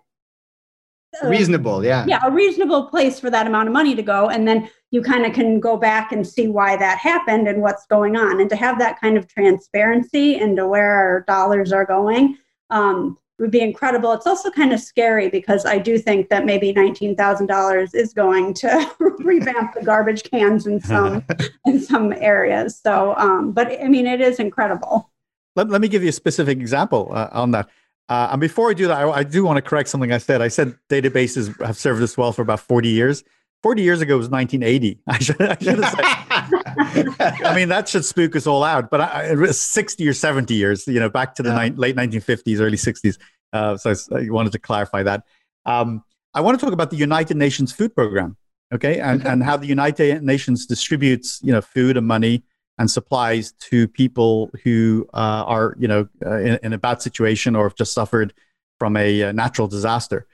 reasonable 1.24 1.84
yeah. 1.84 2.04
yeah 2.06 2.20
a 2.24 2.30
reasonable 2.30 2.86
place 2.86 3.18
for 3.18 3.30
that 3.30 3.46
amount 3.46 3.68
of 3.68 3.72
money 3.72 3.96
to 3.96 4.02
go. 4.02 4.28
And 4.28 4.46
then 4.46 4.70
you 4.90 5.02
kind 5.02 5.26
of 5.26 5.32
can 5.32 5.60
go 5.60 5.76
back 5.76 6.12
and 6.12 6.26
see 6.26 6.48
why 6.48 6.76
that 6.76 6.98
happened 6.98 7.48
and 7.48 7.62
what's 7.62 7.86
going 7.86 8.16
on. 8.16 8.40
And 8.40 8.50
to 8.50 8.56
have 8.56 8.78
that 8.78 9.00
kind 9.00 9.16
of 9.16 9.28
transparency 9.28 10.36
into 10.36 10.66
where 10.66 10.92
our 10.92 11.24
dollars 11.26 11.72
are 11.72 11.84
going 11.84 12.36
um, 12.70 13.18
would 13.40 13.50
be 13.50 13.60
incredible 13.60 14.12
it's 14.12 14.26
also 14.26 14.50
kind 14.50 14.72
of 14.72 14.80
scary 14.80 15.28
because 15.28 15.64
i 15.64 15.78
do 15.78 15.98
think 15.98 16.28
that 16.28 16.44
maybe 16.44 16.72
$19000 16.72 17.94
is 17.94 18.12
going 18.12 18.54
to 18.54 18.90
revamp 19.18 19.74
the 19.74 19.82
garbage 19.82 20.22
cans 20.24 20.66
in 20.66 20.80
some 20.80 21.24
in 21.66 21.80
some 21.80 22.12
areas 22.12 22.78
so 22.78 23.14
um, 23.16 23.52
but 23.52 23.68
i 23.82 23.88
mean 23.88 24.06
it 24.06 24.20
is 24.20 24.38
incredible 24.38 25.10
let, 25.56 25.68
let 25.68 25.80
me 25.80 25.88
give 25.88 26.02
you 26.02 26.10
a 26.10 26.12
specific 26.12 26.58
example 26.58 27.10
uh, 27.12 27.28
on 27.32 27.50
that 27.50 27.68
uh, 28.10 28.30
and 28.32 28.40
before 28.40 28.70
I 28.70 28.74
do 28.74 28.88
that, 28.88 28.98
I, 28.98 29.08
I, 29.08 29.22
do 29.22 29.44
want 29.44 29.58
to 29.58 29.62
correct 29.62 29.88
something 29.88 30.10
I 30.10 30.18
said. 30.18 30.42
I 30.42 30.48
said 30.48 30.76
databases 30.88 31.64
have 31.64 31.76
served 31.76 32.02
us 32.02 32.16
well 32.16 32.32
for 32.32 32.42
about 32.42 32.58
40 32.58 32.88
years. 32.88 33.22
40 33.62 33.82
years 33.82 34.00
ago 34.00 34.16
was 34.16 34.28
1980. 34.28 35.00
I 35.06 35.18
should, 35.20 35.40
I 35.40 35.56
should 35.60 35.78
have 35.78 36.50
said. 36.50 36.59
I 36.78 37.52
mean, 37.54 37.68
that 37.68 37.88
should 37.88 38.04
spook 38.04 38.36
us 38.36 38.46
all 38.46 38.64
out. 38.64 38.90
But 38.90 39.00
I, 39.00 39.34
60 39.50 40.06
or 40.08 40.12
70 40.12 40.54
years, 40.54 40.86
you 40.86 41.00
know, 41.00 41.08
back 41.08 41.34
to 41.36 41.42
the 41.42 41.50
yeah. 41.50 41.68
ni- 41.68 41.76
late 41.76 41.96
1950s, 41.96 42.60
early 42.60 42.76
60s. 42.76 43.18
Uh, 43.52 43.76
so 43.76 43.94
I, 44.14 44.30
wanted 44.30 44.52
to 44.52 44.58
clarify 44.58 45.02
that. 45.02 45.24
Um, 45.66 46.04
I 46.34 46.40
want 46.40 46.58
to 46.58 46.64
talk 46.64 46.72
about 46.72 46.90
the 46.90 46.96
United 46.96 47.36
Nations 47.36 47.72
Food 47.72 47.94
Program, 47.94 48.36
okay, 48.72 49.00
and, 49.00 49.26
and 49.26 49.42
how 49.42 49.56
the 49.56 49.66
United 49.66 50.22
Nations 50.22 50.66
distributes, 50.66 51.40
you 51.42 51.52
know, 51.52 51.60
food 51.60 51.96
and 51.96 52.06
money 52.06 52.44
and 52.78 52.90
supplies 52.90 53.52
to 53.52 53.88
people 53.88 54.50
who 54.64 55.06
uh, 55.12 55.44
are, 55.46 55.76
you 55.78 55.88
know, 55.88 56.08
uh, 56.24 56.38
in, 56.38 56.58
in, 56.62 56.72
a 56.72 56.78
bad 56.78 57.02
situation 57.02 57.54
or 57.54 57.64
have 57.64 57.74
just 57.74 57.92
suffered 57.92 58.32
from 58.78 58.96
a, 58.96 59.24
uh, 59.24 59.32
natural 59.32 59.68
disaster. 59.68 60.26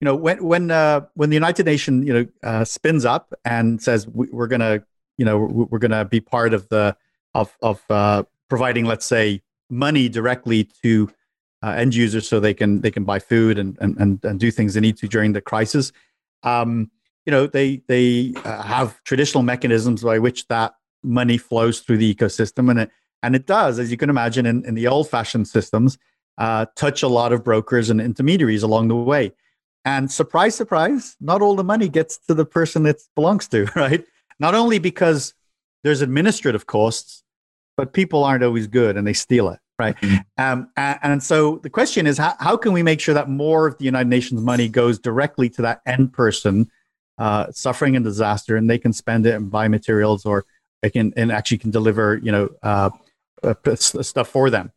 You 0.00 0.04
know, 0.04 0.14
when 0.14 0.44
when 0.44 0.70
uh, 0.70 1.06
when 1.14 1.30
the 1.30 1.34
United 1.34 1.66
Nations, 1.66 2.06
you 2.06 2.12
know, 2.12 2.26
uh, 2.44 2.64
spins 2.64 3.04
up 3.04 3.34
and 3.44 3.82
says 3.82 4.06
we, 4.06 4.28
are 4.32 4.46
going 4.46 4.60
to, 4.60 4.84
you 5.18 5.24
know, 5.24 5.38
we're 5.38 5.78
going 5.78 5.90
to 5.90 6.04
be 6.04 6.20
part 6.20 6.54
of 6.54 6.68
the 6.70 6.96
of 7.34 7.54
of 7.60 7.82
uh, 7.90 8.22
providing, 8.48 8.86
let's 8.86 9.04
say, 9.04 9.42
money 9.68 10.08
directly 10.08 10.64
to 10.82 11.10
end 11.62 11.94
users 11.94 12.26
so 12.26 12.40
they 12.40 12.54
can 12.54 12.80
they 12.80 12.90
can 12.90 13.04
buy 13.04 13.18
food 13.18 13.58
and 13.58 13.76
and 13.80 14.20
and, 14.24 14.40
do 14.40 14.50
things 14.50 14.74
they 14.74 14.80
need 14.80 14.96
to 14.96 15.08
during 15.08 15.32
the 15.32 15.40
crisis. 15.40 15.92
Um, 16.44 16.90
you 17.26 17.30
know, 17.30 17.46
they 17.46 17.82
they 17.88 18.32
have 18.44 19.02
traditional 19.04 19.42
mechanisms 19.42 20.02
by 20.02 20.18
which 20.18 20.46
that 20.48 20.74
money 21.02 21.38
flows 21.38 21.80
through 21.80 21.98
the 21.98 22.14
ecosystem 22.14 22.70
and 22.70 22.80
it 22.80 22.90
and 23.22 23.34
it 23.34 23.46
does 23.46 23.78
as 23.78 23.90
you 23.90 23.96
can 23.96 24.10
imagine 24.10 24.46
in, 24.46 24.64
in 24.64 24.74
the 24.74 24.86
old 24.86 25.08
fashioned 25.08 25.46
systems 25.46 25.98
uh, 26.38 26.66
touch 26.76 27.02
a 27.02 27.08
lot 27.08 27.32
of 27.32 27.44
brokers 27.44 27.90
and 27.90 28.00
intermediaries 28.00 28.62
along 28.62 28.88
the 28.88 28.94
way 28.94 29.32
and 29.84 30.10
surprise 30.10 30.54
surprise 30.54 31.16
not 31.20 31.40
all 31.40 31.54
the 31.54 31.64
money 31.64 31.88
gets 31.88 32.18
to 32.18 32.34
the 32.34 32.44
person 32.44 32.86
it 32.86 33.02
belongs 33.14 33.48
to 33.48 33.66
right 33.76 34.04
not 34.40 34.54
only 34.54 34.78
because 34.78 35.34
there's 35.84 36.00
administrative 36.02 36.66
costs 36.66 37.22
but 37.76 37.92
people 37.92 38.24
aren't 38.24 38.42
always 38.42 38.66
good 38.66 38.96
and 38.96 39.06
they 39.06 39.12
steal 39.12 39.48
it 39.48 39.60
right? 39.78 39.96
Mm-hmm. 40.00 40.16
um, 40.38 40.68
and, 40.76 40.98
and, 41.02 41.22
so 41.22 41.58
the 41.58 41.70
question 41.70 42.08
is 42.08 42.18
how, 42.18 42.34
how 42.40 42.56
can 42.56 42.72
we 42.72 42.82
make 42.82 42.98
sure 42.98 43.14
that 43.14 43.28
more 43.28 43.68
of 43.68 43.78
the 43.78 43.84
united 43.84 44.08
nations 44.08 44.42
money 44.42 44.68
goes 44.68 44.98
directly 44.98 45.48
to 45.50 45.62
that 45.62 45.80
end 45.86 46.12
person 46.12 46.68
uh, 47.18 47.50
suffering 47.52 47.96
a 47.96 48.00
disaster 48.00 48.56
and 48.56 48.68
they 48.68 48.78
can 48.78 48.92
spend 48.92 49.26
it 49.26 49.34
and 49.34 49.50
buy 49.50 49.68
materials 49.68 50.24
or 50.24 50.44
it 50.82 50.90
can 50.90 51.12
and 51.16 51.32
actually 51.32 51.58
can 51.58 51.70
deliver 51.70 52.18
you 52.22 52.32
know 52.32 52.48
uh, 52.62 52.90
uh, 53.42 53.54
stuff 53.74 54.28
for 54.28 54.50
them? 54.50 54.72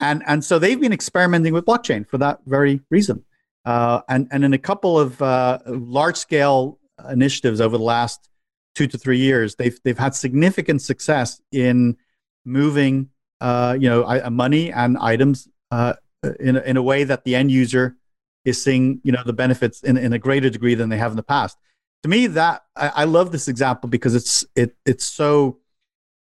And 0.00 0.22
and 0.26 0.44
so 0.44 0.58
they've 0.58 0.80
been 0.80 0.92
experimenting 0.92 1.52
with 1.52 1.64
blockchain 1.64 2.06
for 2.06 2.18
that 2.18 2.40
very 2.46 2.80
reason. 2.90 3.24
Uh, 3.64 4.00
and 4.08 4.28
and 4.30 4.44
in 4.44 4.54
a 4.54 4.58
couple 4.58 4.98
of 4.98 5.20
uh, 5.20 5.58
large 5.66 6.16
scale 6.16 6.78
initiatives 7.10 7.60
over 7.60 7.76
the 7.76 7.84
last 7.84 8.28
two 8.74 8.86
to 8.86 8.98
three 8.98 9.18
years 9.18 9.56
they've 9.56 9.78
they've 9.84 9.98
had 9.98 10.14
significant 10.14 10.80
success 10.82 11.40
in 11.52 11.96
moving 12.44 13.10
uh, 13.40 13.76
you 13.78 13.88
know 13.88 14.04
money 14.30 14.72
and 14.72 14.96
items 14.98 15.48
uh, 15.70 15.94
in 16.40 16.56
in 16.56 16.76
a 16.76 16.82
way 16.82 17.04
that 17.04 17.24
the 17.24 17.34
end 17.34 17.50
user 17.50 17.96
is 18.44 18.62
seeing 18.62 19.00
you 19.04 19.12
know 19.12 19.22
the 19.24 19.32
benefits 19.32 19.82
in, 19.82 19.96
in 19.96 20.12
a 20.12 20.18
greater 20.18 20.50
degree 20.50 20.74
than 20.74 20.88
they 20.88 20.98
have 20.98 21.12
in 21.12 21.16
the 21.16 21.22
past. 21.22 21.56
To 22.04 22.08
me 22.08 22.26
that 22.28 22.62
I, 22.76 22.88
I, 22.88 23.04
love 23.04 23.32
this 23.32 23.48
example 23.48 23.88
because 23.88 24.14
it's 24.14 24.44
it 24.54 24.76
it's 24.86 25.04
so 25.04 25.58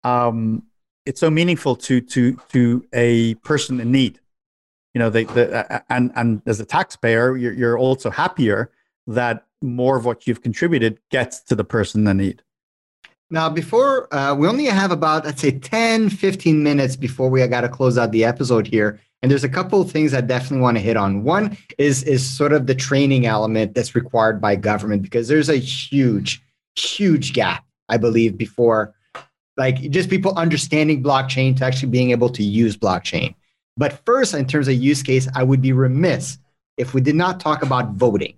um 0.05 0.65
it's 1.07 1.21
so 1.21 1.31
meaningful 1.31 1.77
to 1.77 2.01
to 2.01 2.39
to 2.51 2.87
a 2.93 3.35
person 3.37 3.81
in 3.81 3.91
need. 3.91 4.21
You 4.95 4.99
know 4.99 5.11
they 5.11 5.25
the, 5.25 5.83
and 5.89 6.13
and 6.15 6.43
as 6.47 6.61
a 6.61 6.67
taxpayer 6.67 7.37
you're, 7.37 7.53
you're 7.53 7.79
also 7.79 8.11
happier 8.11 8.71
that 9.07 9.47
more 9.63 9.97
of 9.97 10.05
what 10.05 10.27
you've 10.27 10.43
contributed 10.43 10.99
gets 11.11 11.41
to 11.41 11.55
the 11.55 11.65
person 11.65 12.07
in 12.07 12.17
need 12.17 12.43
now 13.31 13.49
before 13.49 14.13
uh, 14.15 14.35
we 14.35 14.47
only 14.47 14.67
have 14.67 14.91
about 14.91 15.27
I'd 15.27 15.39
say 15.39 15.53
10 15.53 16.11
15 16.11 16.63
minutes 16.63 16.97
before 16.97 17.29
we 17.29 17.47
got 17.47 17.63
to 17.63 17.69
close 17.69 17.99
out 17.99 18.13
the 18.13 18.25
episode 18.25 18.67
here 18.67 19.01
and 19.23 19.31
there's 19.31 19.45
a 19.45 19.49
couple 19.49 19.81
of 19.81 19.91
things 19.91 20.13
I 20.13 20.21
definitely 20.21 20.63
want 20.63 20.77
to 20.77 20.83
hit 20.83 20.97
on. 20.97 21.23
One 21.23 21.57
is 21.79 22.03
is 22.03 22.29
sort 22.29 22.53
of 22.53 22.67
the 22.67 22.75
training 22.75 23.25
element 23.25 23.75
that's 23.75 23.95
required 23.95 24.41
by 24.41 24.57
government 24.57 25.03
because 25.03 25.29
there's 25.29 25.49
a 25.49 25.57
huge, 25.57 26.43
huge 26.75 27.33
gap, 27.33 27.65
I 27.89 27.97
believe, 27.97 28.37
before 28.37 28.95
like 29.57 29.91
just 29.91 30.11
people 30.11 30.37
understanding 30.37 31.03
blockchain 31.03 31.57
to 31.59 31.65
actually 31.65 31.91
being 31.91 32.11
able 32.11 32.31
to 32.31 32.43
use 32.43 32.77
blockchain. 32.77 33.35
But 33.77 34.05
first, 34.05 34.35
in 34.35 34.47
terms 34.47 34.67
of 34.67 34.75
use 34.75 35.03
case, 35.03 35.29
I 35.35 35.45
would 35.45 35.63
be 35.63 35.73
remiss 35.73 36.39
if 36.77 36.93
we 36.93 37.01
did 37.01 37.15
not 37.15 37.39
talk 37.39 37.63
about 37.63 37.93
voting. 37.93 38.35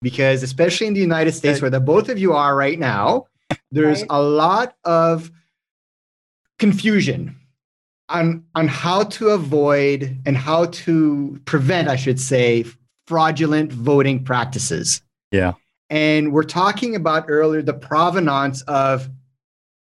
Because 0.00 0.42
especially 0.42 0.86
in 0.86 0.94
the 0.94 1.00
United 1.00 1.32
States, 1.32 1.60
where 1.60 1.70
the 1.70 1.80
both 1.80 2.08
of 2.08 2.18
you 2.18 2.32
are 2.32 2.54
right 2.54 2.78
now, 2.78 3.26
there's 3.70 4.00
right. 4.02 4.10
a 4.10 4.22
lot 4.22 4.76
of 4.84 5.30
confusion 6.58 7.36
on 8.08 8.44
on 8.54 8.68
how 8.68 9.04
to 9.04 9.28
avoid 9.30 10.16
and 10.24 10.36
how 10.36 10.66
to 10.66 11.40
prevent, 11.44 11.88
I 11.88 11.96
should 11.96 12.20
say, 12.20 12.64
fraudulent 13.06 13.72
voting 13.72 14.24
practices. 14.24 15.02
Yeah. 15.32 15.54
And 15.90 16.32
we're 16.32 16.44
talking 16.44 16.94
about 16.94 17.24
earlier 17.28 17.62
the 17.62 17.74
provenance 17.74 18.62
of 18.62 19.08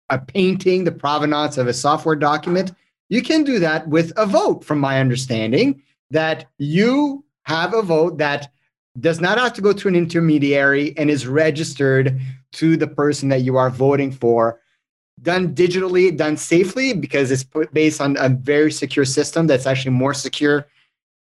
a 0.09 0.19
painting, 0.19 0.83
the 0.83 0.91
provenance 0.91 1.57
of 1.57 1.67
a 1.67 1.73
software 1.73 2.15
document. 2.15 2.73
You 3.09 3.21
can 3.21 3.43
do 3.43 3.59
that 3.59 3.87
with 3.87 4.11
a 4.17 4.25
vote, 4.25 4.63
from 4.63 4.79
my 4.79 4.99
understanding, 4.99 5.81
that 6.11 6.47
you 6.57 7.23
have 7.43 7.73
a 7.73 7.81
vote 7.81 8.17
that 8.17 8.51
does 8.99 9.19
not 9.19 9.37
have 9.37 9.53
to 9.53 9.61
go 9.61 9.73
to 9.73 9.87
an 9.87 9.95
intermediary 9.95 10.97
and 10.97 11.09
is 11.09 11.27
registered 11.27 12.19
to 12.53 12.77
the 12.77 12.87
person 12.87 13.29
that 13.29 13.41
you 13.41 13.57
are 13.57 13.69
voting 13.69 14.11
for 14.11 14.59
done 15.21 15.55
digitally, 15.55 16.15
done 16.15 16.37
safely, 16.37 16.93
because 16.93 17.31
it's 17.31 17.43
based 17.73 18.01
on 18.01 18.17
a 18.19 18.29
very 18.29 18.71
secure 18.71 19.05
system 19.05 19.47
that's 19.47 19.65
actually 19.65 19.91
more 19.91 20.13
secure 20.13 20.67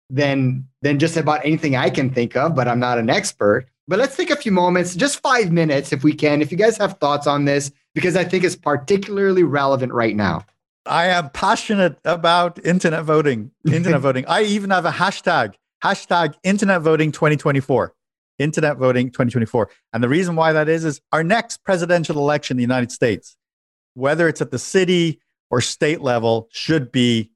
than 0.10 0.68
than 0.82 1.00
just 1.00 1.18
about 1.18 1.46
anything 1.46 1.76
I 1.76 1.90
can 1.90 2.10
think 2.10 2.36
of. 2.36 2.56
But 2.56 2.68
I'm 2.68 2.80
not 2.80 2.98
an 2.98 3.10
expert. 3.10 3.68
But 3.88 4.00
let's 4.00 4.18
take 4.18 4.32
a 4.32 4.36
few 4.36 4.52
moments, 4.52 4.96
just 4.96 5.20
five 5.22 5.52
minutes 5.52 5.94
if 5.94 6.04
we 6.04 6.14
can, 6.14 6.42
if 6.42 6.52
you 6.52 6.58
guys 6.58 6.76
have 6.78 6.98
thoughts 6.98 7.28
on 7.28 7.46
this, 7.46 7.72
because 7.94 8.16
I 8.16 8.24
think 8.24 8.44
it's 8.44 8.56
particularly 8.56 9.44
relevant 9.44 9.94
right 9.94 10.16
now. 10.16 10.44
I 10.88 11.08
am 11.08 11.30
passionate 11.30 11.98
about 12.04 12.64
internet 12.66 13.04
voting. 13.04 13.52
Internet 13.66 14.02
voting. 14.08 14.26
I 14.28 14.44
even 14.44 14.72
have 14.72 14.86
a 14.86 14.92
hashtag, 14.92 15.54
hashtag 15.84 16.36
internet 16.44 16.82
voting 16.82 17.12
2024. 17.12 17.94
Internet 18.38 18.78
voting 18.78 19.08
2024. 19.08 19.70
And 19.94 20.04
the 20.04 20.10
reason 20.10 20.36
why 20.36 20.52
that 20.52 20.68
is, 20.68 20.84
is 20.84 21.00
our 21.14 21.24
next 21.24 21.64
presidential 21.64 22.18
election 22.18 22.56
in 22.56 22.58
the 22.58 22.64
United 22.64 22.92
States, 22.92 23.38
whether 23.94 24.28
it's 24.28 24.42
at 24.42 24.52
the 24.52 24.60
city 24.60 25.22
or 25.50 25.62
state 25.62 26.02
level, 26.02 26.50
should 26.52 26.92
be 26.92 27.32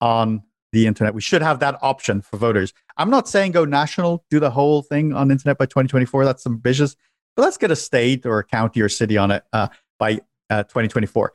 on 0.00 0.42
the 0.72 0.86
internet. 0.86 1.14
We 1.14 1.20
should 1.20 1.42
have 1.42 1.60
that 1.60 1.78
option 1.82 2.22
for 2.22 2.38
voters. 2.38 2.72
I'm 2.96 3.10
not 3.10 3.28
saying 3.28 3.52
go 3.52 3.64
national, 3.64 4.24
do 4.30 4.40
the 4.40 4.50
whole 4.50 4.82
thing 4.82 5.12
on 5.12 5.30
internet 5.30 5.58
by 5.58 5.66
2024. 5.66 6.24
That's 6.24 6.46
ambitious, 6.46 6.96
but 7.36 7.42
let's 7.42 7.58
get 7.58 7.70
a 7.70 7.76
state 7.76 8.26
or 8.26 8.38
a 8.38 8.44
county 8.44 8.80
or 8.80 8.88
city 8.88 9.16
on 9.16 9.30
it 9.30 9.44
uh, 9.52 9.68
by 9.98 10.20
uh, 10.50 10.64
2024. 10.64 11.32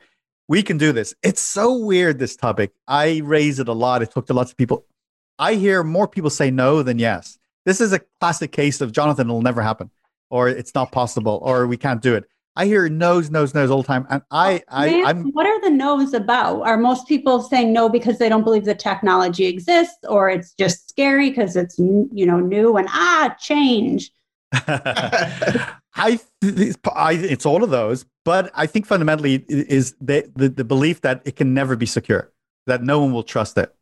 We 0.48 0.62
can 0.62 0.78
do 0.78 0.92
this. 0.92 1.14
It's 1.22 1.40
so 1.40 1.76
weird, 1.76 2.18
this 2.18 2.36
topic. 2.36 2.72
I 2.86 3.20
raise 3.24 3.58
it 3.58 3.68
a 3.68 3.72
lot. 3.72 4.02
I 4.02 4.06
talk 4.06 4.26
to 4.26 4.34
lots 4.34 4.50
of 4.50 4.56
people. 4.56 4.86
I 5.38 5.54
hear 5.54 5.82
more 5.82 6.08
people 6.08 6.30
say 6.30 6.50
no 6.50 6.82
than 6.82 6.98
yes. 6.98 7.38
This 7.64 7.80
is 7.80 7.92
a 7.92 8.00
classic 8.20 8.52
case 8.52 8.80
of 8.80 8.92
Jonathan, 8.92 9.28
it'll 9.28 9.42
never 9.42 9.62
happen, 9.62 9.90
or 10.30 10.48
it's 10.48 10.74
not 10.74 10.92
possible, 10.92 11.40
or 11.42 11.66
we 11.66 11.76
can't 11.76 12.02
do 12.02 12.14
it. 12.14 12.24
I 12.56 12.66
hear 12.66 12.88
no's, 12.88 13.30
no's, 13.30 13.54
no's 13.54 13.70
all 13.70 13.82
the 13.82 13.86
time, 13.86 14.04
and 14.10 14.20
I, 14.32 14.62
I, 14.68 15.04
I'm. 15.04 15.30
What 15.32 15.46
are 15.46 15.60
the 15.60 15.70
no's 15.70 16.12
about? 16.12 16.62
Are 16.62 16.76
most 16.76 17.06
people 17.06 17.40
saying 17.40 17.72
no 17.72 17.88
because 17.88 18.18
they 18.18 18.28
don't 18.28 18.42
believe 18.42 18.64
the 18.64 18.74
technology 18.74 19.46
exists, 19.46 19.98
or 20.08 20.28
it's 20.28 20.54
just 20.54 20.88
scary 20.88 21.28
because 21.28 21.54
it's 21.54 21.78
you 21.78 22.26
know 22.26 22.40
new 22.40 22.76
and 22.76 22.88
ah 22.90 23.36
change? 23.38 24.10
I, 25.98 26.18
I, 26.42 27.12
it's 27.12 27.46
all 27.46 27.62
of 27.62 27.70
those, 27.70 28.06
but 28.24 28.50
I 28.54 28.66
think 28.66 28.86
fundamentally 28.86 29.44
is 29.48 29.94
the, 30.00 30.30
the, 30.34 30.48
the 30.48 30.64
belief 30.64 31.02
that 31.02 31.22
it 31.24 31.36
can 31.36 31.54
never 31.54 31.76
be 31.76 31.86
secure, 31.86 32.32
that 32.66 32.82
no 32.82 33.00
one 33.00 33.12
will 33.12 33.22
trust 33.22 33.58
it, 33.58 33.74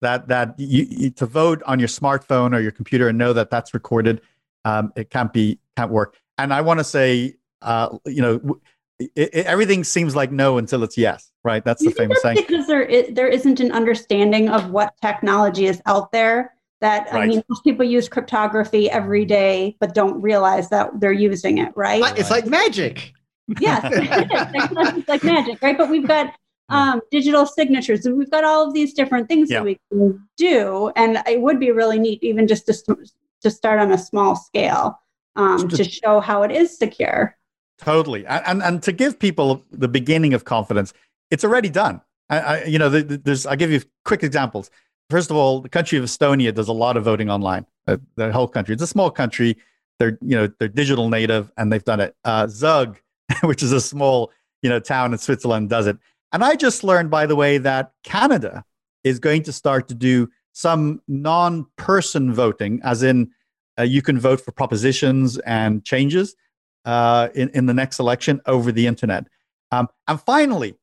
that 0.00 0.28
that 0.28 0.54
you, 0.58 0.86
you 0.88 1.10
to 1.10 1.26
vote 1.26 1.62
on 1.66 1.78
your 1.78 1.88
smartphone 1.88 2.54
or 2.54 2.60
your 2.60 2.72
computer 2.72 3.08
and 3.08 3.18
know 3.18 3.32
that 3.32 3.50
that's 3.50 3.74
recorded, 3.74 4.20
um, 4.64 4.92
it 4.96 5.10
can't 5.10 5.32
be 5.32 5.58
can't 5.76 5.90
work. 5.90 6.16
And 6.38 6.54
I 6.54 6.60
want 6.60 6.80
to 6.80 6.84
say 6.84 7.36
uh, 7.62 7.98
you 8.06 8.22
know, 8.22 8.60
it, 8.98 9.10
it, 9.16 9.46
everything 9.46 9.84
seems 9.84 10.14
like 10.14 10.30
no 10.30 10.58
until 10.58 10.82
it's 10.82 10.96
yes, 10.96 11.32
right? 11.44 11.64
That's 11.64 11.84
the 11.84 11.90
famous 11.90 12.20
saying. 12.22 12.36
Because 12.36 12.66
there 12.66 12.82
is, 12.82 13.14
there 13.14 13.28
isn't 13.28 13.60
an 13.60 13.72
understanding 13.72 14.48
of 14.48 14.70
what 14.70 14.94
technology 15.00 15.66
is 15.66 15.80
out 15.86 16.12
there. 16.12 16.54
That 16.80 17.12
right. 17.12 17.24
I 17.24 17.26
mean, 17.26 17.42
most 17.48 17.62
people 17.62 17.84
use 17.84 18.08
cryptography 18.08 18.90
every 18.90 19.26
day, 19.26 19.76
but 19.80 19.94
don't 19.94 20.18
realize 20.22 20.70
that 20.70 20.98
they're 20.98 21.12
using 21.12 21.58
it, 21.58 21.72
right? 21.76 22.02
It's 22.18 22.30
like 22.30 22.46
magic. 22.46 23.12
Yes, 23.58 23.82
it's 23.84 25.08
like 25.08 25.22
magic, 25.22 25.60
right? 25.60 25.76
But 25.76 25.90
we've 25.90 26.08
got 26.08 26.32
um, 26.70 27.00
digital 27.10 27.46
signatures. 27.46 28.06
And 28.06 28.16
we've 28.16 28.30
got 28.30 28.44
all 28.44 28.66
of 28.66 28.74
these 28.74 28.94
different 28.94 29.28
things 29.28 29.50
yeah. 29.50 29.58
that 29.58 29.64
we 29.64 29.78
can 29.90 30.26
do, 30.36 30.92
and 30.96 31.22
it 31.26 31.40
would 31.40 31.60
be 31.60 31.70
really 31.70 31.98
neat, 31.98 32.22
even 32.22 32.46
just 32.46 32.66
to 32.66 32.96
to 33.42 33.50
start 33.50 33.80
on 33.80 33.90
a 33.90 33.98
small 33.98 34.36
scale, 34.36 35.00
um, 35.36 35.68
to 35.68 35.84
show 35.84 36.20
how 36.20 36.42
it 36.42 36.50
is 36.50 36.76
secure. 36.76 37.36
Totally, 37.78 38.26
and 38.26 38.62
and 38.62 38.82
to 38.82 38.92
give 38.92 39.18
people 39.18 39.64
the 39.70 39.88
beginning 39.88 40.34
of 40.34 40.44
confidence, 40.44 40.92
it's 41.30 41.44
already 41.44 41.70
done. 41.70 42.00
I, 42.28 42.38
I 42.38 42.64
you 42.64 42.78
know, 42.78 42.88
there's. 42.88 43.46
I'll 43.46 43.56
give 43.56 43.70
you 43.70 43.82
quick 44.04 44.22
examples. 44.22 44.70
First 45.08 45.30
of 45.30 45.36
all, 45.36 45.60
the 45.60 45.68
country 45.68 45.98
of 45.98 46.04
Estonia 46.04 46.54
does 46.54 46.68
a 46.68 46.72
lot 46.72 46.96
of 46.96 47.04
voting 47.04 47.30
online. 47.30 47.66
Uh, 47.88 47.96
the 48.16 48.32
whole 48.32 48.46
country. 48.46 48.74
It's 48.74 48.82
a 48.82 48.86
small 48.86 49.10
country. 49.10 49.56
They're 49.98 50.18
you 50.20 50.36
know 50.36 50.48
they're 50.58 50.68
digital 50.68 51.08
native, 51.08 51.50
and 51.56 51.72
they've 51.72 51.84
done 51.84 52.00
it. 52.00 52.14
Uh, 52.24 52.46
Zug, 52.46 52.98
which 53.42 53.62
is 53.62 53.72
a 53.72 53.80
small 53.80 54.30
you 54.62 54.68
know 54.68 54.78
town 54.78 55.12
in 55.12 55.18
Switzerland, 55.18 55.70
does 55.70 55.86
it. 55.86 55.96
And 56.32 56.44
I 56.44 56.54
just 56.54 56.84
learned, 56.84 57.10
by 57.10 57.26
the 57.26 57.36
way, 57.36 57.58
that 57.58 57.92
Canada 58.04 58.64
is 59.04 59.18
going 59.18 59.42
to 59.44 59.52
start 59.52 59.88
to 59.88 59.94
do 59.94 60.28
some 60.52 61.00
non-person 61.08 62.32
voting, 62.32 62.80
as 62.84 63.02
in 63.02 63.30
uh, 63.78 63.82
you 63.82 64.02
can 64.02 64.18
vote 64.18 64.40
for 64.40 64.52
propositions 64.52 65.38
and 65.38 65.84
changes 65.84 66.36
uh, 66.84 67.28
in, 67.34 67.48
in 67.50 67.66
the 67.66 67.74
next 67.74 67.98
election 67.98 68.40
over 68.46 68.72
the 68.72 68.86
internet. 68.86 69.26
Um, 69.72 69.88
and 70.06 70.20
finally, 70.20 70.74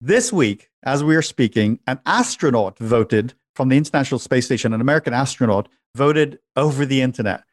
this 0.00 0.32
week, 0.32 0.70
as 0.82 1.02
we 1.02 1.16
are 1.16 1.22
speaking, 1.22 1.78
an 1.86 2.00
astronaut 2.06 2.78
voted 2.78 3.34
from 3.54 3.68
the 3.68 3.76
International 3.76 4.18
Space 4.18 4.44
Station, 4.46 4.72
an 4.72 4.80
American 4.80 5.14
astronaut 5.14 5.68
voted 5.94 6.38
over 6.56 6.84
the 6.84 7.00
internet. 7.02 7.44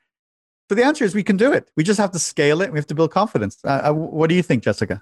So 0.70 0.76
the 0.76 0.84
answer 0.84 1.04
is 1.04 1.14
we 1.14 1.24
can 1.24 1.38
do 1.38 1.52
it. 1.52 1.70
We 1.76 1.84
just 1.84 2.00
have 2.00 2.12
to 2.12 2.20
scale 2.20 2.62
it. 2.62 2.72
We 2.72 2.80
have 2.80 2.88
to 2.88 2.96
build 2.96 3.12
confidence. 3.12 3.58
Uh, 3.64 3.90
uh 3.90 3.94
what 3.94 4.30
do 4.30 4.36
you 4.36 4.44
think, 4.44 4.64
Jessica? 4.64 5.02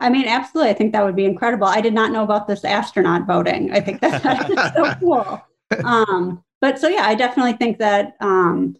I 0.00 0.10
mean, 0.10 0.26
absolutely. 0.26 0.70
I 0.70 0.74
think 0.74 0.92
that 0.92 1.04
would 1.04 1.16
be 1.16 1.24
incredible. 1.24 1.66
I 1.66 1.80
did 1.80 1.94
not 1.94 2.12
know 2.12 2.22
about 2.22 2.46
this 2.46 2.64
astronaut 2.64 3.26
voting. 3.26 3.72
I 3.72 3.80
think 3.80 4.00
that's 4.00 4.22
so 4.74 4.94
cool. 5.00 5.42
Um, 5.84 6.44
but 6.60 6.78
so, 6.78 6.88
yeah, 6.88 7.02
I 7.02 7.14
definitely 7.14 7.54
think 7.54 7.78
that 7.78 8.16
um, 8.20 8.76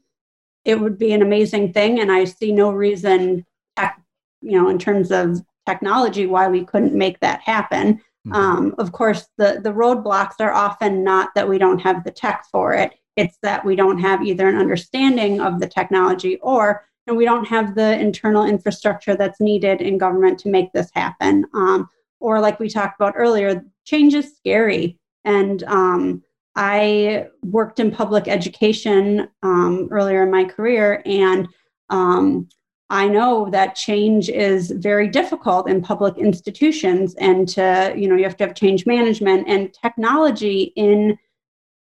it 0.64 0.78
would 0.78 0.98
be 0.98 1.12
an 1.12 1.22
amazing 1.22 1.72
thing. 1.72 2.00
And 2.00 2.12
I 2.12 2.24
see 2.24 2.52
no 2.52 2.70
reason, 2.70 3.44
tech, 3.76 4.00
you 4.42 4.52
know, 4.52 4.68
in 4.68 4.78
terms 4.78 5.10
of 5.10 5.40
technology, 5.66 6.26
why 6.26 6.48
we 6.48 6.64
couldn't 6.64 6.94
make 6.94 7.18
that 7.20 7.40
happen. 7.40 8.00
Mm-hmm. 8.26 8.32
Um, 8.32 8.74
of 8.78 8.92
course, 8.92 9.26
the, 9.38 9.60
the 9.62 9.72
roadblocks 9.72 10.40
are 10.40 10.52
often 10.52 11.02
not 11.02 11.30
that 11.34 11.48
we 11.48 11.58
don't 11.58 11.80
have 11.80 12.04
the 12.04 12.10
tech 12.10 12.44
for 12.50 12.74
it. 12.74 12.94
It's 13.16 13.38
that 13.42 13.64
we 13.64 13.74
don't 13.74 13.98
have 13.98 14.22
either 14.22 14.48
an 14.48 14.56
understanding 14.56 15.40
of 15.40 15.58
the 15.58 15.66
technology 15.66 16.38
or 16.40 16.84
and 17.08 17.16
we 17.16 17.24
don't 17.24 17.48
have 17.48 17.74
the 17.74 17.98
internal 17.98 18.44
infrastructure 18.44 19.16
that's 19.16 19.40
needed 19.40 19.80
in 19.80 19.98
government 19.98 20.38
to 20.40 20.50
make 20.50 20.72
this 20.72 20.90
happen. 20.94 21.46
Um, 21.54 21.88
or 22.20 22.38
like 22.40 22.60
we 22.60 22.68
talked 22.68 23.00
about 23.00 23.14
earlier, 23.16 23.64
change 23.84 24.14
is 24.14 24.36
scary. 24.36 24.98
And 25.24 25.62
um, 25.64 26.22
I 26.54 27.28
worked 27.42 27.80
in 27.80 27.90
public 27.90 28.28
education 28.28 29.28
um, 29.42 29.88
earlier 29.90 30.22
in 30.22 30.30
my 30.30 30.44
career, 30.44 31.02
and 31.06 31.48
um, 31.88 32.48
I 32.90 33.08
know 33.08 33.48
that 33.50 33.74
change 33.74 34.28
is 34.28 34.70
very 34.70 35.08
difficult 35.08 35.68
in 35.68 35.82
public 35.82 36.16
institutions, 36.18 37.14
and 37.16 37.48
to 37.50 37.94
you 37.96 38.08
know 38.08 38.16
you 38.16 38.24
have 38.24 38.36
to 38.38 38.46
have 38.46 38.54
change 38.54 38.86
management 38.86 39.46
and 39.46 39.72
technology 39.72 40.72
in 40.74 41.18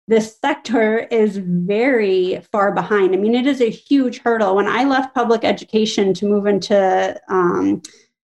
this 0.07 0.37
sector 0.39 0.99
is 0.99 1.37
very 1.37 2.41
far 2.51 2.73
behind. 2.73 3.13
I 3.13 3.17
mean, 3.17 3.35
it 3.35 3.45
is 3.45 3.61
a 3.61 3.69
huge 3.69 4.19
hurdle. 4.19 4.55
When 4.55 4.67
I 4.67 4.85
left 4.85 5.13
public 5.13 5.43
education 5.43 6.13
to 6.15 6.25
move 6.25 6.45
into 6.45 7.19
um, 7.27 7.81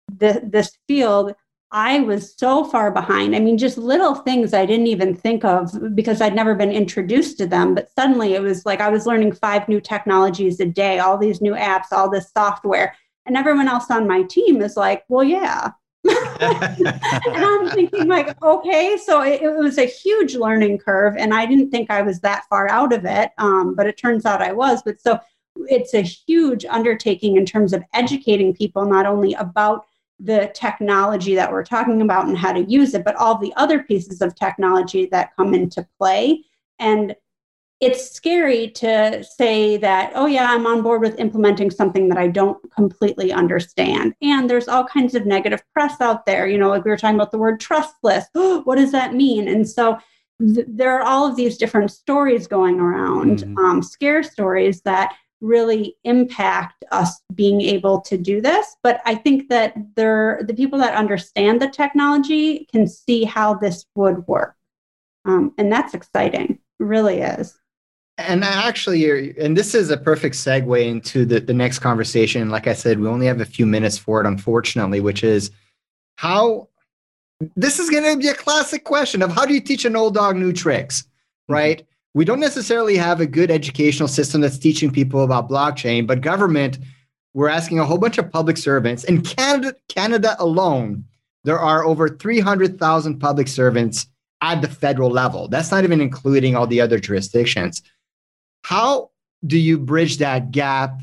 the, 0.07 0.41
this 0.43 0.77
field, 0.87 1.35
I 1.71 1.99
was 1.99 2.33
so 2.37 2.63
far 2.63 2.91
behind. 2.91 3.35
I 3.35 3.39
mean, 3.39 3.57
just 3.57 3.77
little 3.77 4.15
things 4.15 4.53
I 4.53 4.65
didn't 4.65 4.87
even 4.87 5.15
think 5.15 5.43
of 5.43 5.71
because 5.93 6.21
I'd 6.21 6.35
never 6.35 6.55
been 6.55 6.71
introduced 6.71 7.37
to 7.39 7.45
them. 7.45 7.75
But 7.75 7.91
suddenly 7.91 8.33
it 8.33 8.41
was 8.41 8.65
like 8.65 8.79
I 8.79 8.89
was 8.89 9.05
learning 9.05 9.33
five 9.33 9.67
new 9.67 9.81
technologies 9.81 10.59
a 10.59 10.65
day, 10.65 10.99
all 10.99 11.17
these 11.17 11.41
new 11.41 11.53
apps, 11.53 11.91
all 11.91 12.09
this 12.09 12.31
software. 12.35 12.95
And 13.25 13.35
everyone 13.35 13.67
else 13.67 13.91
on 13.91 14.07
my 14.07 14.23
team 14.23 14.61
is 14.61 14.77
like, 14.77 15.03
well, 15.09 15.23
yeah. 15.25 15.71
And 16.39 17.45
I'm 17.45 17.69
thinking, 17.69 18.07
like, 18.07 18.41
okay, 18.43 18.97
so 18.97 19.21
it, 19.21 19.41
it, 19.41 19.55
was 19.55 19.77
a 19.77 19.85
huge 19.85 20.35
learning 20.35 20.79
curve. 20.79 21.15
And 21.17 21.33
I 21.33 21.45
didn't 21.45 21.71
think 21.71 21.89
I 21.89 22.01
was 22.01 22.19
that 22.21 22.45
far 22.49 22.69
out 22.69 22.93
of 22.93 23.05
it. 23.05 23.31
Um, 23.37 23.75
but 23.75 23.87
it 23.87 23.97
turns 23.97 24.25
out 24.25 24.41
I 24.41 24.53
was. 24.53 24.81
But 24.83 24.99
so 25.01 25.19
it's 25.67 25.93
a 25.93 26.01
huge 26.01 26.65
undertaking 26.65 27.37
in 27.37 27.45
terms 27.45 27.73
of 27.73 27.83
educating 27.93 28.53
people, 28.53 28.85
not 28.85 29.05
only 29.05 29.33
about 29.33 29.85
the 30.19 30.51
technology 30.53 31.35
that 31.35 31.51
we're 31.51 31.63
talking 31.63 32.01
about 32.01 32.27
and 32.27 32.37
how 32.37 32.51
to 32.51 32.63
use 32.63 32.93
it, 32.93 33.05
but 33.05 33.15
all 33.15 33.37
the 33.37 33.53
other 33.55 33.83
pieces 33.83 34.21
of 34.21 34.35
technology 34.35 35.05
that 35.07 35.35
come 35.35 35.53
into 35.53 35.87
play. 35.99 36.43
And 36.79 37.15
it's 37.79 38.11
scary 38.11 38.69
to 38.71 39.23
say 39.23 39.77
that, 39.77 40.11
oh, 40.15 40.25
yeah, 40.25 40.47
I'm 40.49 40.65
on 40.65 40.81
board 40.81 41.01
with 41.01 41.19
implementing 41.19 41.69
something 41.69 42.09
that 42.09 42.17
I 42.17 42.27
don't 42.27 42.57
completely 42.71 43.31
understand. 43.31 44.15
And 44.21 44.49
there's 44.49 44.67
all 44.67 44.83
kinds 44.83 45.13
of 45.13 45.27
negative 45.27 45.61
press 45.73 46.01
out 46.01 46.25
there. 46.25 46.47
You 46.47 46.57
know, 46.57 46.69
like 46.69 46.85
we 46.85 46.91
were 46.91 46.97
talking 46.97 47.15
about 47.15 47.31
the 47.31 47.37
word 47.37 47.59
trustless. 47.59 48.25
what 48.33 48.77
does 48.77 48.91
that 48.93 49.13
mean? 49.13 49.47
And 49.47 49.67
so 49.67 49.99
th- 50.41 50.65
there 50.67 50.97
are 50.97 51.03
all 51.03 51.27
of 51.27 51.35
these 51.35 51.57
different 51.57 51.91
stories 51.91 52.47
going 52.47 52.79
around, 52.79 53.39
mm-hmm. 53.39 53.57
um, 53.59 53.83
scare 53.83 54.23
stories 54.23 54.81
that 54.81 55.13
really 55.39 55.95
impact 56.03 56.83
us 56.91 57.21
being 57.35 57.61
able 57.61 58.01
to 58.01 58.17
do 58.17 58.41
this. 58.41 58.75
But 58.81 59.01
I 59.05 59.13
think 59.13 59.49
that 59.49 59.75
there, 59.95 60.41
the 60.47 60.53
people 60.55 60.79
that 60.79 60.95
understand 60.95 61.61
the 61.61 61.69
technology 61.69 62.67
can 62.71 62.87
see 62.87 63.23
how 63.23 63.53
this 63.53 63.85
would 63.93 64.27
work. 64.27 64.55
Um, 65.25 65.53
and 65.59 65.71
that's 65.71 65.93
exciting, 65.93 66.57
really 66.79 67.19
is. 67.19 67.59
And 68.17 68.43
actually, 68.43 69.37
and 69.37 69.55
this 69.55 69.75
is 69.75 69.91
a 69.91 69.97
perfect 69.97 70.35
segue 70.35 70.85
into 70.85 71.23
the, 71.23 71.39
the 71.39 71.53
next 71.53 71.79
conversation. 71.79 72.49
Like 72.49 72.65
I 72.65 72.73
said, 72.73 72.99
we 72.99 73.07
only 73.07 73.27
have 73.27 73.41
a 73.41 73.45
few 73.45 73.67
minutes 73.67 73.97
for 73.97 74.19
it, 74.19 74.27
unfortunately, 74.27 74.99
which 74.99 75.23
is 75.23 75.51
how 76.15 76.67
this 77.55 77.77
is 77.77 77.89
going 77.89 78.03
to 78.03 78.17
be 78.17 78.27
a 78.27 78.33
classic 78.33 78.83
question 78.83 79.21
of 79.21 79.31
how 79.31 79.45
do 79.45 79.53
you 79.53 79.61
teach 79.61 79.85
an 79.85 79.95
old 79.95 80.15
dog 80.15 80.35
new 80.35 80.51
tricks, 80.51 81.01
mm-hmm. 81.03 81.53
right? 81.53 81.87
We 82.13 82.25
don't 82.25 82.39
necessarily 82.39 82.97
have 82.97 83.21
a 83.21 83.27
good 83.27 83.51
educational 83.51 84.07
system 84.07 84.41
that's 84.41 84.57
teaching 84.57 84.91
people 84.91 85.23
about 85.23 85.49
blockchain, 85.49 86.07
but 86.07 86.21
government, 86.21 86.79
we're 87.35 87.49
asking 87.49 87.77
a 87.77 87.85
whole 87.85 87.99
bunch 87.99 88.17
of 88.17 88.31
public 88.31 88.57
servants 88.57 89.03
in 89.03 89.21
Canada, 89.21 89.75
Canada 89.89 90.35
alone. 90.39 91.05
there 91.43 91.59
are 91.59 91.85
over 91.85 92.09
300,000 92.09 93.19
public 93.19 93.47
servants 93.47 94.07
at 94.41 94.61
the 94.61 94.67
federal 94.67 95.11
level. 95.11 95.47
That's 95.47 95.71
not 95.71 95.83
even 95.83 96.01
including 96.01 96.55
all 96.55 96.65
the 96.65 96.81
other 96.81 96.99
jurisdictions. 96.99 97.83
How 98.67 99.11
do 99.45 99.57
you 99.57 99.77
bridge 99.77 100.17
that 100.17 100.51
gap? 100.51 100.99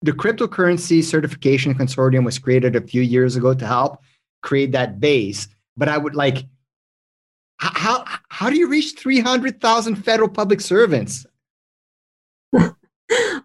The 0.00 0.12
cryptocurrency 0.12 1.04
certification 1.04 1.74
consortium 1.74 2.24
was 2.24 2.38
created 2.38 2.74
a 2.74 2.80
few 2.80 3.02
years 3.02 3.36
ago 3.36 3.52
to 3.52 3.66
help 3.66 3.98
create 4.42 4.72
that 4.72 4.98
base. 4.98 5.46
But 5.76 5.90
I 5.90 5.98
would 5.98 6.14
like, 6.14 6.46
how, 7.58 8.06
how 8.30 8.48
do 8.48 8.56
you 8.56 8.66
reach 8.66 8.94
300,000 8.98 9.96
federal 9.96 10.30
public 10.30 10.62
servants? 10.62 11.26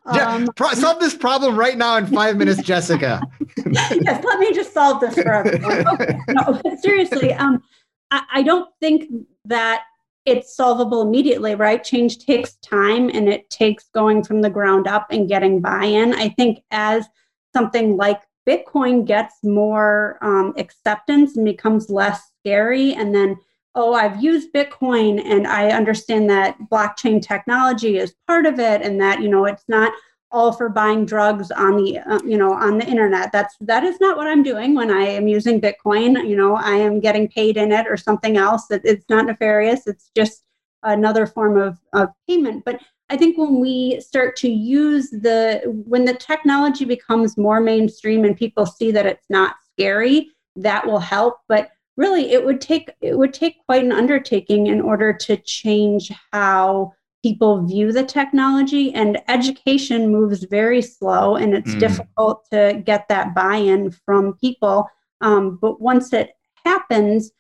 Um, 0.05 0.47
solve 0.75 1.01
this 1.01 1.13
problem 1.13 1.57
right 1.57 1.77
now 1.77 1.97
in 1.97 2.07
five 2.07 2.37
minutes, 2.37 2.61
Jessica. 2.63 3.19
yes, 3.65 4.23
let 4.23 4.39
me 4.39 4.53
just 4.53 4.73
solve 4.73 5.01
this 5.01 5.15
for 5.15 5.33
everyone. 5.33 5.85
Okay. 5.93 6.17
No, 6.29 6.61
seriously, 6.81 7.33
um, 7.33 7.61
I, 8.09 8.21
I 8.35 8.43
don't 8.43 8.69
think 8.79 9.11
that 9.43 9.81
it's 10.27 10.55
solvable 10.55 11.01
immediately, 11.01 11.55
right? 11.55 11.81
Change 11.81 12.19
takes 12.19 12.57
time 12.57 13.09
and 13.09 13.29
it 13.29 13.49
takes 13.49 13.87
going 13.93 14.23
from 14.23 14.41
the 14.41 14.49
ground 14.49 14.85
up 14.85 15.07
and 15.09 15.29
getting 15.29 15.61
buy 15.61 15.85
in. 15.85 16.13
I 16.13 16.29
think 16.29 16.59
as 16.69 17.07
something 17.55 17.95
like 17.95 18.21
Bitcoin 18.47 19.05
gets 19.05 19.35
more 19.43 20.17
um, 20.21 20.53
acceptance 20.57 21.37
and 21.37 21.45
becomes 21.45 21.89
less 21.89 22.29
scary, 22.39 22.93
and 22.93 23.15
then 23.15 23.37
oh, 23.73 23.93
I've 23.93 24.21
used 24.21 24.51
Bitcoin 24.53 25.21
and 25.23 25.45
I 25.45 25.69
understand 25.69 26.29
that 26.31 26.57
blockchain 26.71 27.21
technology 27.21 27.99
is 27.99 28.15
part 28.25 28.47
of 28.47 28.59
it 28.59 28.81
and 28.81 28.99
that, 28.99 29.21
you 29.21 29.29
know, 29.29 29.45
it's 29.45 29.65
not 29.67 29.93
all 30.31 30.51
for 30.51 30.69
buying 30.69 31.05
drugs 31.05 31.51
on 31.51 31.77
the 31.77 31.99
uh, 31.99 32.19
you 32.25 32.37
know 32.37 32.53
on 32.53 32.77
the 32.77 32.85
internet. 32.85 33.31
That's 33.31 33.55
that 33.61 33.83
is 33.83 33.99
not 33.99 34.17
what 34.17 34.27
i'm 34.27 34.43
doing 34.43 34.73
when 34.73 34.91
i 34.91 35.01
am 35.01 35.27
using 35.27 35.61
bitcoin. 35.61 36.27
You 36.27 36.35
know 36.35 36.55
i 36.55 36.73
am 36.73 36.99
getting 36.99 37.27
paid 37.27 37.57
in 37.57 37.71
it 37.71 37.87
or 37.87 37.97
something 37.97 38.37
else. 38.37 38.65
It's 38.69 39.09
not 39.09 39.25
nefarious. 39.25 39.87
It's 39.87 40.11
just 40.15 40.43
another 40.83 41.25
form 41.25 41.57
of, 41.57 41.77
of 41.93 42.09
payment. 42.27 42.63
But 42.65 42.81
i 43.09 43.15
think 43.15 43.37
when 43.37 43.59
we 43.59 44.01
start 44.01 44.35
to 44.35 44.49
use 44.49 45.09
the 45.09 45.61
when 45.85 46.03
the 46.03 46.13
technology 46.13 46.83
becomes 46.83 47.37
more 47.37 47.61
mainstream 47.61 48.25
and 48.25 48.35
people 48.35 48.65
see 48.65 48.91
that 48.91 49.05
it's 49.05 49.29
not 49.29 49.55
scary 49.73 50.29
that 50.57 50.85
will 50.85 50.99
help. 50.99 51.37
But 51.47 51.69
really 51.95 52.31
it 52.31 52.45
would 52.45 52.61
take 52.61 52.91
it 53.01 53.17
would 53.17 53.33
take 53.33 53.65
quite 53.65 53.83
an 53.83 53.91
undertaking 53.91 54.67
in 54.67 54.79
order 54.79 55.11
to 55.11 55.37
change 55.37 56.11
how 56.31 56.93
people 57.27 57.65
view 57.65 57.91
the 57.91 58.03
technology 58.03 58.93
and 58.93 59.19
education 59.27 60.11
moves 60.11 60.43
very 60.43 60.81
slow 60.81 61.35
and 61.35 61.53
it's 61.53 61.71
mm. 61.75 61.79
difficult 61.79 62.45
to 62.51 62.81
get 62.85 63.07
that 63.09 63.35
buy-in 63.35 63.91
from 63.91 64.33
people 64.35 64.87
um, 65.21 65.57
but 65.61 65.81
once 65.81 66.13
it 66.13 66.31
happens 66.65 67.31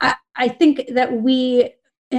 I, 0.00 0.14
I 0.36 0.48
think 0.48 0.88
that 0.94 1.12
we 1.12 1.74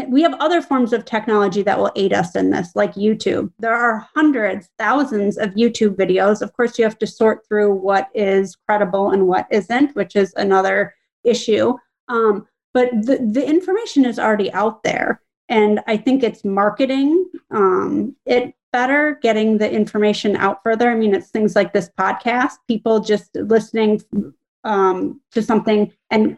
we 0.10 0.22
have 0.24 0.34
other 0.42 0.62
forms 0.62 0.92
of 0.94 1.06
technology 1.06 1.62
that 1.64 1.80
will 1.80 1.92
aid 1.96 2.14
us 2.14 2.36
in 2.36 2.52
this 2.52 2.76
like 2.76 2.94
youtube 2.96 3.52
there 3.60 3.74
are 3.74 4.08
hundreds 4.14 4.70
thousands 4.78 5.38
of 5.38 5.52
youtube 5.52 5.96
videos 5.96 6.42
of 6.42 6.54
course 6.54 6.78
you 6.78 6.84
have 6.84 7.00
to 7.00 7.08
sort 7.08 7.48
through 7.48 7.74
what 7.74 8.10
is 8.14 8.56
credible 8.68 9.12
and 9.12 9.28
what 9.28 9.48
isn't 9.52 9.96
which 9.96 10.16
is 10.16 10.34
another 10.36 10.94
issue 11.24 11.74
um, 12.08 12.48
but 12.76 12.90
the, 12.92 13.26
the 13.32 13.48
information 13.48 14.04
is 14.04 14.20
already 14.20 14.52
out 14.52 14.84
there. 14.84 15.22
And 15.50 15.80
I 15.88 15.98
think 15.98 16.24
it's 16.24 16.44
marketing 16.44 17.30
um, 17.52 18.16
it 18.26 18.56
better, 18.74 19.20
getting 19.22 19.58
the 19.58 19.72
information 19.72 20.36
out 20.36 20.62
further. 20.64 20.90
I 20.90 20.96
mean, 20.96 21.14
it's 21.14 21.30
things 21.30 21.56
like 21.56 21.72
this 21.72 21.90
podcast, 21.98 22.54
people 22.68 23.00
just 23.00 23.36
listening 23.36 24.02
um, 24.64 25.22
to 25.32 25.42
something 25.42 25.94
and 26.12 26.38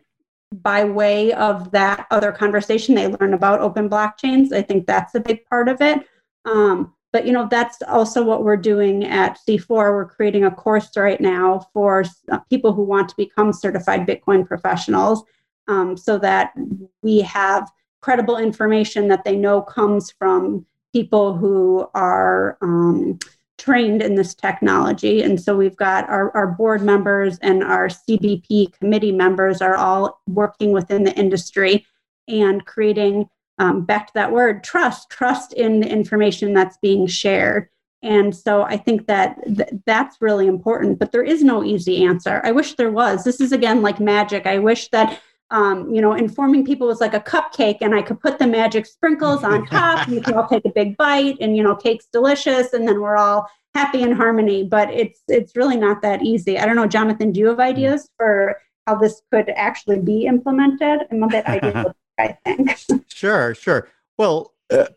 by 0.54 0.84
way 0.84 1.34
of 1.34 1.72
that 1.72 2.08
other 2.12 2.32
conversation, 2.32 2.96
they 2.96 3.08
learn 3.08 3.34
about 3.34 3.60
open 3.60 3.90
blockchains. 3.90 4.54
I 4.54 4.62
think 4.62 4.88
that's 4.88 5.14
a 5.16 5.20
big 5.20 5.46
part 5.46 5.68
of 5.68 5.82
it. 5.82 6.08
Um, 6.46 6.94
but 7.14 7.26
you 7.26 7.34
know 7.34 7.48
that's 7.50 7.82
also 7.88 8.24
what 8.24 8.44
we're 8.44 8.58
doing 8.58 9.04
at 9.06 9.40
c4 9.48 9.68
we're 9.70 10.06
creating 10.06 10.44
a 10.46 10.52
course 10.52 10.90
right 10.96 11.22
now 11.22 11.66
for 11.74 12.04
people 12.50 12.74
who 12.74 12.84
want 12.84 13.10
to 13.10 13.16
become 13.16 13.54
certified 13.54 14.06
bitcoin 14.06 14.46
professionals 14.46 15.24
um, 15.68 15.98
so 15.98 16.18
that 16.18 16.54
we 17.02 17.22
have 17.22 17.72
credible 18.02 18.38
information 18.38 19.08
that 19.08 19.24
they 19.24 19.36
know 19.36 19.62
comes 19.62 20.12
from 20.12 20.66
people 20.94 21.36
who 21.36 21.88
are 21.94 22.58
um, 22.62 23.20
trained 23.58 24.02
in 24.02 24.16
this 24.16 24.36
technology. 24.36 25.22
And 25.22 25.42
so 25.42 25.56
we've 25.56 25.76
got 25.76 26.08
our, 26.10 26.36
our 26.36 26.48
board 26.48 26.82
members 26.82 27.38
and 27.40 27.64
our 27.64 27.88
CBP 27.88 28.74
committee 28.74 29.12
members 29.12 29.62
are 29.62 29.76
all 29.76 30.22
working 30.28 30.72
within 30.72 31.04
the 31.04 31.14
industry 31.16 31.86
and 32.28 32.66
creating, 32.66 33.28
um, 33.58 33.84
back 33.86 34.08
to 34.08 34.14
that 34.14 34.32
word, 34.32 34.64
trust, 34.64 35.10
trust 35.10 35.54
in 35.54 35.80
the 35.80 35.90
information 35.90 36.54
that's 36.54 36.78
being 36.78 37.08
shared. 37.08 37.70
And 38.04 38.36
so 38.36 38.62
I 38.62 38.78
think 38.78 39.08
that 39.08 39.38
th- 39.44 39.70
that's 39.86 40.22
really 40.22 40.46
important, 40.46 41.00
but 41.00 41.12
there 41.12 41.24
is 41.24 41.44
no 41.44 41.64
easy 41.64 42.06
answer. 42.06 42.42
I 42.44 42.52
wish 42.52 42.76
there 42.76 42.92
was. 42.92 43.24
This 43.24 43.42
is 43.42 43.52
again 43.52 43.82
like 43.82 44.00
magic. 44.00 44.46
I 44.46 44.60
wish 44.60 44.90
that 44.90 45.20
um, 45.50 45.94
you 45.94 46.02
know, 46.02 46.14
informing 46.14 46.66
people 46.66 46.88
was 46.88 47.00
like 47.00 47.14
a 47.14 47.20
cupcake 47.20 47.78
and 47.82 47.96
I 47.96 48.02
could 48.02 48.20
put 48.20 48.38
the 48.38 48.48
magic 48.48 48.86
sprinkles 48.86 49.44
on 49.44 49.66
top 49.68 50.08
and 50.08 50.16
you 50.16 50.22
can 50.22 50.34
all 50.34 50.48
take 50.48 50.66
a 50.66 50.72
big 50.72 50.98
bite 50.98 51.38
and, 51.40 51.56
you 51.56 51.64
know, 51.64 51.76
cake's 51.76 52.08
delicious 52.12 52.74
and 52.74 52.88
then 52.88 53.02
we're 53.02 53.18
all 53.18 53.50
happy 53.74 54.02
in 54.02 54.12
harmony. 54.12 54.64
But 54.64 54.92
it's, 54.92 55.22
it's 55.28 55.56
really 55.56 55.78
not 55.78 56.02
that 56.02 56.22
easy. 56.22 56.60
I 56.60 56.66
don't 56.66 56.76
know, 56.76 56.88
Jonathan, 56.88 57.32
do 57.32 57.40
you 57.40 57.48
have 57.48 57.60
ideas 57.60 58.10
for 58.18 58.58
how 58.86 58.96
this 58.96 59.22
could 59.32 59.50
actually 59.56 60.00
be 60.00 60.26
implemented? 60.26 61.08
I'm 61.12 61.24
a 61.24 61.28
bit 61.28 61.46
idealistic, 61.48 61.96
I 62.20 62.38
think. 62.44 62.78
sure, 63.08 63.56
sure. 63.56 63.88
Well, 64.18 64.54
uh, 64.70 64.88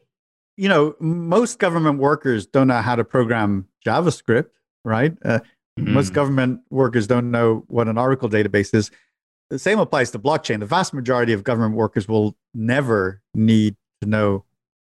you 0.56 0.68
know, 0.68 0.96
most 0.98 1.58
government 1.58 2.00
workers 2.00 2.46
don't 2.46 2.68
know 2.68 2.82
how 2.82 2.96
to 2.96 3.04
program 3.04 3.68
JavaScript, 3.86 4.50
right? 4.84 5.16
Uh, 5.24 5.38
mm-hmm. 5.78 5.94
Most 5.94 6.12
government 6.12 6.60
workers 6.70 7.06
don't 7.06 7.30
know 7.30 7.64
what 7.68 7.86
an 7.86 7.96
Oracle 7.96 8.28
database 8.28 8.74
is 8.74 8.90
the 9.50 9.58
same 9.58 9.78
applies 9.78 10.10
to 10.12 10.18
blockchain. 10.18 10.60
The 10.60 10.66
vast 10.66 10.94
majority 10.94 11.32
of 11.32 11.44
government 11.44 11.74
workers 11.74 12.08
will 12.08 12.36
never 12.54 13.20
need 13.34 13.76
to 14.00 14.08
know 14.08 14.44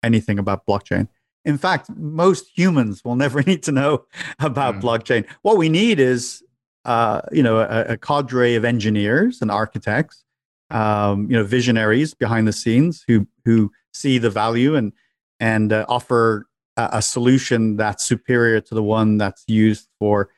anything 0.03 0.39
about 0.39 0.67
blockchain. 0.67 1.09
In 1.45 1.57
fact, 1.57 1.89
most 1.97 2.47
humans 2.55 3.05
will 3.05 3.17
never 3.17 3.43
need 3.47 3.63
to 3.65 3.73
know 3.73 4.05
about 4.39 4.77
mm. 4.77 4.83
blockchain. 4.83 5.27
What 5.43 5.57
we 5.57 5.69
need 5.69 6.01
is, 6.01 6.43
uh, 6.85 7.23
you 7.33 7.43
know, 7.43 7.59
a, 7.59 7.85
a, 7.93 7.97
cadre 7.97 8.55
of 8.55 8.65
engineers 8.65 9.41
and 9.41 9.51
architects, 9.51 10.25
um, 10.71 11.31
you 11.31 11.37
know, 11.37 11.45
visionaries 11.45 12.15
behind 12.15 12.47
the 12.49 12.53
scenes 12.53 13.05
who 13.07 13.27
who 13.45 13.71
see 13.93 14.19
the 14.19 14.31
value 14.31 14.75
and 14.75 14.93
and 15.41 15.73
uh, 15.73 15.87
offer 15.89 16.47
a, 16.77 16.89
a, 16.95 17.03
solution 17.03 17.77
that's 17.77 18.05
superior 18.05 18.61
to 18.61 18.75
the 18.75 18.83
one 18.83 19.19
that's 19.19 19.45
used 19.47 19.89
for, 19.99 20.31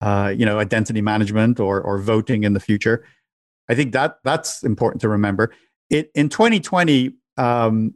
uh, 0.00 0.32
you 0.36 0.46
know, 0.46 0.58
identity 0.58 1.00
management 1.00 1.58
or 1.58 1.80
or 1.80 1.98
voting 1.98 2.44
in 2.44 2.52
the 2.52 2.60
future. 2.60 3.04
I 3.68 3.74
think 3.74 3.92
that 3.92 4.18
that's 4.24 4.62
important 4.62 5.00
to 5.02 5.08
remember. 5.08 5.52
It 5.90 6.10
in 6.14 6.28
2020, 6.28 7.14
um, 7.36 7.94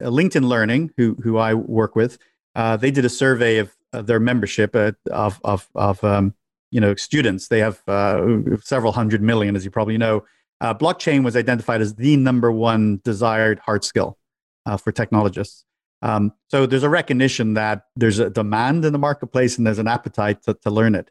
LinkedIn 0.00 0.44
Learning, 0.46 0.90
who 0.96 1.16
who 1.22 1.38
I 1.38 1.54
work 1.54 1.94
with, 1.94 2.18
uh, 2.54 2.76
they 2.76 2.90
did 2.90 3.04
a 3.04 3.08
survey 3.08 3.58
of, 3.58 3.74
of 3.92 4.06
their 4.06 4.20
membership 4.20 4.74
uh, 4.74 4.92
of 5.10 5.40
of 5.44 5.68
of 5.74 6.02
um, 6.04 6.34
you 6.70 6.80
know 6.80 6.94
students. 6.94 7.48
They 7.48 7.60
have 7.60 7.80
uh, 7.88 8.22
several 8.62 8.92
hundred 8.92 9.22
million, 9.22 9.56
as 9.56 9.64
you 9.64 9.70
probably 9.70 9.98
know. 9.98 10.24
Uh, 10.60 10.74
blockchain 10.74 11.24
was 11.24 11.36
identified 11.36 11.80
as 11.80 11.94
the 11.94 12.16
number 12.16 12.52
one 12.52 13.00
desired 13.02 13.58
hard 13.60 13.82
skill 13.82 14.18
uh, 14.66 14.76
for 14.76 14.92
technologists. 14.92 15.64
Um, 16.02 16.32
so 16.48 16.66
there's 16.66 16.82
a 16.82 16.88
recognition 16.88 17.54
that 17.54 17.84
there's 17.96 18.18
a 18.18 18.30
demand 18.30 18.84
in 18.84 18.92
the 18.92 18.98
marketplace 18.98 19.58
and 19.58 19.66
there's 19.66 19.78
an 19.78 19.88
appetite 19.88 20.42
to, 20.44 20.54
to 20.54 20.70
learn 20.70 20.94
it. 20.94 21.10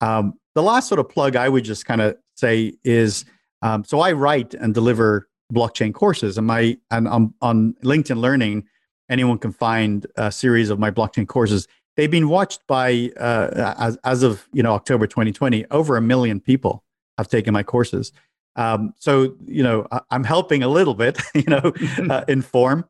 Um, 0.00 0.34
the 0.54 0.62
last 0.62 0.88
sort 0.88 0.98
of 0.98 1.08
plug 1.08 1.36
I 1.36 1.48
would 1.48 1.64
just 1.64 1.86
kind 1.86 2.00
of 2.00 2.16
say 2.34 2.74
is 2.84 3.24
um, 3.64 3.82
so 3.82 4.00
I 4.00 4.12
write 4.12 4.52
and 4.52 4.74
deliver 4.74 5.26
blockchain 5.52 5.94
courses, 5.94 6.36
and 6.36 6.46
my 6.46 6.76
and 6.90 7.08
on, 7.08 7.32
on 7.40 7.74
LinkedIn 7.82 8.18
Learning, 8.18 8.68
anyone 9.08 9.38
can 9.38 9.52
find 9.52 10.06
a 10.16 10.30
series 10.30 10.68
of 10.68 10.78
my 10.78 10.90
blockchain 10.90 11.26
courses. 11.26 11.66
They've 11.96 12.10
been 12.10 12.28
watched 12.28 12.60
by 12.66 13.10
uh, 13.18 13.74
as 13.78 13.96
as 14.04 14.22
of 14.22 14.46
you 14.52 14.62
know 14.62 14.74
October 14.74 15.06
2020, 15.06 15.64
over 15.70 15.96
a 15.96 16.02
million 16.02 16.40
people 16.40 16.84
have 17.16 17.28
taken 17.28 17.54
my 17.54 17.62
courses. 17.62 18.12
Um, 18.56 18.92
so 18.98 19.34
you 19.46 19.62
know 19.62 19.86
I, 19.90 20.00
am 20.10 20.24
helping 20.24 20.62
a 20.62 20.68
little 20.68 20.94
bit, 20.94 21.18
you 21.34 21.44
know, 21.44 21.72
uh, 22.10 22.24
inform. 22.28 22.84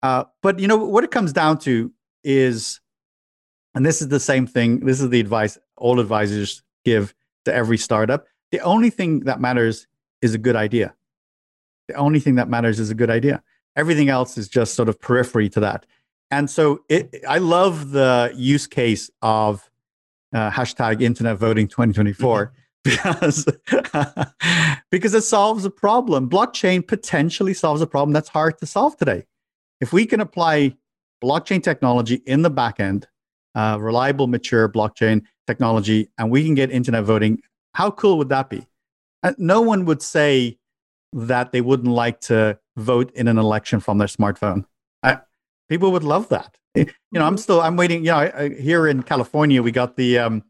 Uh, 0.00 0.24
but 0.42 0.60
you 0.60 0.68
know 0.68 0.76
what 0.76 1.02
it 1.02 1.10
comes 1.10 1.32
down 1.32 1.58
to 1.58 1.92
is, 2.22 2.80
and 3.74 3.84
this 3.84 4.00
is 4.00 4.08
the 4.08 4.20
same 4.20 4.46
thing. 4.46 4.86
This 4.86 5.00
is 5.00 5.10
the 5.10 5.18
advice 5.18 5.58
all 5.76 5.98
advisors 5.98 6.62
give 6.84 7.14
to 7.46 7.52
every 7.52 7.78
startup. 7.78 8.26
The 8.52 8.60
only 8.60 8.90
thing 8.90 9.20
that 9.20 9.40
matters 9.40 9.88
is 10.22 10.34
a 10.34 10.38
good 10.38 10.56
idea. 10.56 10.94
The 11.88 11.94
only 11.94 12.20
thing 12.20 12.36
that 12.36 12.48
matters 12.48 12.78
is 12.78 12.90
a 12.90 12.94
good 12.94 13.10
idea. 13.10 13.42
Everything 13.76 14.08
else 14.08 14.38
is 14.38 14.48
just 14.48 14.74
sort 14.74 14.88
of 14.88 15.00
periphery 15.00 15.48
to 15.50 15.60
that. 15.60 15.86
And 16.30 16.48
so 16.48 16.84
it, 16.88 17.14
I 17.28 17.38
love 17.38 17.90
the 17.90 18.32
use 18.36 18.66
case 18.66 19.10
of 19.22 19.68
uh, 20.32 20.50
hashtag 20.50 21.02
internet 21.02 21.38
voting 21.38 21.66
2024. 21.66 22.52
because 22.84 23.46
because 24.90 25.12
it 25.12 25.22
solves 25.22 25.66
a 25.66 25.70
problem. 25.70 26.30
Blockchain 26.30 26.86
potentially 26.86 27.52
solves 27.52 27.82
a 27.82 27.86
problem 27.86 28.14
that's 28.14 28.30
hard 28.30 28.56
to 28.58 28.66
solve 28.66 28.96
today. 28.96 29.26
If 29.82 29.92
we 29.92 30.06
can 30.06 30.20
apply 30.20 30.76
blockchain 31.22 31.62
technology 31.62 32.22
in 32.26 32.40
the 32.40 32.48
back 32.48 32.80
end, 32.80 33.06
uh, 33.54 33.76
reliable, 33.78 34.28
mature 34.28 34.66
blockchain 34.66 35.22
technology, 35.46 36.08
and 36.16 36.30
we 36.30 36.42
can 36.42 36.54
get 36.54 36.70
internet 36.70 37.04
voting, 37.04 37.42
how 37.74 37.90
cool 37.90 38.16
would 38.16 38.30
that 38.30 38.48
be? 38.48 38.66
Uh, 39.22 39.32
no 39.38 39.60
one 39.60 39.84
would 39.84 40.02
say 40.02 40.58
that 41.12 41.52
they 41.52 41.60
wouldn't 41.60 41.92
like 41.92 42.20
to 42.20 42.58
vote 42.76 43.12
in 43.14 43.28
an 43.28 43.38
election 43.38 43.80
from 43.80 43.98
their 43.98 44.08
smartphone. 44.08 44.64
I, 45.02 45.18
people 45.68 45.92
would 45.92 46.04
love 46.04 46.28
that. 46.28 46.56
You 46.74 47.18
know, 47.18 47.26
I'm 47.26 47.36
still 47.36 47.60
I'm 47.60 47.76
waiting. 47.76 48.04
You 48.04 48.12
know, 48.12 48.18
I, 48.18 48.42
I, 48.42 48.48
here 48.50 48.86
in 48.86 49.02
California, 49.02 49.60
we 49.60 49.72
got 49.72 49.96
the 49.96 50.20
um, 50.20 50.44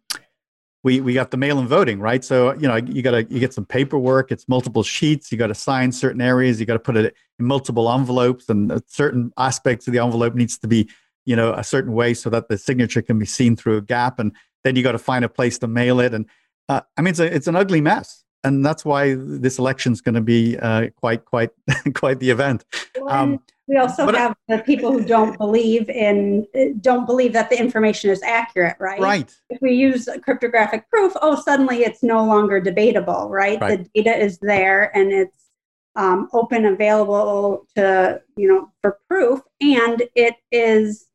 we 0.84 1.00
we 1.00 1.14
got 1.14 1.30
the 1.30 1.38
mail-in 1.38 1.66
voting, 1.66 1.98
right? 1.98 2.22
So 2.22 2.52
you 2.52 2.68
know, 2.68 2.76
you 2.76 3.00
got 3.00 3.12
to 3.12 3.24
you 3.24 3.40
get 3.40 3.54
some 3.54 3.64
paperwork. 3.64 4.30
It's 4.30 4.46
multiple 4.46 4.82
sheets. 4.82 5.32
You 5.32 5.38
got 5.38 5.46
to 5.46 5.54
sign 5.54 5.90
certain 5.92 6.20
areas. 6.20 6.60
You 6.60 6.66
got 6.66 6.74
to 6.74 6.78
put 6.78 6.98
it 6.98 7.14
in 7.38 7.46
multiple 7.46 7.90
envelopes, 7.90 8.50
and 8.50 8.82
certain 8.86 9.32
aspects 9.38 9.86
of 9.86 9.94
the 9.94 10.00
envelope 10.00 10.34
needs 10.34 10.58
to 10.58 10.68
be 10.68 10.90
you 11.24 11.34
know 11.34 11.54
a 11.54 11.64
certain 11.64 11.92
way 11.92 12.12
so 12.12 12.28
that 12.28 12.48
the 12.48 12.58
signature 12.58 13.00
can 13.00 13.18
be 13.18 13.24
seen 13.24 13.56
through 13.56 13.78
a 13.78 13.82
gap. 13.82 14.18
And 14.18 14.36
then 14.62 14.76
you 14.76 14.82
got 14.82 14.92
to 14.92 14.98
find 14.98 15.24
a 15.24 15.28
place 15.30 15.58
to 15.60 15.66
mail 15.66 16.00
it. 16.00 16.12
And 16.12 16.26
uh, 16.68 16.82
I 16.98 17.00
mean, 17.00 17.12
it's 17.12 17.20
a, 17.20 17.34
it's 17.34 17.46
an 17.46 17.56
ugly 17.56 17.80
mess 17.80 18.24
and 18.44 18.64
that's 18.64 18.84
why 18.84 19.14
this 19.16 19.58
election 19.58 19.92
is 19.92 20.00
going 20.00 20.14
to 20.14 20.20
be 20.20 20.58
uh, 20.58 20.88
quite 20.96 21.24
quite 21.24 21.50
quite 21.94 22.20
the 22.20 22.30
event. 22.30 22.64
Um, 23.08 23.40
we 23.66 23.76
also 23.76 24.10
have 24.10 24.34
the 24.48 24.58
people 24.58 24.90
who 24.90 25.04
don't 25.04 25.38
believe 25.38 25.88
in 25.88 26.46
don't 26.80 27.06
believe 27.06 27.32
that 27.34 27.50
the 27.50 27.58
information 27.58 28.10
is 28.10 28.22
accurate, 28.22 28.76
right? 28.80 29.00
Right. 29.00 29.34
If 29.48 29.60
we 29.60 29.74
use 29.74 30.08
cryptographic 30.22 30.90
proof, 30.90 31.12
oh, 31.22 31.40
suddenly 31.40 31.84
it's 31.84 32.02
no 32.02 32.24
longer 32.24 32.60
debatable, 32.60 33.28
right? 33.28 33.60
right. 33.60 33.84
The 33.94 34.02
data 34.02 34.18
is 34.18 34.38
there 34.38 34.96
and 34.96 35.12
it's 35.12 35.50
um, 35.96 36.28
open, 36.32 36.66
available 36.66 37.66
to 37.76 38.20
you 38.36 38.48
know 38.48 38.72
for 38.80 38.98
proof, 39.08 39.40
and 39.60 40.02
it 40.14 40.34
is 40.50 41.06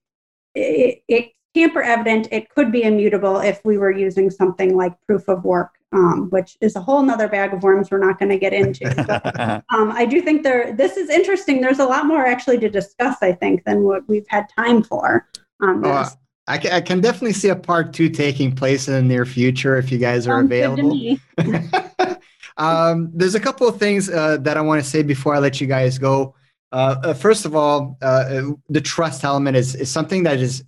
it, 0.54 1.04
it 1.08 1.32
tamper 1.56 1.82
evident. 1.82 2.30
It 2.32 2.50
could 2.50 2.72
be 2.72 2.84
immutable 2.84 3.40
if 3.40 3.60
we 3.66 3.78
were 3.78 3.92
using 3.92 4.30
something 4.30 4.76
like 4.78 4.94
proof 5.08 5.28
of 5.28 5.44
work 5.44 5.75
um, 5.96 6.30
which 6.30 6.58
is 6.60 6.76
a 6.76 6.82
whole 6.82 7.02
nother 7.02 7.28
bag 7.28 7.54
of 7.54 7.64
worms 7.64 7.90
we're 7.90 7.98
not 7.98 8.20
going 8.20 8.30
to 8.30 8.38
get 8.38 8.54
into. 8.54 8.94
But, 9.06 9.64
um, 9.74 9.92
I 9.92 10.06
do 10.06 10.22
think 10.22 10.44
there, 10.44 10.74
this 10.74 10.98
is 10.98 11.10
interesting. 11.10 11.62
There's 11.62 11.80
a 11.80 11.86
lot 11.86 12.06
more 12.06 12.26
actually 12.26 12.60
to 12.60 12.70
discuss, 12.70 13.18
I 13.22 13.32
think, 13.32 13.64
than 13.64 13.84
what 13.84 14.08
we've 14.08 14.26
had 14.28 14.48
time 14.50 14.84
for. 14.84 15.28
Um, 15.62 15.84
oh, 15.86 16.08
I, 16.48 16.58
can, 16.58 16.72
I 16.74 16.82
can 16.82 17.02
definitely 17.02 17.34
see 17.34 17.50
a 17.50 17.56
part 17.56 17.94
two 17.94 18.10
taking 18.10 18.54
place 18.54 18.88
in 18.88 18.94
the 18.94 19.02
near 19.02 19.26
future 19.26 19.78
if 19.78 19.92
you 19.92 19.98
guys 19.98 20.28
are 20.28 20.42
available. 20.42 21.18
um, 22.58 23.12
there's 23.14 23.36
a 23.36 23.40
couple 23.40 23.68
of 23.68 23.78
things 23.78 24.10
uh, 24.10 24.38
that 24.42 24.58
I 24.58 24.62
want 24.62 24.84
to 24.84 24.90
say 24.90 25.02
before 25.02 25.34
I 25.34 25.40
let 25.40 25.62
you 25.62 25.68
guys 25.68 25.98
go. 25.98 26.36
Uh, 26.72 26.96
uh, 27.04 27.14
first 27.14 27.46
of 27.46 27.56
all, 27.56 27.98
uh, 28.02 28.42
the 28.70 28.82
trust 28.82 29.24
element 29.24 29.56
is, 29.56 29.76
is 29.76 29.90
something 29.90 30.24
that 30.24 30.40
is 30.40 30.64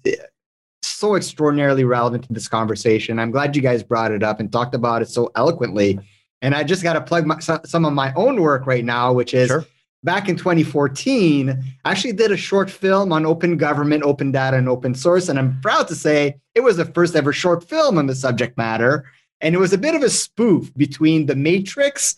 so 0.97 1.15
extraordinarily 1.15 1.83
relevant 1.83 2.23
to 2.23 2.33
this 2.33 2.47
conversation. 2.47 3.19
I'm 3.19 3.29
glad 3.29 3.55
you 3.55 3.61
guys 3.61 3.83
brought 3.83 4.11
it 4.11 4.23
up 4.23 4.39
and 4.39 4.51
talked 4.51 4.73
about 4.73 5.03
it 5.03 5.09
so 5.09 5.31
eloquently. 5.35 5.99
And 6.41 6.55
I 6.55 6.63
just 6.63 6.81
got 6.81 6.93
to 6.93 7.01
plug 7.01 7.25
my, 7.27 7.37
some 7.39 7.85
of 7.85 7.93
my 7.93 8.11
own 8.15 8.41
work 8.41 8.65
right 8.65 8.83
now, 8.83 9.13
which 9.13 9.35
is 9.35 9.47
sure. 9.47 9.65
back 10.03 10.27
in 10.27 10.35
2014, 10.35 11.49
I 11.85 11.91
actually 11.91 12.13
did 12.13 12.31
a 12.31 12.37
short 12.37 12.71
film 12.71 13.11
on 13.11 13.27
open 13.27 13.57
government, 13.57 14.03
open 14.03 14.31
data, 14.31 14.57
and 14.57 14.67
open 14.67 14.95
source. 14.95 15.29
And 15.29 15.37
I'm 15.37 15.61
proud 15.61 15.87
to 15.89 15.95
say 15.95 16.37
it 16.55 16.61
was 16.61 16.77
the 16.77 16.85
first 16.85 17.15
ever 17.15 17.31
short 17.31 17.63
film 17.63 17.99
on 17.99 18.07
the 18.07 18.15
subject 18.15 18.57
matter. 18.57 19.05
And 19.39 19.53
it 19.53 19.59
was 19.59 19.73
a 19.73 19.77
bit 19.77 19.93
of 19.93 20.01
a 20.01 20.09
spoof 20.09 20.73
between 20.75 21.27
The 21.27 21.35
Matrix 21.35 22.17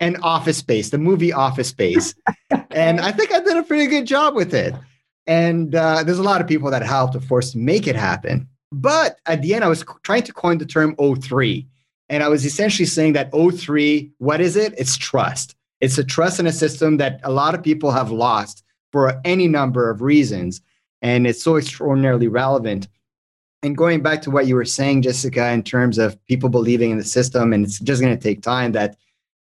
and 0.00 0.18
Office 0.22 0.58
Space, 0.58 0.90
the 0.90 0.98
movie 0.98 1.32
Office 1.32 1.68
Space. 1.68 2.14
and 2.70 3.00
I 3.00 3.10
think 3.10 3.32
I 3.32 3.40
did 3.40 3.56
a 3.56 3.62
pretty 3.62 3.86
good 3.86 4.06
job 4.06 4.34
with 4.34 4.52
it. 4.52 4.74
And 5.28 5.74
uh, 5.74 6.02
there's 6.02 6.18
a 6.18 6.22
lot 6.22 6.40
of 6.40 6.48
people 6.48 6.70
that 6.70 6.82
helped, 6.82 7.14
of 7.14 7.28
course, 7.28 7.54
make 7.54 7.86
it 7.86 7.94
happen. 7.94 8.48
But 8.72 9.18
at 9.26 9.42
the 9.42 9.54
end, 9.54 9.62
I 9.62 9.68
was 9.68 9.84
trying 10.02 10.22
to 10.22 10.32
coin 10.32 10.56
the 10.56 10.66
term 10.66 10.96
O3. 10.96 11.66
And 12.08 12.22
I 12.22 12.28
was 12.28 12.46
essentially 12.46 12.86
saying 12.86 13.12
that 13.12 13.30
O3, 13.32 14.10
what 14.16 14.40
is 14.40 14.56
it? 14.56 14.74
It's 14.78 14.96
trust. 14.96 15.54
It's 15.82 15.98
a 15.98 16.04
trust 16.04 16.40
in 16.40 16.46
a 16.46 16.52
system 16.52 16.96
that 16.96 17.20
a 17.22 17.30
lot 17.30 17.54
of 17.54 17.62
people 17.62 17.90
have 17.90 18.10
lost 18.10 18.64
for 18.90 19.20
any 19.26 19.46
number 19.46 19.90
of 19.90 20.00
reasons. 20.00 20.62
And 21.02 21.26
it's 21.26 21.42
so 21.42 21.56
extraordinarily 21.56 22.26
relevant. 22.26 22.88
And 23.62 23.76
going 23.76 24.02
back 24.02 24.22
to 24.22 24.30
what 24.30 24.46
you 24.46 24.54
were 24.54 24.64
saying, 24.64 25.02
Jessica, 25.02 25.50
in 25.50 25.62
terms 25.62 25.98
of 25.98 26.24
people 26.26 26.48
believing 26.48 26.90
in 26.90 26.96
the 26.96 27.04
system, 27.04 27.52
and 27.52 27.66
it's 27.66 27.78
just 27.80 28.00
going 28.00 28.16
to 28.16 28.22
take 28.22 28.40
time, 28.40 28.72
that, 28.72 28.96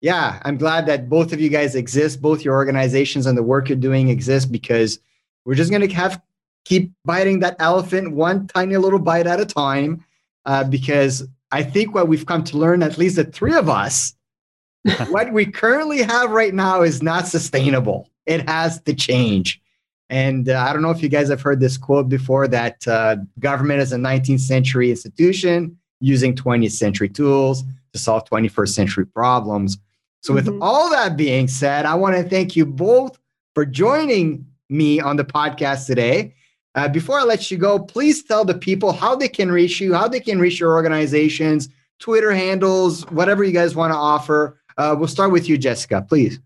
yeah, 0.01 0.41
I'm 0.43 0.57
glad 0.57 0.85
that 0.87 1.07
both 1.07 1.31
of 1.31 1.39
you 1.39 1.49
guys 1.49 1.75
exist, 1.75 2.21
both 2.21 2.43
your 2.43 2.55
organizations 2.55 3.25
and 3.25 3.37
the 3.37 3.43
work 3.43 3.69
you're 3.69 3.77
doing 3.77 4.09
exist 4.09 4.51
because 4.51 4.99
we're 5.45 5.55
just 5.55 5.71
going 5.71 5.87
to 5.87 5.93
have 5.93 6.21
keep 6.65 6.91
biting 7.05 7.39
that 7.39 7.55
elephant 7.59 8.13
one 8.13 8.47
tiny 8.47 8.77
little 8.77 8.99
bite 8.99 9.27
at 9.27 9.39
a 9.39 9.45
time, 9.45 10.03
uh, 10.45 10.63
because 10.63 11.27
I 11.51 11.63
think 11.63 11.93
what 11.93 12.07
we've 12.07 12.25
come 12.25 12.43
to 12.45 12.57
learn, 12.57 12.83
at 12.83 12.97
least 12.97 13.15
the 13.15 13.23
three 13.23 13.53
of 13.53 13.69
us, 13.69 14.15
what 15.09 15.33
we 15.33 15.45
currently 15.45 16.01
have 16.01 16.31
right 16.31 16.53
now 16.53 16.81
is 16.81 17.01
not 17.01 17.27
sustainable. 17.27 18.09
It 18.25 18.47
has 18.49 18.81
to 18.81 18.93
change. 18.93 19.61
And 20.09 20.49
uh, 20.49 20.65
I 20.67 20.73
don't 20.73 20.81
know 20.81 20.91
if 20.91 21.01
you 21.01 21.09
guys 21.09 21.29
have 21.29 21.41
heard 21.41 21.59
this 21.59 21.77
quote 21.77 22.09
before 22.09 22.47
that 22.49 22.85
uh, 22.87 23.17
government 23.39 23.81
is 23.81 23.93
a 23.93 23.97
19th 23.97 24.41
century 24.41 24.89
institution 24.89 25.77
using 25.99 26.35
20th 26.35 26.73
century 26.73 27.07
tools 27.07 27.63
to 27.93 27.99
solve 27.99 28.25
21st 28.25 28.69
century 28.69 29.05
problems. 29.05 29.77
So, 30.21 30.33
with 30.33 30.47
mm-hmm. 30.47 30.61
all 30.61 30.89
that 30.91 31.15
being 31.15 31.47
said, 31.47 31.85
I 31.85 31.95
want 31.95 32.15
to 32.15 32.23
thank 32.23 32.55
you 32.55 32.65
both 32.65 33.17
for 33.55 33.65
joining 33.65 34.45
me 34.71 34.99
on 34.99 35.17
the 35.17 35.23
podcast 35.23 35.85
today. 35.85 36.33
Uh, 36.73 36.87
before 36.87 37.19
I 37.19 37.23
let 37.23 37.51
you 37.51 37.57
go, 37.57 37.77
please 37.77 38.23
tell 38.23 38.45
the 38.45 38.53
people 38.53 38.93
how 38.93 39.15
they 39.15 39.27
can 39.27 39.51
reach 39.51 39.81
you, 39.81 39.93
how 39.93 40.07
they 40.07 40.21
can 40.21 40.39
reach 40.39 40.59
your 40.59 40.71
organizations, 40.71 41.69
Twitter 41.99 42.31
handles, 42.31 43.03
whatever 43.11 43.43
you 43.43 43.51
guys 43.51 43.75
want 43.75 43.91
to 43.91 43.97
offer. 43.97 44.59
Uh, 44.77 44.95
we'll 44.97 45.07
start 45.07 45.31
with 45.31 45.49
you, 45.49 45.57
Jessica, 45.57 46.05
please. 46.07 46.39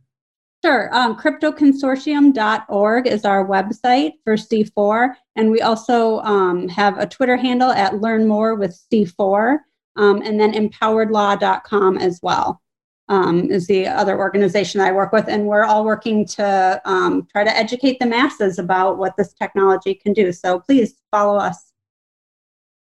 Sure. 0.63 0.89
Um, 0.95 1.15
cryptoconsortium.org 1.15 3.07
is 3.07 3.23
our 3.23 3.45
website 3.45 4.13
for 4.23 4.33
C4. 4.33 5.13
And 5.35 5.51
we 5.51 5.61
also 5.61 6.19
um, 6.21 6.67
have 6.69 6.97
a 6.97 7.05
Twitter 7.05 7.37
handle 7.37 7.69
at 7.69 8.01
Learn 8.01 8.27
More 8.27 8.55
with 8.55 8.75
C4, 8.91 9.59
um, 9.95 10.23
and 10.23 10.39
then 10.39 10.53
empoweredlaw.com 10.53 11.99
as 11.99 12.19
well 12.23 12.63
um, 13.07 13.51
is 13.51 13.67
the 13.67 13.87
other 13.87 14.17
organization 14.17 14.81
I 14.81 14.91
work 14.91 15.11
with. 15.11 15.27
And 15.27 15.45
we're 15.45 15.63
all 15.63 15.85
working 15.85 16.25
to 16.27 16.81
um, 16.85 17.27
try 17.31 17.43
to 17.43 17.55
educate 17.55 17.99
the 17.99 18.05
masses 18.05 18.57
about 18.59 18.97
what 18.97 19.15
this 19.17 19.33
technology 19.33 19.93
can 19.93 20.13
do. 20.13 20.31
So 20.31 20.59
please 20.59 20.95
follow 21.11 21.37
us. 21.37 21.71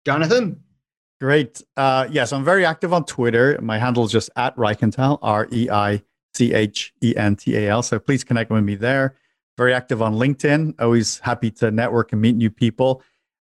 Jonathan? 0.04 0.62
Great. 1.20 1.62
Uh, 1.76 2.08
yes, 2.10 2.32
I'm 2.32 2.44
very 2.44 2.64
active 2.64 2.92
on 2.94 3.04
Twitter. 3.04 3.58
My 3.60 3.78
handle 3.78 4.04
is 4.04 4.12
just 4.12 4.30
at 4.36 4.56
Reichental, 4.56 5.18
R 5.20 5.46
E 5.52 5.68
I 5.68 6.02
C 6.34 6.54
H 6.54 6.94
E 7.02 7.14
N 7.16 7.36
T 7.36 7.56
A 7.56 7.68
L. 7.68 7.82
So 7.82 7.98
please 7.98 8.24
connect 8.24 8.50
with 8.50 8.64
me 8.64 8.74
there. 8.74 9.16
Very 9.58 9.74
active 9.74 10.00
on 10.00 10.14
LinkedIn. 10.14 10.80
Always 10.80 11.18
happy 11.18 11.50
to 11.52 11.70
network 11.70 12.12
and 12.12 12.22
meet 12.22 12.36
new 12.36 12.50
people. 12.50 13.02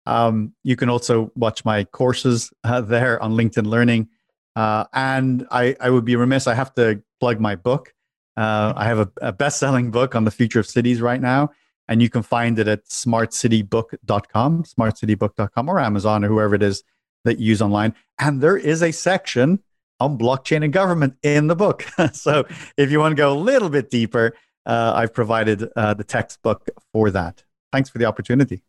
Um, 0.06 0.54
you 0.64 0.74
can 0.74 0.88
also 0.88 1.30
watch 1.36 1.64
my 1.64 1.84
courses 1.84 2.52
uh, 2.64 2.80
there 2.80 3.22
on 3.22 3.34
LinkedIn 3.34 3.66
Learning. 3.66 4.08
Uh, 4.57 4.84
and 4.92 5.46
I, 5.51 5.76
I 5.80 5.90
would 5.90 6.05
be 6.05 6.16
remiss, 6.16 6.46
I 6.46 6.55
have 6.55 6.74
to 6.74 7.03
plug 7.20 7.40
my 7.40 7.57
book. 7.57 7.94
Uh, 8.36 8.72
I 8.76 8.84
have 8.84 8.98
a, 8.98 9.11
a 9.20 9.32
best 9.32 9.59
selling 9.59 9.90
book 9.90 10.14
on 10.14 10.24
the 10.24 10.30
future 10.30 10.61
of 10.61 10.66
cities 10.66 11.01
right 11.01 11.20
now. 11.20 11.51
And 11.88 12.01
you 12.01 12.09
can 12.09 12.22
find 12.22 12.59
it 12.59 12.68
at 12.68 12.86
smartcitybook.com, 12.86 14.62
smartcitybook.com, 14.62 15.68
or 15.68 15.80
Amazon, 15.80 16.24
or 16.24 16.28
whoever 16.28 16.55
it 16.55 16.62
is 16.62 16.84
that 17.24 17.38
you 17.38 17.46
use 17.46 17.61
online. 17.61 17.94
And 18.18 18.40
there 18.40 18.57
is 18.57 18.82
a 18.82 18.92
section 18.92 19.61
on 19.98 20.16
blockchain 20.16 20.64
and 20.64 20.72
government 20.72 21.16
in 21.22 21.48
the 21.48 21.57
book. 21.57 21.84
so 22.12 22.44
if 22.76 22.90
you 22.90 23.01
want 23.01 23.12
to 23.12 23.16
go 23.16 23.32
a 23.32 23.38
little 23.38 23.68
bit 23.68 23.90
deeper, 23.90 24.34
uh, 24.66 24.92
I've 24.94 25.12
provided 25.12 25.68
uh, 25.74 25.94
the 25.94 26.05
textbook 26.05 26.68
for 26.92 27.11
that. 27.11 27.42
Thanks 27.72 27.90
for 27.90 27.98
the 27.98 28.05
opportunity. 28.05 28.62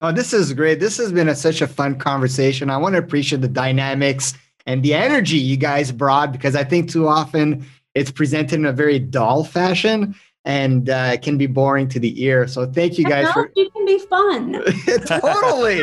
Oh, 0.00 0.12
this 0.12 0.32
is 0.32 0.52
great. 0.54 0.80
This 0.80 0.96
has 0.96 1.12
been 1.12 1.28
a, 1.28 1.34
such 1.34 1.60
a 1.60 1.66
fun 1.66 1.98
conversation. 1.98 2.70
I 2.70 2.78
want 2.78 2.94
to 2.94 2.98
appreciate 2.98 3.42
the 3.42 3.48
dynamics 3.48 4.32
and 4.70 4.84
the 4.84 4.94
energy 4.94 5.36
you 5.36 5.56
guys 5.56 5.90
brought 5.90 6.30
because 6.30 6.54
I 6.54 6.62
think 6.62 6.88
too 6.90 7.08
often 7.08 7.66
it's 7.96 8.12
presented 8.12 8.54
in 8.54 8.66
a 8.66 8.72
very 8.72 9.00
dull 9.00 9.42
fashion 9.42 10.14
and 10.44 10.88
uh, 10.88 11.16
can 11.16 11.36
be 11.36 11.46
boring 11.46 11.88
to 11.88 11.98
the 11.98 12.22
ear. 12.22 12.46
So 12.46 12.66
thank 12.66 12.96
you 12.96 13.04
guys 13.04 13.32
for. 13.32 13.50
It 13.56 13.72
can 13.72 13.84
be 13.84 13.98
fun. 13.98 14.52
totally. 15.06 15.82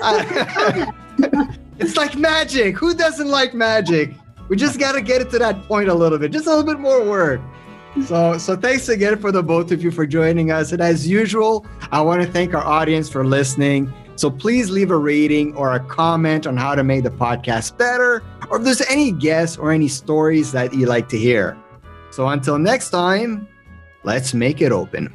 uh, 0.00 0.86
it's 1.80 1.96
like 1.96 2.16
magic. 2.16 2.76
Who 2.78 2.94
doesn't 2.94 3.26
like 3.26 3.54
magic? 3.54 4.12
We 4.48 4.56
just 4.56 4.78
got 4.78 4.92
to 4.92 5.02
get 5.02 5.20
it 5.20 5.30
to 5.30 5.38
that 5.40 5.64
point 5.64 5.88
a 5.88 5.94
little 5.94 6.18
bit, 6.18 6.30
just 6.30 6.46
a 6.46 6.50
little 6.50 6.64
bit 6.64 6.78
more 6.78 7.04
work. 7.04 7.40
So, 8.06 8.38
so 8.38 8.54
thanks 8.54 8.88
again 8.88 9.18
for 9.18 9.32
the 9.32 9.42
both 9.42 9.72
of 9.72 9.82
you 9.82 9.90
for 9.90 10.06
joining 10.06 10.52
us. 10.52 10.70
And 10.70 10.80
as 10.80 11.08
usual, 11.08 11.66
I 11.90 12.00
want 12.02 12.22
to 12.22 12.30
thank 12.30 12.54
our 12.54 12.64
audience 12.64 13.08
for 13.08 13.26
listening. 13.26 13.92
So 14.18 14.32
please 14.32 14.68
leave 14.68 14.90
a 14.90 14.96
rating 14.96 15.54
or 15.54 15.74
a 15.74 15.80
comment 15.80 16.44
on 16.44 16.56
how 16.56 16.74
to 16.74 16.82
make 16.82 17.04
the 17.04 17.10
podcast 17.10 17.78
better 17.78 18.24
or 18.50 18.58
if 18.58 18.64
there's 18.64 18.80
any 18.80 19.12
guests 19.12 19.56
or 19.56 19.70
any 19.70 19.86
stories 19.86 20.50
that 20.50 20.74
you'd 20.74 20.88
like 20.88 21.08
to 21.10 21.16
hear. 21.16 21.56
So 22.10 22.26
until 22.26 22.58
next 22.58 22.90
time, 22.90 23.46
let's 24.02 24.34
make 24.34 24.60
it 24.60 24.72
open. 24.72 25.14